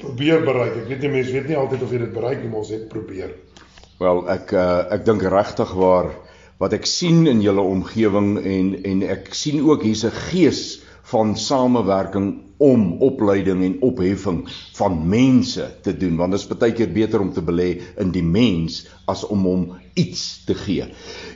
probeer 0.00 0.44
bereik. 0.44 0.76
Ek 0.82 0.88
weet 0.88 1.00
nie 1.02 1.14
mense 1.16 1.32
weet 1.32 1.48
nie 1.48 1.56
altyd 1.56 1.82
of 1.82 1.92
jy 1.92 1.98
dit 1.98 2.12
bereik 2.12 2.42
nie, 2.42 2.48
maar 2.48 2.64
ons 2.64 2.72
het 2.74 2.88
probeer. 2.88 3.34
Wel, 3.98 4.22
ek 4.28 4.52
uh, 4.52 4.84
ek 4.92 5.04
dink 5.04 5.22
regtig 5.22 5.72
waar 5.78 6.10
wat 6.62 6.72
ek 6.76 6.86
sien 6.86 7.26
in 7.26 7.42
julle 7.42 7.62
omgewing 7.62 8.36
en 8.38 8.72
en 8.88 9.02
ek 9.02 9.32
sien 9.34 9.62
ook 9.64 9.82
hier's 9.82 10.04
'n 10.04 10.16
gees 10.30 10.81
van 11.12 11.36
samewerking 11.36 12.32
om 12.62 12.82
opleiding 13.02 13.62
en 13.66 13.76
opheffing 13.82 14.42
van 14.78 14.98
mense 15.08 15.64
te 15.82 15.94
doen 15.98 16.16
want 16.20 16.36
dit 16.36 16.40
is 16.40 16.50
baie 16.50 16.74
keer 16.76 16.92
beter 16.94 17.22
om 17.22 17.32
te 17.34 17.42
belê 17.42 17.70
in 18.00 18.12
die 18.14 18.24
mens 18.24 18.82
as 19.10 19.24
om 19.26 19.46
hom 19.48 19.64
iets 19.98 20.44
te 20.46 20.54
gee. 20.56 20.86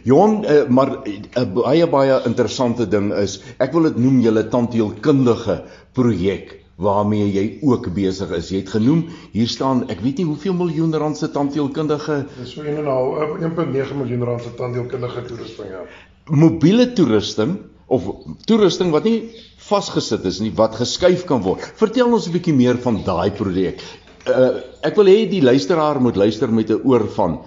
Johan, 0.07 0.45
uh, 0.45 0.69
maar 0.69 1.03
'n 1.05 1.27
uh, 1.37 1.47
baie 1.59 1.87
baie 1.87 2.21
interessante 2.25 2.87
ding 2.89 3.13
is, 3.13 3.41
ek 3.59 3.73
wil 3.73 3.91
dit 3.91 3.99
noem 3.99 4.21
julle 4.25 4.47
tandheelkundige 4.49 5.65
projek 5.93 6.55
waarmee 6.77 7.27
jy 7.33 7.45
ook 7.65 7.89
besig 7.95 8.31
is. 8.37 8.51
Jy 8.53 8.61
het 8.63 8.75
genoem, 8.77 9.07
hier 9.33 9.49
staan, 9.49 9.87
ek 9.93 10.03
weet 10.05 10.21
nie 10.21 10.29
hoeveel 10.29 10.55
miljoen 10.55 10.95
rand 10.95 11.17
se 11.17 11.31
tandheelkundige 11.33 12.27
Dis 12.37 12.53
so 12.53 12.63
1.5 12.63 13.41
1.9 13.41 13.97
miljoen 13.97 14.27
rand 14.29 14.43
se 14.45 14.53
tandheelkundige 14.55 15.25
toerusting 15.29 15.73
ja. 15.73 15.85
Mobiele 16.27 16.93
toerusting 16.93 17.57
of 17.87 18.07
toerusting 18.45 18.91
wat 18.93 19.05
nie 19.05 19.31
vasgesit 19.67 20.25
is 20.25 20.41
nie 20.41 20.53
wat 20.55 20.77
geskuif 20.79 21.25
kan 21.27 21.43
word. 21.43 21.65
Vertel 21.81 22.13
ons 22.13 22.29
'n 22.29 22.33
bietjie 22.33 22.55
meer 22.55 22.79
van 22.79 23.03
daai 23.05 23.31
projek. 23.31 23.83
Uh, 24.27 24.63
ek 24.83 24.97
wil 24.97 25.07
hê 25.07 25.29
die 25.31 25.43
luisteraar 25.43 26.01
moet 26.01 26.17
luister 26.17 26.51
met 26.51 26.71
'n 26.71 26.83
oor 26.85 27.07
van. 27.17 27.41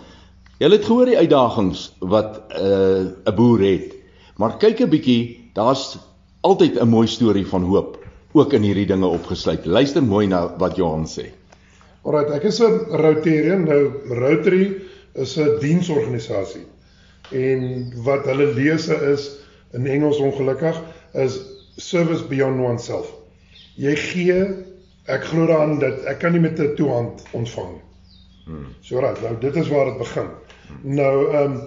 Jy 0.60 0.70
het 0.72 0.86
gehoor 0.86 1.06
die 1.06 1.18
uitdagings 1.18 1.92
wat 2.00 2.52
uh, 2.56 3.12
'n 3.26 3.36
boer 3.36 3.60
het. 3.60 3.96
Maar 4.38 4.58
kyk 4.58 4.82
'n 4.82 4.90
bietjie, 4.90 5.52
daar's 5.54 5.98
altyd 6.42 6.80
'n 6.80 6.88
mooi 6.88 7.08
storie 7.08 7.46
van 7.48 7.64
hoop 7.64 7.98
ook 8.34 8.54
in 8.54 8.62
hierdie 8.62 8.88
dinge 8.88 9.08
opgesluit. 9.08 9.66
Luister 9.66 10.04
mooi 10.04 10.28
na 10.28 10.58
wat 10.58 10.76
Johan 10.76 11.08
sê. 11.08 11.32
Alraai, 12.04 12.36
ek 12.36 12.44
is 12.44 12.60
'n 12.60 12.86
Rotarian. 12.92 13.64
Nou 13.64 13.92
Rotary 14.08 14.82
is 15.16 15.38
'n 15.38 15.60
diensorganisasie. 15.60 16.66
En 17.32 17.92
wat 18.04 18.26
hulle 18.26 18.54
lese 18.54 18.96
is 19.14 19.40
in 19.74 19.86
Engels 19.86 20.18
ongelukkig 20.18 20.82
is 21.14 21.40
service 21.80 22.26
beyond 22.28 22.60
oneself. 22.62 23.12
Jy 23.80 23.96
gee, 23.96 24.40
ek 25.10 25.24
glo 25.32 25.48
daaraan 25.50 25.80
dat 25.82 26.04
ek 26.12 26.20
kan 26.20 26.36
nie 26.36 26.44
met 26.44 26.60
'n 26.60 26.76
toehand 26.76 27.24
ontvang 27.32 27.72
nie. 27.72 27.86
Hmm. 28.46 28.72
So 28.82 29.00
reg, 29.00 29.22
nou 29.22 29.36
dit 29.40 29.56
is 29.56 29.68
waar 29.68 29.86
dit 29.86 29.98
begin. 29.98 30.30
Hmm. 30.68 30.96
Nou 30.96 31.16
ehm 31.34 31.52
um, 31.52 31.62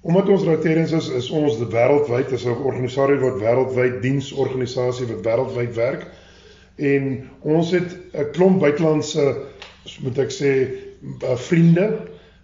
omdat 0.00 0.28
ons 0.28 0.42
Rotarians 0.46 0.92
is, 0.92 1.08
is 1.08 1.30
ons 1.30 1.58
die 1.58 1.66
wêreldwyd 1.66 2.30
is 2.32 2.44
'n 2.46 2.62
organisasie 2.64 3.18
wat 3.18 3.40
wêreldwyd 3.42 4.00
diensorganisasie 4.02 5.06
wat 5.06 5.24
wêreldwyd 5.26 5.74
werk 5.74 6.06
en 6.76 7.30
ons 7.42 7.70
het 7.70 7.96
'n 8.14 8.30
klomp 8.32 8.60
buitelandse 8.60 9.36
moet 10.00 10.18
ek 10.18 10.30
sê 10.30 10.52
vriende 11.48 11.98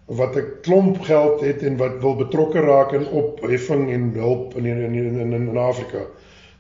wat 0.06 0.36
'n 0.36 0.50
klomp 0.62 1.00
geld 1.00 1.40
het 1.40 1.62
en 1.62 1.76
wat 1.76 2.00
wil 2.00 2.16
betrokke 2.16 2.60
raak 2.60 2.92
in 2.92 3.06
opheffing 3.06 3.90
en 3.90 4.12
hulp 4.14 4.56
in 4.56 4.66
in 4.66 4.94
in 4.94 5.18
in, 5.20 5.32
in 5.32 5.56
Afrika. 5.56 6.06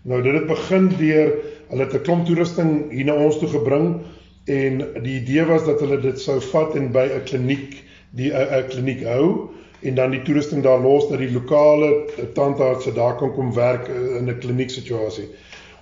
Nou 0.04 0.20
dit 0.22 0.34
het 0.36 0.46
begin 0.46 0.90
deur 0.98 1.30
hulle 1.70 1.84
het 1.84 1.94
'n 1.96 2.02
klomp 2.04 2.26
toerusting 2.26 2.90
hier 2.92 3.04
na 3.08 3.14
ons 3.16 3.38
toe 3.38 3.48
gebring 3.48 4.00
en 4.44 4.82
die 5.02 5.20
idee 5.20 5.44
was 5.48 5.64
dat 5.64 5.80
hulle 5.80 6.00
dit 6.00 6.20
sou 6.20 6.40
vat 6.52 6.76
en 6.76 6.90
by 6.92 7.06
'n 7.08 7.24
kliniek 7.24 7.82
die 8.10 8.30
'n 8.32 8.68
kliniek 8.68 9.04
hou 9.08 9.48
en 9.80 9.94
dan 9.94 10.10
die 10.10 10.22
toerusting 10.22 10.62
daar 10.62 10.80
los 10.80 11.08
dat 11.08 11.18
die 11.18 11.32
lokale 11.32 12.04
tandartse 12.34 12.92
daar 12.92 13.16
kan 13.16 13.32
kom 13.32 13.54
werk 13.54 13.88
eh, 13.88 14.16
in 14.16 14.28
'n 14.28 14.38
kliniek 14.38 14.70
situasie. 14.70 15.28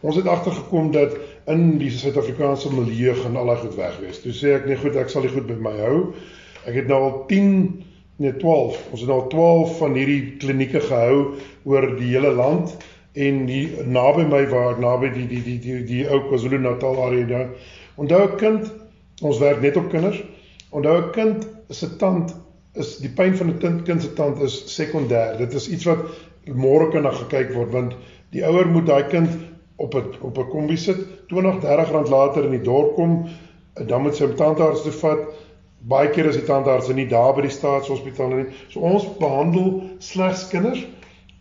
Ons 0.01 0.17
het 0.17 0.27
agtergekom 0.27 0.91
dat 0.93 1.17
in 1.47 1.79
die 1.79 1.91
Suid-Afrikaanse 1.91 2.75
milieu 2.75 3.15
gaan 3.15 3.37
al 3.37 3.47
daai 3.47 3.59
goed 3.59 3.75
weg 3.75 3.99
wees. 4.01 4.23
Toe 4.23 4.33
sê 4.33 4.55
ek 4.55 4.67
nee 4.67 4.77
goed, 4.77 4.97
ek 4.97 5.09
sal 5.09 5.23
dit 5.23 5.31
goed 5.31 5.47
by 5.47 5.59
my 5.59 5.77
hou. 5.79 6.15
Ek 6.67 6.75
het 6.75 6.87
nou 6.87 7.03
al 7.03 7.25
10 7.27 7.85
nee 8.17 8.37
12. 8.37 8.79
Ons 8.91 9.01
het 9.01 9.11
al 9.11 9.29
12 9.29 9.79
van 9.79 9.95
hierdie 9.95 10.37
klinieke 10.39 10.81
gehou 10.81 11.35
oor 11.65 11.97
die 11.97 12.15
hele 12.15 12.31
land 12.31 12.77
en 13.13 13.47
hier 13.47 13.87
naby 13.87 14.25
my 14.25 14.47
waar 14.49 14.79
naby 14.81 15.11
die 15.13 15.27
die 15.29 15.43
die 15.43 15.59
die 15.61 15.83
die 15.85 16.05
ou 16.09 16.23
KwaZulu-Natal 16.29 17.01
area 17.07 17.27
daar. 17.27 17.49
Onthou 17.97 18.23
'n 18.29 18.37
kind, 18.37 18.73
ons 19.23 19.39
werk 19.39 19.61
net 19.61 19.77
op 19.77 19.91
kinders. 19.91 20.23
Onthou 20.71 20.97
'n 20.97 21.11
kind 21.11 21.47
se 21.69 21.97
tand 21.97 22.35
is 22.75 22.97
die 22.99 23.11
pyn 23.11 23.37
van 23.37 23.49
'n 23.49 23.59
kind 23.59 23.83
kind 23.83 24.03
se 24.03 24.13
tand 24.13 24.41
is 24.41 24.63
sekondêr. 24.81 25.37
Dit 25.39 25.53
is 25.53 25.69
iets 25.69 25.85
wat 25.85 25.99
môre 26.47 26.91
kan 26.91 27.05
gekyk 27.05 27.53
word 27.55 27.73
want 27.73 27.97
die 28.31 28.45
ouer 28.45 28.67
moet 28.67 28.87
daai 28.87 29.05
kind 29.09 29.29
op 29.77 29.95
'n 29.95 30.15
op 30.21 30.39
'n 30.39 30.49
kombi 30.49 30.77
sit, 30.77 31.29
20, 31.29 31.61
30 31.61 31.91
rand 31.91 32.09
later 32.09 32.45
in 32.45 32.51
die 32.51 32.65
dorp 32.65 32.95
kom, 32.95 33.29
dan 33.87 34.03
moet 34.03 34.17
sy 34.17 34.25
hom 34.25 34.37
tandarts 34.37 34.83
toe 34.83 34.93
vat. 34.93 35.19
Baie 35.81 36.09
keer 36.11 36.27
is 36.27 36.37
die 36.37 36.47
tandarts 36.47 36.89
nie 36.89 37.09
daar 37.09 37.35
by 37.35 37.43
die 37.43 37.51
staatshospitaal 37.51 38.29
nie. 38.29 38.47
So 38.69 38.81
ons 38.81 39.19
behandel 39.19 39.83
slegs 39.99 40.49
kinders 40.49 40.87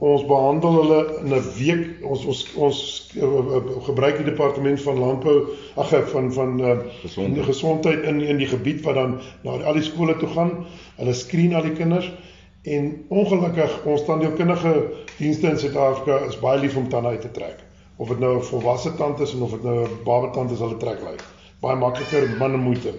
ons 0.01 0.23
behandel 0.25 0.77
hulle 0.79 0.99
in 1.21 1.33
'n 1.35 1.43
week. 1.57 1.83
Ons 2.03 2.25
ons 2.25 2.41
ons 2.55 2.77
uh, 3.15 3.23
uh, 3.23 3.61
gebruik 3.87 4.17
die 4.17 4.29
departement 4.29 4.81
van 4.81 4.99
landbou 4.99 5.35
ag 5.75 5.93
van 6.11 6.31
van 6.33 6.59
uh, 6.59 6.77
gesondheid. 7.01 7.45
gesondheid 7.45 8.03
in 8.03 8.21
in 8.21 8.37
die 8.37 8.49
gebied 8.49 8.81
wat 8.81 8.95
dan 8.95 9.19
na 9.43 9.57
al 9.61 9.77
die 9.77 9.85
skole 9.85 10.17
toe 10.17 10.29
gaan. 10.29 10.65
Hulle 10.97 11.13
skreen 11.13 11.53
al 11.55 11.67
die 11.69 11.77
kinders. 11.77 12.11
En 12.63 13.05
ongelukkig 13.09 13.85
ons 13.85 14.05
tandheelkundige 14.05 14.73
dienste 15.17 15.47
in 15.47 15.57
Suid-Afrika 15.57 16.17
is 16.29 16.39
baie 16.39 16.59
lief 16.59 16.75
om 16.77 16.89
tande 16.89 17.09
uit 17.09 17.21
te 17.21 17.31
trek. 17.31 17.61
Of 17.97 18.07
dit 18.07 18.19
nou 18.19 18.37
'n 18.37 18.49
volwasse 18.49 18.95
tand 18.95 19.19
is 19.19 19.33
en 19.33 19.41
of 19.41 19.51
dit 19.51 19.63
nou 19.63 19.85
'n 19.85 20.03
baba 20.03 20.29
tand 20.29 20.51
is 20.51 20.59
hulle 20.59 20.77
trek 20.77 21.01
lei 21.01 21.15
baie 21.61 21.77
makliker 21.77 22.27
min 22.39 22.59
moeite. 22.59 22.93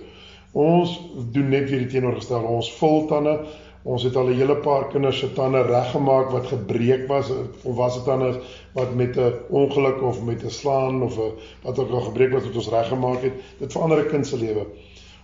Ons 0.52 0.94
doen 1.34 1.48
net 1.50 1.70
weer 1.70 1.82
die 1.84 1.90
teenoorgestelde. 1.94 2.46
Ons 2.60 2.70
vul 2.78 3.06
tande 3.10 3.38
Ons 3.82 4.02
het 4.06 4.16
al 4.16 4.28
'n 4.30 4.38
hele 4.38 4.56
paar 4.56 4.88
kinders 4.88 5.18
se 5.18 5.32
tande 5.32 5.62
reggemaak 5.62 6.30
wat 6.30 6.46
gebreek 6.46 7.08
was, 7.08 7.32
volwasse 7.62 8.02
tande 8.02 8.40
wat 8.74 8.94
met 8.94 9.16
'n 9.16 9.32
ongeluk 9.50 10.02
of 10.02 10.22
met 10.22 10.44
'n 10.44 10.50
slaan 10.50 11.02
of 11.02 11.18
'n 11.18 11.32
wat 11.62 11.78
ook 11.78 11.90
al 11.90 12.00
gebreek 12.00 12.32
was 12.32 12.44
wat 12.44 12.54
ons 12.56 12.68
reggemaak 12.68 13.22
het. 13.22 13.32
Dit 13.58 13.72
verander 13.72 13.98
'n 13.98 14.08
kind 14.08 14.26
se 14.26 14.38
lewe. 14.38 14.66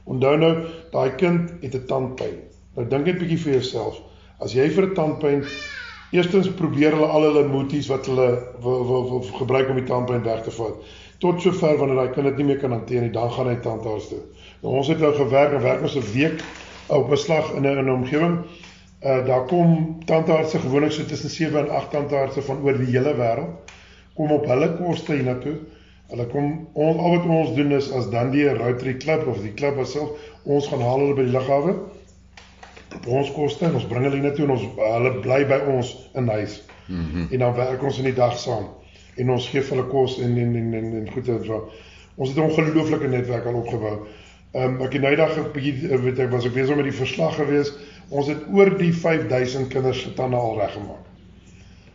Onthou 0.05 0.37
nou, 0.37 0.65
daai 0.91 1.15
kind 1.15 1.53
het 1.61 1.75
'n 1.75 1.87
tandpyn. 1.87 2.37
Nou 2.75 2.89
dink 2.89 3.05
net 3.05 3.19
bietjie 3.19 3.39
vir 3.39 3.53
jouself. 3.53 4.03
As 4.39 4.53
jy 4.53 4.71
vir 4.71 4.85
'n 4.85 4.95
tandpyn 4.95 5.45
eerstens 6.11 6.49
probeer 6.49 6.91
hulle 6.91 7.07
al 7.07 7.23
hulle 7.23 7.49
moeties 7.49 7.87
wat 7.87 8.07
hulle 8.07 8.29
wil 8.61 8.87
wil, 8.87 9.11
wil 9.11 9.23
gebruik 9.23 9.69
om 9.69 9.77
die 9.77 9.85
tandpyn 9.85 10.23
weg 10.23 10.43
te 10.43 10.51
vat. 10.51 10.75
Tot 11.19 11.43
sover 11.43 11.77
wanneer 11.79 11.97
daai 11.97 12.15
kind 12.15 12.27
dit 12.27 12.37
nie 12.37 12.45
meer 12.45 12.59
kan 12.59 12.71
hanteer 12.71 13.01
nie, 13.01 13.11
dan 13.11 13.33
gaan 13.33 13.47
hy 13.47 13.57
tandarts 13.57 14.09
toe. 14.09 14.23
Nou 14.63 14.75
ons 14.75 14.89
het 14.89 14.99
nou 14.99 15.13
gewerk 15.15 15.53
en 15.53 15.63
werk 15.63 15.83
ons 15.83 15.97
'n 15.97 16.13
week 16.13 16.43
op 16.89 17.09
beslag 17.09 17.53
in 17.53 17.63
'n 17.63 17.79
in 17.79 17.85
'n 17.85 17.91
omgewing. 17.91 18.39
Uh 19.05 19.27
daar 19.27 19.45
kom 19.47 19.99
tandartse 20.05 20.59
gewoonlik 20.59 20.93
so 20.93 21.05
tussen 21.05 21.31
7 21.31 21.59
en 21.59 21.71
8 21.71 21.91
tandartse 21.91 22.43
van 22.43 22.63
oor 22.63 22.79
die 22.79 22.97
hele 22.97 23.15
wêreld 23.15 23.71
kom 24.15 24.31
op 24.31 24.47
hulle 24.47 24.77
koste 24.77 25.13
hiernatoe. 25.13 25.57
Hulle 26.09 26.27
kom 26.27 26.69
on, 26.73 26.99
al 26.99 27.11
wat 27.11 27.27
ons 27.27 27.55
doen 27.55 27.73
is 27.73 27.93
as 27.93 28.11
dan 28.11 28.31
die 28.31 28.49
Rotary 28.49 28.97
Club 28.97 29.27
of 29.27 29.41
die 29.41 29.53
klub 29.53 29.87
self 29.87 30.11
ons 30.43 30.69
gaan 30.69 30.81
haal 30.81 30.99
hulle 30.99 31.15
by 31.15 31.27
die 31.29 31.37
lughawe 31.37 31.75
op 32.97 33.07
ons 33.07 33.33
koste 33.33 33.67
en 33.69 33.75
ons 33.75 33.87
bring 33.87 34.07
hulle 34.07 34.17
hiernatoe 34.17 34.47
en 34.47 34.55
ons 34.57 34.65
hulle 34.79 35.13
bly 35.21 35.43
by 35.47 35.61
ons 35.75 36.11
in 36.15 36.29
huis. 36.29 36.63
Mm 36.87 37.05
-hmm. 37.13 37.27
En 37.31 37.39
dan 37.39 37.55
werk 37.55 37.83
ons 37.83 37.99
in 37.99 38.05
die 38.05 38.15
dag 38.15 38.39
saam 38.39 38.69
en 39.17 39.31
ons 39.31 39.49
gee 39.49 39.63
hulle 39.63 39.87
kos 39.87 40.19
en 40.23 40.39
en 40.39 40.57
en 40.57 40.75
en, 40.75 40.95
en 41.01 41.13
goed 41.13 41.29
en 41.29 41.45
so. 41.45 41.69
Ons 42.17 42.29
het 42.29 42.39
'n 42.39 42.49
ongelooflike 42.51 43.09
netwerk 43.09 43.47
al 43.47 43.55
opgebou. 43.55 44.07
Ehm 44.53 44.65
um, 44.65 44.81
ek 44.81 44.95
het 44.97 45.03
nou 45.03 45.11
eendag 45.13 45.37
'n 45.37 45.51
bietjie 45.53 45.91
eh, 45.91 45.99
weet 46.01 46.19
ek 46.25 46.31
was 46.31 46.47
ek 46.49 46.55
besig 46.55 46.77
met 46.77 46.87
die 46.89 47.01
verslag 47.01 47.35
gewees. 47.37 47.73
Ons 48.09 48.31
het 48.33 48.47
oor 48.53 48.71
die 48.79 48.93
5000 48.95 49.69
kinders 49.69 50.01
se 50.03 50.15
tande 50.15 50.37
al 50.37 50.57
reggemaak. 50.59 51.05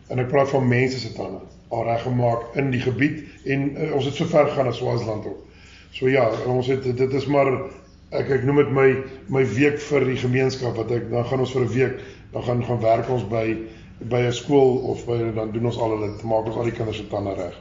En 0.08 0.18
ek 0.22 0.28
praat 0.28 0.48
van 0.48 0.68
mense 0.68 0.98
se 0.98 1.12
tande 1.12 1.40
al 1.68 1.84
reggemaak 1.84 2.54
in 2.54 2.70
die 2.70 2.80
gebied 2.80 3.24
en 3.44 3.64
uh, 3.76 3.94
ons 3.94 4.04
het 4.04 4.14
so 4.14 4.24
ver 4.30 4.46
gegaan 4.46 4.70
as 4.70 4.76
Swaziland 4.76 5.26
ook. 5.26 5.40
So 5.90 6.08
ja, 6.08 6.30
ons 6.46 6.66
het 6.70 6.96
dit 6.96 7.12
is 7.12 7.26
maar 7.26 7.50
ek 8.10 8.30
ek 8.30 8.46
noem 8.46 8.62
dit 8.62 8.70
my 8.70 8.88
my 9.28 9.44
week 9.56 9.80
vir 9.90 10.06
die 10.06 10.18
gemeenskap 10.22 10.76
wat 10.78 10.90
ek 10.94 11.10
dan 11.10 11.26
gaan 11.26 11.42
ons 11.42 11.52
vir 11.52 11.66
'n 11.66 11.74
week 11.74 12.00
dan 12.32 12.42
gaan 12.42 12.64
gaan 12.64 12.80
werk 12.80 13.10
ons 13.10 13.26
by 13.28 13.56
by 13.98 14.22
'n 14.30 14.32
skool 14.32 14.78
of 14.94 15.06
by 15.06 15.18
dan 15.34 15.50
doen 15.50 15.66
ons 15.66 15.78
al 15.78 15.90
hulle 15.98 16.14
maak 16.22 16.46
ons 16.46 16.56
al 16.56 16.70
die 16.70 16.78
kinders 16.78 17.02
se 17.02 17.08
tande 17.08 17.34
reg. 17.34 17.58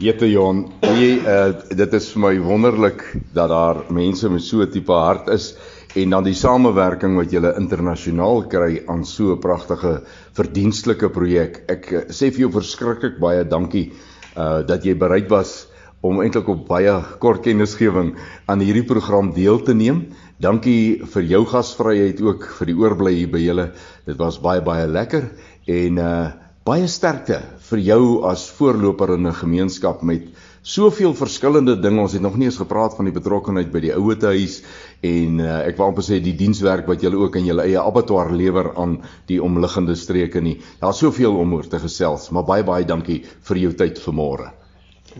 Jette 0.00 0.24
Jon, 0.24 0.64
jy 0.80 1.18
uh 1.20 1.52
dit 1.76 1.94
is 1.98 2.06
vir 2.14 2.20
my 2.24 2.30
wonderlik 2.40 3.02
dat 3.36 3.50
daar 3.52 3.82
mense 3.92 4.28
met 4.32 4.42
so 4.42 4.62
'n 4.62 4.70
tipe 4.72 4.92
hart 4.92 5.28
is 5.28 5.54
en 5.94 6.10
dan 6.10 6.24
die 6.24 6.34
samewerking 6.34 7.16
wat 7.16 7.30
julle 7.30 7.52
internasionaal 7.60 8.48
kry 8.48 8.82
aan 8.88 9.04
so 9.04 9.34
'n 9.34 9.40
pragtige 9.40 10.00
verdienstelike 10.32 11.10
projek. 11.12 11.64
Ek 11.68 11.92
uh, 11.92 12.00
sê 12.08 12.32
vir 12.32 12.48
jou 12.48 12.50
verskriklik 12.50 13.20
baie 13.20 13.44
dankie 13.44 13.92
uh 14.36 14.62
dat 14.62 14.84
jy 14.84 14.94
bereid 14.94 15.28
was 15.28 15.68
om 16.00 16.22
eintlik 16.22 16.48
op 16.48 16.66
baie 16.66 17.02
kort 17.20 17.42
kennisgewing 17.42 18.16
aan 18.48 18.60
hierdie 18.60 18.88
program 18.88 19.32
deel 19.34 19.60
te 19.60 19.74
neem. 19.74 20.06
Dankie 20.40 21.04
vir 21.04 21.22
jou 21.22 21.44
gasvryheid 21.44 22.20
ook 22.20 22.48
vir 22.58 22.66
die 22.66 22.78
oorbly 22.80 23.12
hier 23.12 23.30
by 23.30 23.38
julle. 23.38 23.72
Dit 24.06 24.16
was 24.16 24.40
baie 24.40 24.62
baie 24.62 24.86
lekker 24.86 25.30
en 25.66 25.98
uh 25.98 26.32
baie 26.64 26.86
sterkte 26.86 27.42
vir 27.72 27.80
jou 27.86 28.02
as 28.28 28.44
voorloper 28.58 29.14
in 29.16 29.26
'n 29.26 29.34
gemeenskap 29.34 30.02
met 30.02 30.28
soveel 30.62 31.14
verskillende 31.14 31.80
dinge. 31.80 32.00
Ons 32.00 32.12
het 32.12 32.22
nog 32.22 32.36
nie 32.36 32.46
eens 32.46 32.60
gepraat 32.60 32.94
van 32.96 33.04
die 33.04 33.14
betrokkeheid 33.14 33.72
by 33.72 33.80
die 33.80 33.94
ouete 33.94 34.26
huis 34.26 34.62
en 35.02 35.40
uh, 35.40 35.66
ek 35.66 35.76
wou 35.76 35.88
amper 35.88 36.04
sê 36.06 36.20
die 36.22 36.36
dienswerk 36.38 36.86
wat 36.86 37.02
julle 37.02 37.18
ook 37.18 37.36
in 37.36 37.46
julle 37.46 37.64
eie 37.66 37.80
abattoir 37.80 38.30
lewer 38.30 38.72
aan 38.76 39.00
die 39.26 39.42
omliggende 39.42 39.94
streke 39.94 40.40
nie. 40.40 40.60
Daar's 40.80 41.02
soveel 41.02 41.34
om 41.36 41.54
oor 41.54 41.66
te 41.66 41.78
gesels, 41.82 42.30
maar 42.30 42.44
baie 42.44 42.62
baie 42.62 42.84
dankie 42.84 43.24
vir 43.48 43.56
jou 43.56 43.72
tyd 43.72 43.98
vanmôre. 43.98 44.52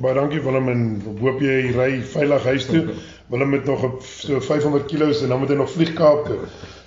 Baie 0.01 0.15
dankie 0.15 0.41
Willem 0.41 0.69
en 0.73 0.85
hoop 1.21 1.41
jy 1.45 1.73
ry 1.75 1.91
veilig 2.15 2.45
huis 2.45 2.69
toe. 2.71 2.85
Willem 3.33 3.53
het 3.53 3.67
nog 3.69 3.83
so 4.05 4.41
500 4.41 4.87
kg 4.89 5.11
en 5.25 5.29
dan 5.29 5.41
moet 5.41 5.51
hy 5.53 5.57
nog 5.59 5.73
vlieg 5.73 5.93
Kaap 5.97 6.27
toe. 6.29 6.39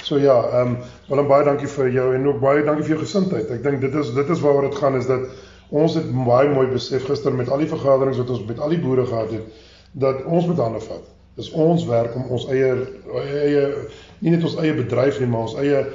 So 0.06 0.18
ja, 0.22 0.38
ehm 0.62 0.78
um, 0.78 0.78
Willem 1.10 1.28
baie 1.28 1.46
dankie 1.46 1.68
vir 1.68 1.92
jou 1.94 2.08
en 2.16 2.28
ook 2.32 2.40
baie 2.42 2.64
dankie 2.66 2.86
vir 2.88 2.96
jou 2.96 3.04
gesindheid. 3.04 3.52
Ek 3.52 3.64
dink 3.66 3.82
dit 3.82 4.00
is 4.02 4.14
dit 4.16 4.30
is 4.30 4.42
waaroor 4.42 4.70
dit 4.70 4.80
gaan 4.80 4.98
is 4.98 5.10
dat 5.10 5.28
ons 5.70 5.96
het 5.98 6.08
baie 6.26 6.50
mooi 6.54 6.68
besef 6.72 7.08
gister 7.10 7.34
met 7.34 7.50
al 7.50 7.64
die 7.64 7.70
vergaderings 7.72 8.20
wat 8.22 8.30
ons 8.30 8.46
met 8.46 8.60
al 8.60 8.74
die 8.76 8.82
boere 8.82 9.06
gehad 9.06 9.32
het 9.32 9.64
dat 9.92 10.26
ons 10.26 10.46
moet 10.46 10.60
hande 10.60 10.82
vat. 10.84 11.06
Dis 11.36 11.52
ons 11.52 11.86
werk 11.88 12.16
om 12.16 12.30
ons 12.36 12.48
eie 12.52 12.72
eie 13.24 13.64
nie 14.20 14.32
net 14.36 14.44
ons 14.44 14.58
eie 14.62 14.76
bedryf 14.76 15.20
nie, 15.20 15.28
maar 15.32 15.48
ons 15.48 15.58
eie 15.60 15.86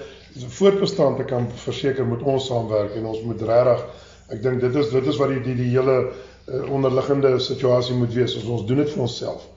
voortbestaan 0.59 1.17
te 1.17 1.27
kan 1.29 1.49
verseker 1.65 2.07
moet 2.07 2.23
ons 2.23 2.47
saamwerk 2.47 2.97
en 2.97 3.09
ons 3.13 3.23
moet 3.27 3.43
regtig 3.43 3.87
ek 4.31 4.43
dink 4.45 4.61
dit 4.63 4.77
is 4.83 4.93
dit 4.93 5.09
is 5.13 5.19
wat 5.21 5.33
die 5.35 5.41
die, 5.47 5.57
die 5.59 5.71
hele 5.73 5.97
uh, 6.01 6.61
onderliggende 6.71 7.39
situasie 7.43 7.97
moet 7.99 8.15
wees. 8.15 8.37
Ons 8.39 8.53
ons 8.59 8.69
doen 8.69 8.83
dit 8.83 8.93
vir 8.93 9.07
onsself. 9.07 9.49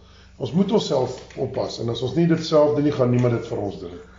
Ons 0.42 0.54
moet 0.58 0.72
onsself 0.74 1.20
oppas 1.38 1.80
en 1.84 1.94
as 1.94 2.02
ons 2.06 2.16
nie 2.18 2.26
dit 2.30 2.46
self 2.46 2.74
doen 2.76 2.88
nie, 2.88 2.96
gaan 2.96 3.14
niemand 3.14 3.38
dit 3.38 3.48
vir 3.52 3.62
ons 3.68 3.78
doen 3.82 3.94
nie. 3.94 4.13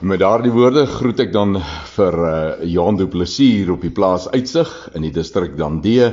Met 0.00 0.18
daardie 0.18 0.50
woorde 0.50 0.86
groet 0.90 1.20
ek 1.22 1.30
dan 1.32 1.54
vir 1.94 2.16
uh, 2.18 2.30
Johan 2.66 2.96
Du 2.98 3.06
Plessis 3.06 3.68
op 3.70 3.84
die 3.86 3.92
plaas 3.94 4.26
Uitsig 4.26 4.70
in 4.94 5.04
die 5.06 5.12
distrik 5.14 5.54
Dandie 5.54 6.08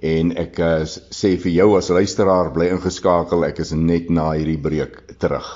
en 0.00 0.32
ek 0.40 0.56
uh, 0.64 0.70
sê 0.88 1.34
vir 1.42 1.52
jou 1.52 1.66
as 1.76 1.90
luisteraar 1.92 2.48
bly 2.54 2.70
ingeskakel 2.72 3.44
ek 3.44 3.60
is 3.60 3.74
net 3.76 4.08
na 4.08 4.30
hierdie 4.32 4.56
breek 4.56 5.02
terug. 5.20 5.50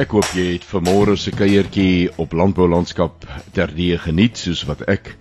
Ek 0.00 0.12
hoop 0.16 0.28
jy 0.36 0.50
het 0.58 0.68
vanmôre 0.68 1.16
se 1.16 1.32
kuiertjie 1.32 2.10
op 2.20 2.36
landbou 2.36 2.68
landskap 2.68 3.24
terdee 3.56 3.96
geniet 4.04 4.36
soos 4.36 4.66
wat 4.68 4.84
ek 4.88 5.14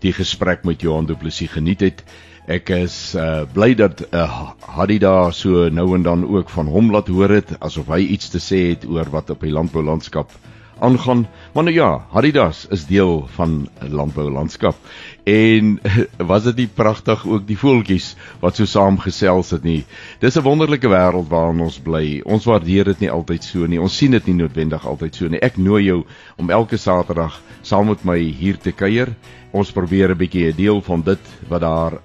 die 0.00 0.16
gesprek 0.16 0.64
met 0.64 0.80
Johan 0.82 1.06
Du 1.06 1.20
Plessis 1.20 1.52
geniet 1.52 1.84
het. 1.84 2.04
Ek 2.48 2.70
is 2.72 3.12
uh 3.12 3.44
bly 3.52 3.74
dat 3.76 3.98
uh 4.08 4.54
Hadida 4.64 5.30
so 5.36 5.66
nou 5.68 5.90
en 5.94 6.02
dan 6.02 6.22
ook 6.24 6.48
van 6.48 6.70
hom 6.72 6.86
laat 6.94 7.10
hoor 7.12 7.34
het 7.36 7.50
asof 7.60 7.90
hy 7.92 8.06
iets 8.14 8.30
te 8.32 8.40
sê 8.40 8.60
het 8.70 8.86
oor 8.88 9.10
wat 9.12 9.28
op 9.34 9.44
die 9.44 9.52
landboulandskap 9.52 10.32
aangaan. 10.80 11.26
Maar 11.52 11.66
nou 11.68 11.74
ja, 11.74 12.06
Hadidas 12.08 12.66
is 12.72 12.86
deel 12.86 13.28
van 13.34 13.68
'n 13.82 13.92
landboulandskap. 13.92 14.76
En 15.24 15.80
was 16.32 16.42
dit 16.42 16.56
nie 16.56 16.68
pragtig 16.74 17.26
ook 17.26 17.46
die 17.46 17.58
voeltjies 17.58 18.16
wat 18.40 18.56
so 18.56 18.64
saam 18.64 18.98
gesels 18.98 19.50
het 19.50 19.62
nie. 19.62 19.84
Dis 20.18 20.38
'n 20.38 20.42
wonderlike 20.42 20.88
wêreld 20.88 21.28
waarin 21.28 21.60
ons 21.60 21.78
bly. 21.78 22.22
Ons 22.24 22.44
waardeer 22.44 22.84
dit 22.84 23.00
nie 23.00 23.10
altyd 23.10 23.44
so 23.44 23.66
nie. 23.66 23.80
Ons 23.80 23.96
sien 23.96 24.10
dit 24.10 24.26
nie 24.26 24.34
noodwendig 24.40 24.86
altyd 24.86 25.14
so 25.14 25.28
nie. 25.28 25.40
Ek 25.40 25.56
nooi 25.56 25.84
jou 25.84 26.04
om 26.36 26.50
elke 26.50 26.76
Saterdag 26.76 27.42
saam 27.60 27.86
met 27.86 28.04
my 28.04 28.18
hier 28.18 28.58
te 28.58 28.72
kuier. 28.72 29.12
Ons 29.50 29.72
probeer 29.72 30.10
'n 30.10 30.18
bietjie 30.18 30.48
'n 30.48 30.56
deel 30.56 30.80
van 30.80 31.02
dit 31.02 31.20
wat 31.48 31.60
daar 31.60 32.00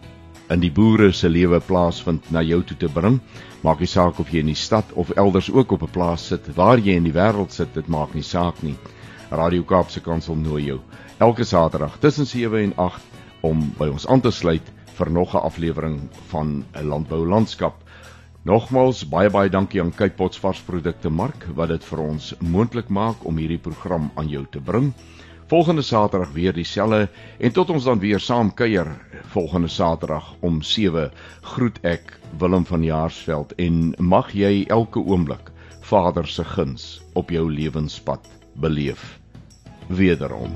in 0.53 0.61
die 0.61 0.71
boere 0.71 1.11
se 1.11 1.29
lewe 1.29 1.59
plaasvind 1.59 2.31
na 2.31 2.41
jou 2.45 2.61
toe 2.63 2.77
te 2.77 2.89
bring. 2.89 3.19
Maak 3.63 3.79
nie 3.79 3.89
saak 3.89 4.19
of 4.19 4.29
jy 4.31 4.43
in 4.43 4.51
die 4.51 4.59
stad 4.59 4.91
of 4.93 5.11
elders 5.17 5.49
ook 5.51 5.71
op 5.71 5.83
'n 5.83 5.93
plaas 5.93 6.27
sit, 6.27 6.55
waar 6.55 6.77
jy 6.77 6.95
in 6.95 7.03
die 7.03 7.13
wêreld 7.13 7.51
sit, 7.51 7.73
dit 7.73 7.87
maak 7.87 8.13
nie 8.13 8.23
saak 8.23 8.63
nie. 8.63 8.75
Radio 9.31 9.63
Kaapse 9.63 9.99
Kansel 9.99 10.35
nooi 10.35 10.65
jou 10.65 10.79
elke 11.17 11.43
Saterdag 11.43 11.97
tussen 11.99 12.27
7 12.27 12.59
en 12.63 12.73
8 12.75 13.01
om 13.41 13.71
by 13.77 13.87
ons 13.87 14.07
aan 14.07 14.21
te 14.21 14.31
sluit 14.31 14.71
vir 14.97 15.09
nog 15.11 15.33
'n 15.35 15.45
aflewering 15.49 16.09
van 16.29 16.65
'n 16.75 16.87
landbou 16.87 17.25
landskap. 17.27 17.75
Nogmaals 18.43 19.09
baie 19.09 19.29
baie 19.29 19.49
dankie 19.49 19.81
aan 19.81 19.95
Cape 19.95 20.15
Pots 20.15 20.39
varsprodukte 20.39 21.09
mark 21.09 21.47
wat 21.55 21.69
dit 21.69 21.83
vir 21.83 21.99
ons 21.99 22.33
moontlik 22.39 22.89
maak 22.89 23.25
om 23.25 23.37
hierdie 23.37 23.57
program 23.57 24.11
aan 24.15 24.27
jou 24.27 24.45
te 24.51 24.59
bring. 24.59 24.93
Volgende 25.47 25.81
Saterdag 25.81 26.31
weer 26.31 26.53
dieselfde 26.53 27.09
en 27.37 27.51
tot 27.51 27.69
ons 27.69 27.83
dan 27.83 27.99
weer 27.99 28.19
saam 28.19 28.53
kuier 28.53 28.87
volgende 29.33 29.67
Saterdag 29.67 30.35
om 30.39 30.61
7 30.61 31.11
groet 31.41 31.79
ek 31.81 32.19
Willem 32.37 32.65
van 32.65 32.83
Jaarsveld 32.83 33.55
en 33.55 33.93
mag 33.97 34.31
jy 34.33 34.63
elke 34.67 34.99
oomblik 34.99 35.51
Vader 35.81 36.27
se 36.27 36.43
guns 36.43 37.01
op 37.13 37.29
jou 37.29 37.49
lewenspad 37.51 38.29
beleef. 38.53 39.19
Wederom. 39.87 40.55